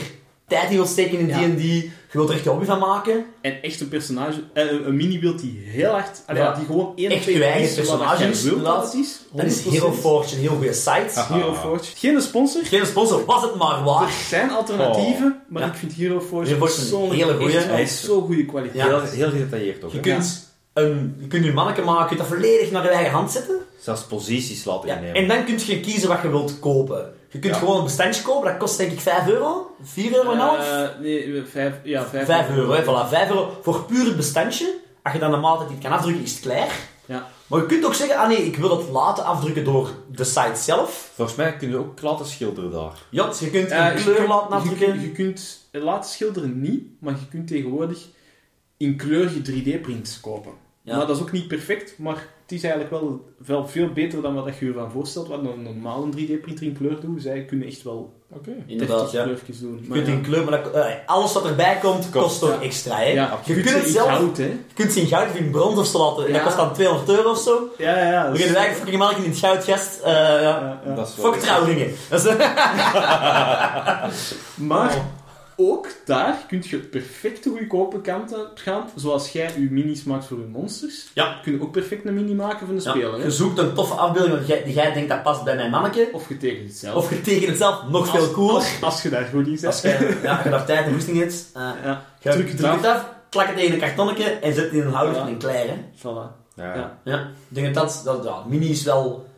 tijd 0.55 0.69
in 0.69 0.75
wilt 0.75 0.87
steken 0.87 1.19
in 1.19 1.27
Ja. 1.27 1.37
D&D, 1.37 1.61
je 1.61 2.17
wilt 2.17 2.29
er 2.29 2.35
echt 2.35 2.43
je 2.43 2.49
hobby 2.49 2.65
van 2.65 2.79
maken, 2.79 3.25
En 3.41 3.61
echt 3.61 3.81
een 3.81 3.87
personage, 3.87 4.43
eh, 4.53 4.71
een, 4.71 4.87
een 4.87 4.95
mini-beeld 4.95 5.39
die 5.39 5.61
heel 5.65 5.89
hard, 5.91 6.21
Ja. 6.33 6.53
die 6.55 6.65
gewoon 6.65 6.93
één 6.95 7.09
Echt 7.11 7.23
je 7.23 7.43
eigen 7.43 7.61
is 7.61 7.73
personage 7.75 8.25
is, 8.29 8.43
wilt 8.43 8.63
dat 8.65 8.93
is. 8.93 9.19
dan 9.33 9.45
is 9.45 9.61
100%. 9.63 9.73
Hero 9.73 9.91
Forge 9.91 10.35
een 10.35 10.41
heel 10.41 10.51
goede 10.55 10.73
site. 10.73 11.25
Hero 11.33 11.53
Forge. 11.53 11.83
Geen 11.95 12.21
sponsor. 12.21 12.61
Geen 12.65 12.85
sponsor, 12.85 13.25
was 13.25 13.41
het 13.41 13.55
maar 13.55 13.77
Er 13.77 13.83
waar. 13.83 14.11
zijn 14.29 14.51
alternatieven, 14.51 15.41
maar 15.49 15.61
Ja. 15.61 15.67
ik 15.67 15.73
vind 15.75 15.93
Hero 15.93 16.19
Forge 16.19 16.47
Hero 16.53 16.65
Forge 16.65 16.81
is 16.81 16.91
een 16.91 17.11
hele 17.11 17.37
wel 17.37 17.47
Hij 17.49 17.81
is- 17.81 18.03
zo 18.03 18.21
goede 18.21 18.45
kwaliteit. 18.45 18.83
Ja. 18.83 18.87
Heel, 19.01 19.01
heel 19.11 19.29
gedetailleerd 19.29 19.83
ook. 19.83 19.91
Je 19.91 19.99
kunt, 19.99 20.49
een, 20.73 21.15
je 21.19 21.27
kunt 21.27 21.45
je 21.45 21.51
manneke 21.53 21.81
maken, 21.81 22.01
je 22.01 22.07
kunt 22.07 22.19
dat 22.19 22.27
volledig 22.27 22.71
naar 22.71 22.83
je 22.83 22.89
eigen 22.89 23.13
hand 23.13 23.31
zetten. 23.31 23.55
Zelfs 23.79 24.01
posities 24.03 24.63
laten 24.65 24.87
Ja. 24.89 24.95
innemen. 24.95 25.15
En 25.15 25.27
dan 25.27 25.45
kun 25.45 25.59
je 25.65 25.79
kiezen 25.79 26.09
wat 26.09 26.21
je 26.21 26.29
wilt 26.29 26.59
kopen. 26.59 27.13
Je 27.31 27.39
kunt 27.39 27.53
Ja. 27.53 27.59
gewoon 27.59 27.77
een 27.77 27.83
bestandje 27.83 28.21
kopen, 28.23 28.49
dat 28.49 28.57
kost 28.59 28.77
denk 28.77 28.91
ik 28.91 28.99
5 28.99 29.27
euro. 29.27 29.75
4 29.81 30.15
euro 30.15 30.31
en 30.31 30.37
half. 30.39 30.69
Eh, 30.71 30.99
nee, 31.01 31.43
vijf, 31.45 31.73
ja, 31.83 32.05
vijf, 32.05 32.25
5 32.25 32.49
euro, 32.49 32.71
hè, 32.73 32.83
voilà. 32.83 33.09
5 33.09 33.29
euro 33.29 33.57
voor 33.61 33.83
puur 33.85 34.05
het 34.05 34.15
bestandje. 34.15 34.73
Als 35.03 35.13
je 35.13 35.19
dan 35.19 35.31
dat 35.41 35.59
je 35.67 35.73
het 35.73 35.83
kan 35.83 35.91
afdrukken, 35.91 36.23
is 36.23 36.31
het 36.31 36.41
klaar. 36.41 36.79
Ja. 37.05 37.27
Maar 37.47 37.59
je 37.59 37.65
kunt 37.65 37.85
ook 37.85 37.93
zeggen, 37.93 38.17
ah 38.17 38.27
nee, 38.27 38.37
ik 38.45 38.57
wil 38.57 38.77
het 38.77 38.89
laten 38.89 39.25
afdrukken 39.25 39.63
door 39.63 39.89
de 40.11 40.23
site 40.23 40.55
zelf. 40.55 41.11
Volgens 41.15 41.37
mij 41.37 41.57
kun 41.57 41.69
je 41.69 41.77
ook 41.77 42.01
laten 42.01 42.25
schilderen 42.25 42.71
daar. 42.71 42.91
Ja, 43.09 43.27
dus 43.27 43.39
je 43.39 43.49
kunt 43.49 43.69
Eh, 43.69 43.85
een 43.85 43.97
je 43.97 44.03
kleur 44.03 44.15
kunt- 44.15 44.27
laten 44.27 44.51
afdrukken. 44.51 45.01
je 45.01 45.11
kunt 45.11 45.67
laten 45.71 46.09
schilderen 46.09 46.61
niet, 46.61 46.83
maar 46.99 47.13
je 47.13 47.27
kunt 47.29 47.47
tegenwoordig 47.47 47.99
in 48.77 48.95
kleur 48.97 49.31
je 49.33 49.41
3D-prints 49.41 50.19
kopen. 50.19 50.51
Ja. 50.83 50.97
Maar 50.97 51.07
dat 51.07 51.15
is 51.15 51.21
ook 51.21 51.31
niet 51.31 51.47
perfect, 51.47 51.97
maar 51.97 52.15
het 52.15 52.51
is 52.51 52.63
eigenlijk 52.63 52.91
wel, 52.93 53.29
wel 53.45 53.67
veel 53.67 53.89
beter 53.89 54.21
dan 54.21 54.33
wat 54.33 54.57
je 54.59 54.65
je 54.65 54.71
ervan 54.73 54.91
voorstelt. 54.91 55.27
Wat 55.27 55.39
een 55.39 55.63
normale 55.63 56.05
3D-printer 56.11 56.63
in 56.65 56.77
kleur 56.77 56.99
doet. 56.99 57.21
Zij 57.21 57.45
kunnen 57.45 57.67
echt 57.67 57.83
wel 57.83 58.13
Inderdaad, 58.67 58.97
deftige 58.97 59.17
ja. 59.17 59.23
kleurtjes 59.23 59.59
doen. 59.59 59.79
Je 59.81 59.87
Maar 59.87 59.97
kunt 59.97 60.07
ja. 60.09 60.13
in 60.13 60.21
kleur, 60.21 60.43
maar 60.43 60.63
dat- 60.63 60.73
eh, 60.73 60.85
alles 61.05 61.33
wat 61.33 61.45
erbij 61.45 61.77
komt, 61.81 62.09
kost 62.09 62.41
ja. 62.45 62.59
extra. 62.61 62.95
Hè? 62.97 63.03
Ja, 63.05 63.39
Je, 63.45 63.53
kunt 63.53 63.65
kunt 63.65 63.81
het 63.83 63.91
zelf, 63.91 64.07
goud, 64.07 64.37
hè. 64.37 64.43
je 64.43 64.57
kunt 64.73 64.91
ze 64.91 64.99
in 65.01 65.07
goud 65.07 65.29
of 65.29 65.35
in 65.35 65.49
brons 65.51 65.77
of 65.79 65.85
zo 65.85 65.97
laten. 65.99 66.23
En 66.25 66.29
Ja. 66.29 66.33
dat 66.35 66.43
kost 66.43 66.57
dan 66.57 66.73
200 66.73 67.09
euro 67.09 67.29
of 67.31 67.39
zo. 67.39 67.67
Ja, 67.77 67.97
ja. 68.11 68.25
We 68.25 68.31
beginnen 68.31 68.55
eigenlijk 68.55 68.75
fucking 68.75 68.97
marken 68.97 69.23
in 69.23 69.29
het 69.29 69.39
goud, 69.39 69.63
gast. 69.63 69.99
Eh, 70.01 70.11
ja. 70.13 70.39
ja, 70.41 70.81
ja. 70.85 70.93
Dat 70.95 71.07
is 71.07 71.13
Fuck 71.23 71.33
trouwringen. 71.35 71.91
Maar 74.55 74.95
Oh. 74.95 75.01
Ook 75.69 75.87
daar 76.05 76.37
kun 76.47 76.63
je 76.67 76.77
perfecte 76.77 77.49
goedkope 77.49 78.01
kant 78.01 78.35
gaan. 78.55 78.89
Zoals 78.95 79.31
jij 79.31 79.51
je 79.57 79.67
minis 79.71 80.03
maakt 80.03 80.25
voor 80.25 80.37
je 80.39 80.45
monsters. 80.45 81.11
Ja. 81.13 81.39
Kun 81.43 81.51
je 81.53 81.61
ook 81.61 81.71
perfect 81.71 82.05
een 82.05 82.13
mini 82.13 82.33
maken 82.33 82.65
van 82.67 82.75
de 82.75 82.83
Ja, 82.83 82.89
speler. 82.91 83.13
hè. 83.17 83.23
je 83.23 83.31
zoekt 83.31 83.57
een 83.57 83.73
toffe 83.73 83.93
afbeelding 83.93 84.35
want 84.35 84.47
jij, 84.47 84.63
die 84.63 84.73
jij 84.73 84.93
denkt 84.93 85.09
dat 85.09 85.23
past 85.23 85.43
bij 85.43 85.55
mijn 85.55 85.69
manneke. 85.69 86.09
Of 86.13 86.29
je 86.29 86.37
tekent 86.37 86.67
het 86.67 86.77
zelf. 86.77 86.95
Of 86.95 87.09
je 87.09 87.21
tekent 87.21 87.47
het 87.47 87.57
zelf 87.57 87.83
nog 87.89 88.07
veel 88.07 88.19
Als- 88.19 88.31
cooler. 88.31 88.55
Als, 88.55 88.81
als 88.81 89.01
je 89.01 89.09
daar 89.09 89.25
goed 89.33 89.47
in 89.47 89.65
Als 89.65 89.81
zit. 89.81 89.97
je, 89.99 90.19
ja, 90.23 90.33
als 90.35 90.43
je 90.43 90.49
daar 90.49 90.65
tijd 90.65 90.85
en 90.85 90.91
roesting 90.91 91.17
hebt. 91.19 91.49
eh 91.53 91.61
Ja, 91.83 92.01
Druk 92.21 92.49
druk 92.57 92.71
het 92.71 92.85
af, 92.85 93.05
plak 93.29 93.47
het 93.47 93.55
tegen 93.57 93.73
een 93.73 93.79
kartonnetje 93.79 94.23
en 94.23 94.53
zet 94.53 94.63
het 94.63 94.73
in 94.73 94.81
een 94.81 94.93
houder 94.93 95.15
Ja. 95.15 95.27
en 95.27 95.37
klaar. 95.37 95.53
Hè. 95.55 95.75
voilà. 95.97 96.39
Ja. 96.55 96.75
Ja. 96.75 96.97
Ja, 97.03 97.19
ik 97.19 97.55
denk 97.55 97.73
dat 97.75 98.01
dat, 98.03 98.15
dat 98.23 98.23
ja, 98.23 98.43
mini 98.47 98.69
is 98.69 98.83
wel... 98.83 99.29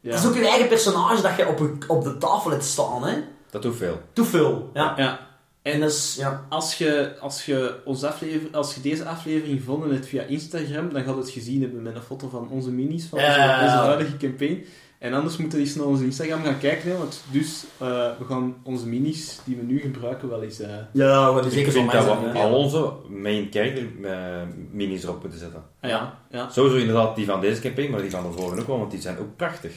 Ja. 0.00 0.10
Het 0.10 0.20
is 0.20 0.26
ook 0.28 0.34
je 0.34 0.48
eigen 0.48 0.68
personage 0.68 1.22
dat 1.22 1.36
je 1.36 1.48
op, 1.48 1.60
op 1.86 2.04
de 2.04 2.18
tafel 2.18 2.50
hebt 2.50 2.64
staan. 2.64 3.04
Hè. 3.06 3.14
Dat 3.50 3.62
doet 3.62 3.76
veel. 3.76 4.00
Te 4.12 4.24
veel. 4.24 4.70
Ja. 4.74 4.94
Ja. 4.96 5.26
En 5.62 5.82
is... 5.82 6.16
Ja. 6.18 6.46
Als 6.48 6.74
je, 6.78 7.12
als, 7.20 7.46
je 7.46 7.80
ons 7.84 8.04
aflever, 8.04 8.48
als 8.52 8.74
je 8.74 8.80
deze 8.80 9.04
aflevering 9.04 9.58
gevonden 9.58 9.90
hebt 9.92 10.06
via 10.06 10.22
Instagram, 10.22 10.92
dan 10.92 11.04
gaat 11.04 11.16
het 11.16 11.30
gezien 11.30 11.60
hebben 11.62 11.82
met 11.82 11.94
een 11.94 12.02
foto 12.02 12.28
van 12.28 12.48
onze 12.50 12.70
minis, 12.70 13.04
van 13.06 13.18
onze, 13.18 13.30
Ja. 13.30 13.62
onze 13.64 13.76
huidige 13.76 14.16
campaign. 14.16 14.64
En 14.98 15.12
anders 15.12 15.36
moeten 15.36 15.58
we 15.58 15.64
eens 15.64 15.74
naar 15.74 15.86
onze 15.86 16.04
Instagram 16.04 16.42
gaan 16.44 16.58
kijken, 16.58 16.90
hè, 16.90 16.96
want 16.96 17.22
dus 17.30 17.64
eh, 17.78 17.88
we 18.18 18.24
gaan 18.24 18.56
onze 18.62 18.86
minis 18.86 19.40
die 19.44 19.56
we 19.56 19.62
nu 19.62 19.80
gebruiken 19.80 20.28
wel 20.28 20.42
eens... 20.42 20.60
eh, 20.60 20.70
Ja, 20.92 21.32
wat 21.32 21.46
is 21.46 21.54
Ik 21.54 21.70
zeker 21.70 21.92
dat 21.92 22.04
we 22.20 22.38
al 22.38 22.54
onze 22.54 22.92
main 23.08 23.46
character 23.50 23.86
eh, 24.02 24.42
minis 24.70 25.02
erop 25.02 25.20
moeten 25.22 25.38
zetten. 25.38 25.62
ah 25.80 25.90
ja, 25.90 26.18
ja. 26.30 26.48
Sowieso 26.50 26.76
inderdaad 26.76 27.16
die 27.16 27.26
van 27.26 27.40
deze 27.40 27.60
campaign, 27.60 27.90
maar 27.90 28.00
die 28.02 28.10
van 28.10 28.22
de 28.22 28.38
vorige 28.38 28.60
ook 28.60 28.66
wel, 28.66 28.78
want 28.78 28.90
die 28.90 29.00
zijn 29.00 29.18
ook 29.18 29.36
prachtig. 29.36 29.72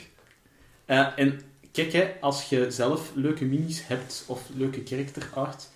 Eh, 0.85 1.07
en 1.15 1.39
kijk, 1.71 1.91
hè, 1.93 2.07
als 2.21 2.49
je 2.49 2.65
zelf 2.69 3.11
leuke 3.13 3.45
minis 3.45 3.83
hebt 3.87 4.23
of 4.27 4.41
leuke 4.55 4.81
character 4.85 5.29
art, 5.33 5.67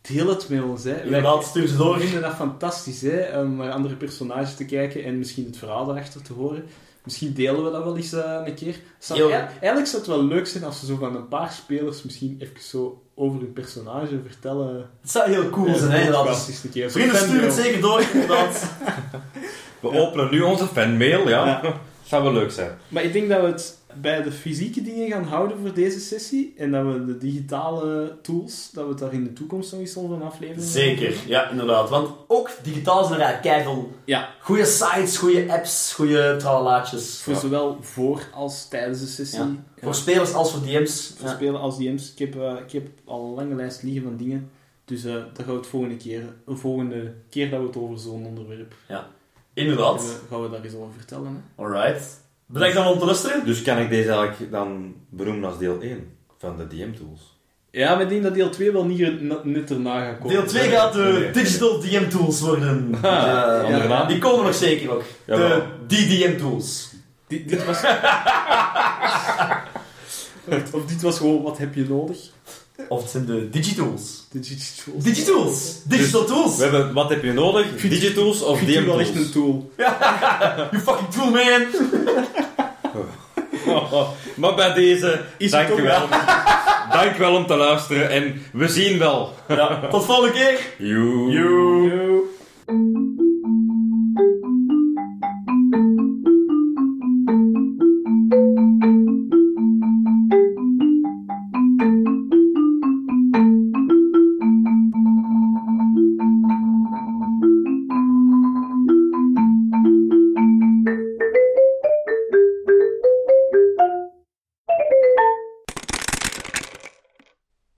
deel 0.00 0.28
het 0.28 0.48
met 0.48 0.62
ons. 0.62 0.84
Hè. 0.84 1.08
Wij- 1.08 1.42
ze 1.66 1.76
door. 1.76 1.94
We 1.94 2.00
vinden 2.02 2.22
dat 2.22 2.34
fantastisch, 2.34 3.00
hè, 3.02 3.40
om 3.40 3.56
naar 3.56 3.70
andere 3.72 3.94
personages 3.94 4.54
te 4.56 4.64
kijken 4.64 5.04
en 5.04 5.18
misschien 5.18 5.44
het 5.46 5.56
verhaal 5.56 5.90
erachter 5.90 6.22
te 6.22 6.32
horen. 6.32 6.64
Misschien 7.04 7.32
delen 7.34 7.64
we 7.64 7.70
dat 7.70 7.84
wel 7.84 7.96
eens 7.96 8.12
eh, 8.12 8.40
een 8.44 8.54
keer. 8.54 8.76
Zou- 8.98 9.18
Yo. 9.20 9.28
ja, 9.28 9.48
eigenlijk 9.48 9.86
zou 9.86 9.96
het 10.02 10.06
wel 10.06 10.24
leuk 10.24 10.46
zijn 10.46 10.64
als 10.64 10.80
ze 10.80 10.86
zo 10.86 10.96
van 10.96 11.16
een 11.16 11.28
paar 11.28 11.52
spelers 11.52 12.02
misschien 12.02 12.36
even 12.40 12.60
zo 12.60 13.02
over 13.14 13.38
hun 13.40 13.52
personage 13.52 14.20
vertellen. 14.26 14.90
Het 15.00 15.10
zou 15.10 15.30
heel 15.30 15.50
cool 15.50 15.66
Ja, 15.66 15.76
zijn, 15.76 15.90
hè, 15.90 16.10
podcast 16.10 16.48
is 16.48 16.64
een 16.64 16.70
keer. 16.70 16.90
Vrienden, 16.90 17.16
stuur 17.16 17.42
het 17.42 17.52
zeker 17.52 17.80
door, 17.80 18.02
inderdaad. 18.12 18.64
We 19.80 19.90
openen 19.90 20.30
nu 20.30 20.40
onze 20.40 20.66
fanmail, 20.66 21.28
ja. 21.28 21.46
Ja. 21.46 21.62
Zou 22.08 22.22
wel 22.22 22.32
leuk 22.32 22.50
zijn. 22.50 22.78
Maar 22.88 23.02
ik 23.02 23.12
denk 23.12 23.28
dat 23.28 23.40
we 23.40 23.46
het 23.46 23.78
bij 24.00 24.22
de 24.22 24.32
fysieke 24.32 24.82
dingen 24.82 25.10
gaan 25.10 25.24
houden 25.24 25.58
voor 25.58 25.74
deze 25.74 26.00
sessie. 26.00 26.54
En 26.56 26.70
dat 26.70 26.84
we 26.86 27.04
de 27.04 27.18
digitale 27.18 28.16
tools, 28.22 28.70
dat 28.72 28.84
we 28.84 28.90
het 28.90 28.98
daar 28.98 29.12
in 29.12 29.24
de 29.24 29.32
toekomst 29.32 29.72
nog 29.72 29.80
eens 29.80 29.94
een 29.96 30.22
aflevering 30.22 30.64
Zeker, 30.64 31.14
ja, 31.26 31.50
inderdaad. 31.50 31.88
Want 31.90 32.10
ook 32.28 32.50
digitaal 32.62 33.04
zijn 33.04 33.20
er 33.20 33.24
eigenlijk 33.26 33.54
keiveel 33.56 33.92
Ja, 34.04 34.28
goede 34.40 34.64
sites, 34.64 35.16
goede 35.16 35.52
apps, 35.52 35.92
goede 35.94 36.36
tralalaatjes. 36.38 37.20
voor 37.22 37.34
zowel 37.34 37.76
voor 37.80 38.22
als 38.34 38.68
tijdens 38.68 39.00
de 39.00 39.06
sessie. 39.06 39.38
Ja. 39.38 39.44
Ja. 39.44 39.82
Voor 39.82 39.94
spelers 39.94 40.32
als 40.34 40.52
voor 40.52 40.60
DM's. 40.62 41.14
Voor 41.16 41.28
Ja. 41.28 41.34
spelen 41.34 41.60
als 41.60 41.78
DM's. 41.78 42.12
Ik 42.12 42.18
heb, 42.18 42.36
eh, 42.36 42.52
ik 42.66 42.72
heb 42.72 42.88
al 43.04 43.24
een 43.28 43.34
lange 43.34 43.54
lijst 43.54 43.82
liggen 43.82 44.02
van 44.02 44.16
dingen. 44.16 44.50
Dus 44.84 45.04
eh 45.04 45.12
daar 45.12 45.24
gaan 45.36 45.46
we 45.46 45.52
het 45.52 45.66
volgende 45.66 45.96
keer, 45.96 46.22
de 46.46 46.56
volgende 46.56 47.14
keer 47.30 47.50
dat 47.50 47.60
we 47.60 47.66
het 47.66 47.76
over 47.76 47.98
zo'n 47.98 48.26
onderwerp 48.26 48.74
Inderdaad. 49.54 50.00
hebben, 50.02 50.28
gaan 50.28 50.42
we 50.42 50.50
daar 50.50 50.64
eens 50.64 50.74
over 50.74 50.92
vertellen. 50.96 51.26
Hè. 51.56 51.62
Alright. 51.62 52.20
Bedankt 52.52 52.76
om 52.92 52.98
te 52.98 53.04
luisteren. 53.04 53.44
Dus 53.44 53.62
kan 53.62 53.78
ik 53.78 53.88
deze 53.90 54.10
eigenlijk 54.12 54.50
dan 54.52 54.94
benoemen 55.10 55.48
als 55.48 55.58
deel 55.58 55.80
1 55.80 56.16
van 56.38 56.56
de 56.56 56.66
DM-tools? 56.66 57.20
Ja, 57.70 57.92
maar 57.94 58.02
ik 58.02 58.08
denk 58.08 58.22
dat 58.22 58.34
deel 58.34 58.50
2 58.50 58.72
wel 58.72 58.84
niet 58.84 59.20
na- 59.22 59.40
net 59.42 59.70
erna 59.70 60.04
gaat 60.04 60.18
komen. 60.18 60.36
Deel 60.36 60.46
2 60.46 60.68
gaat 60.70 60.92
de 60.92 61.18
Nee. 61.20 61.30
digital 61.30 61.80
DM 61.80 62.08
tools 62.08 62.40
worden. 62.40 62.94
Ah, 62.94 63.02
Ja? 63.68 64.04
Die 64.04 64.18
komen 64.18 64.44
nog 64.44 64.54
zeker 64.54 64.86
nog. 64.86 65.02
De. 65.24 65.62
DDM 65.86 66.38
tools. 66.38 66.92
Dit, 67.28 67.48
dit 67.48 67.64
was... 67.64 67.82
of 70.72 70.86
dit 70.86 71.02
was 71.02 71.16
gewoon, 71.18 71.42
wat 71.42 71.58
heb 71.58 71.74
je 71.74 71.86
nodig? 71.88 72.18
Of 72.88 73.02
het 73.02 73.10
zijn 73.10 73.26
de 73.26 73.50
digitools. 73.50 74.26
Digital. 74.30 74.94
Digitools. 74.96 75.80
Digital 75.84 76.24
tools. 76.24 76.56
We 76.56 76.62
hebben, 76.62 76.92
wat 76.92 77.08
heb 77.08 77.22
je 77.22 77.32
nodig? 77.32 77.80
Digitools 77.80 78.42
of 78.42 78.60
die 78.60 78.80
wel 78.80 79.00
echt 79.00 79.14
een 79.14 79.30
tool. 79.30 79.70
You 80.70 80.82
fucking 80.82 81.10
tool, 81.10 81.30
man. 81.30 81.66
maar 84.36 84.54
bij 84.54 84.72
deze, 84.74 85.20
Is 85.38 85.52
het 85.52 85.68
dank 85.68 85.78
u 85.78 85.80
ook 85.80 85.86
wel. 85.86 86.08
dank 87.00 87.16
wel 87.16 87.34
om 87.34 87.46
te 87.46 87.54
luisteren 87.56 88.10
en 88.10 88.42
we 88.52 88.68
zien 88.68 88.98
wel. 88.98 89.34
Ja, 89.48 89.80
tot 89.90 90.04
volgende 90.04 90.32
keer. 90.32 90.58
Joe. 90.78 91.30
Joe. 91.30 91.90
Yo. 92.66 93.21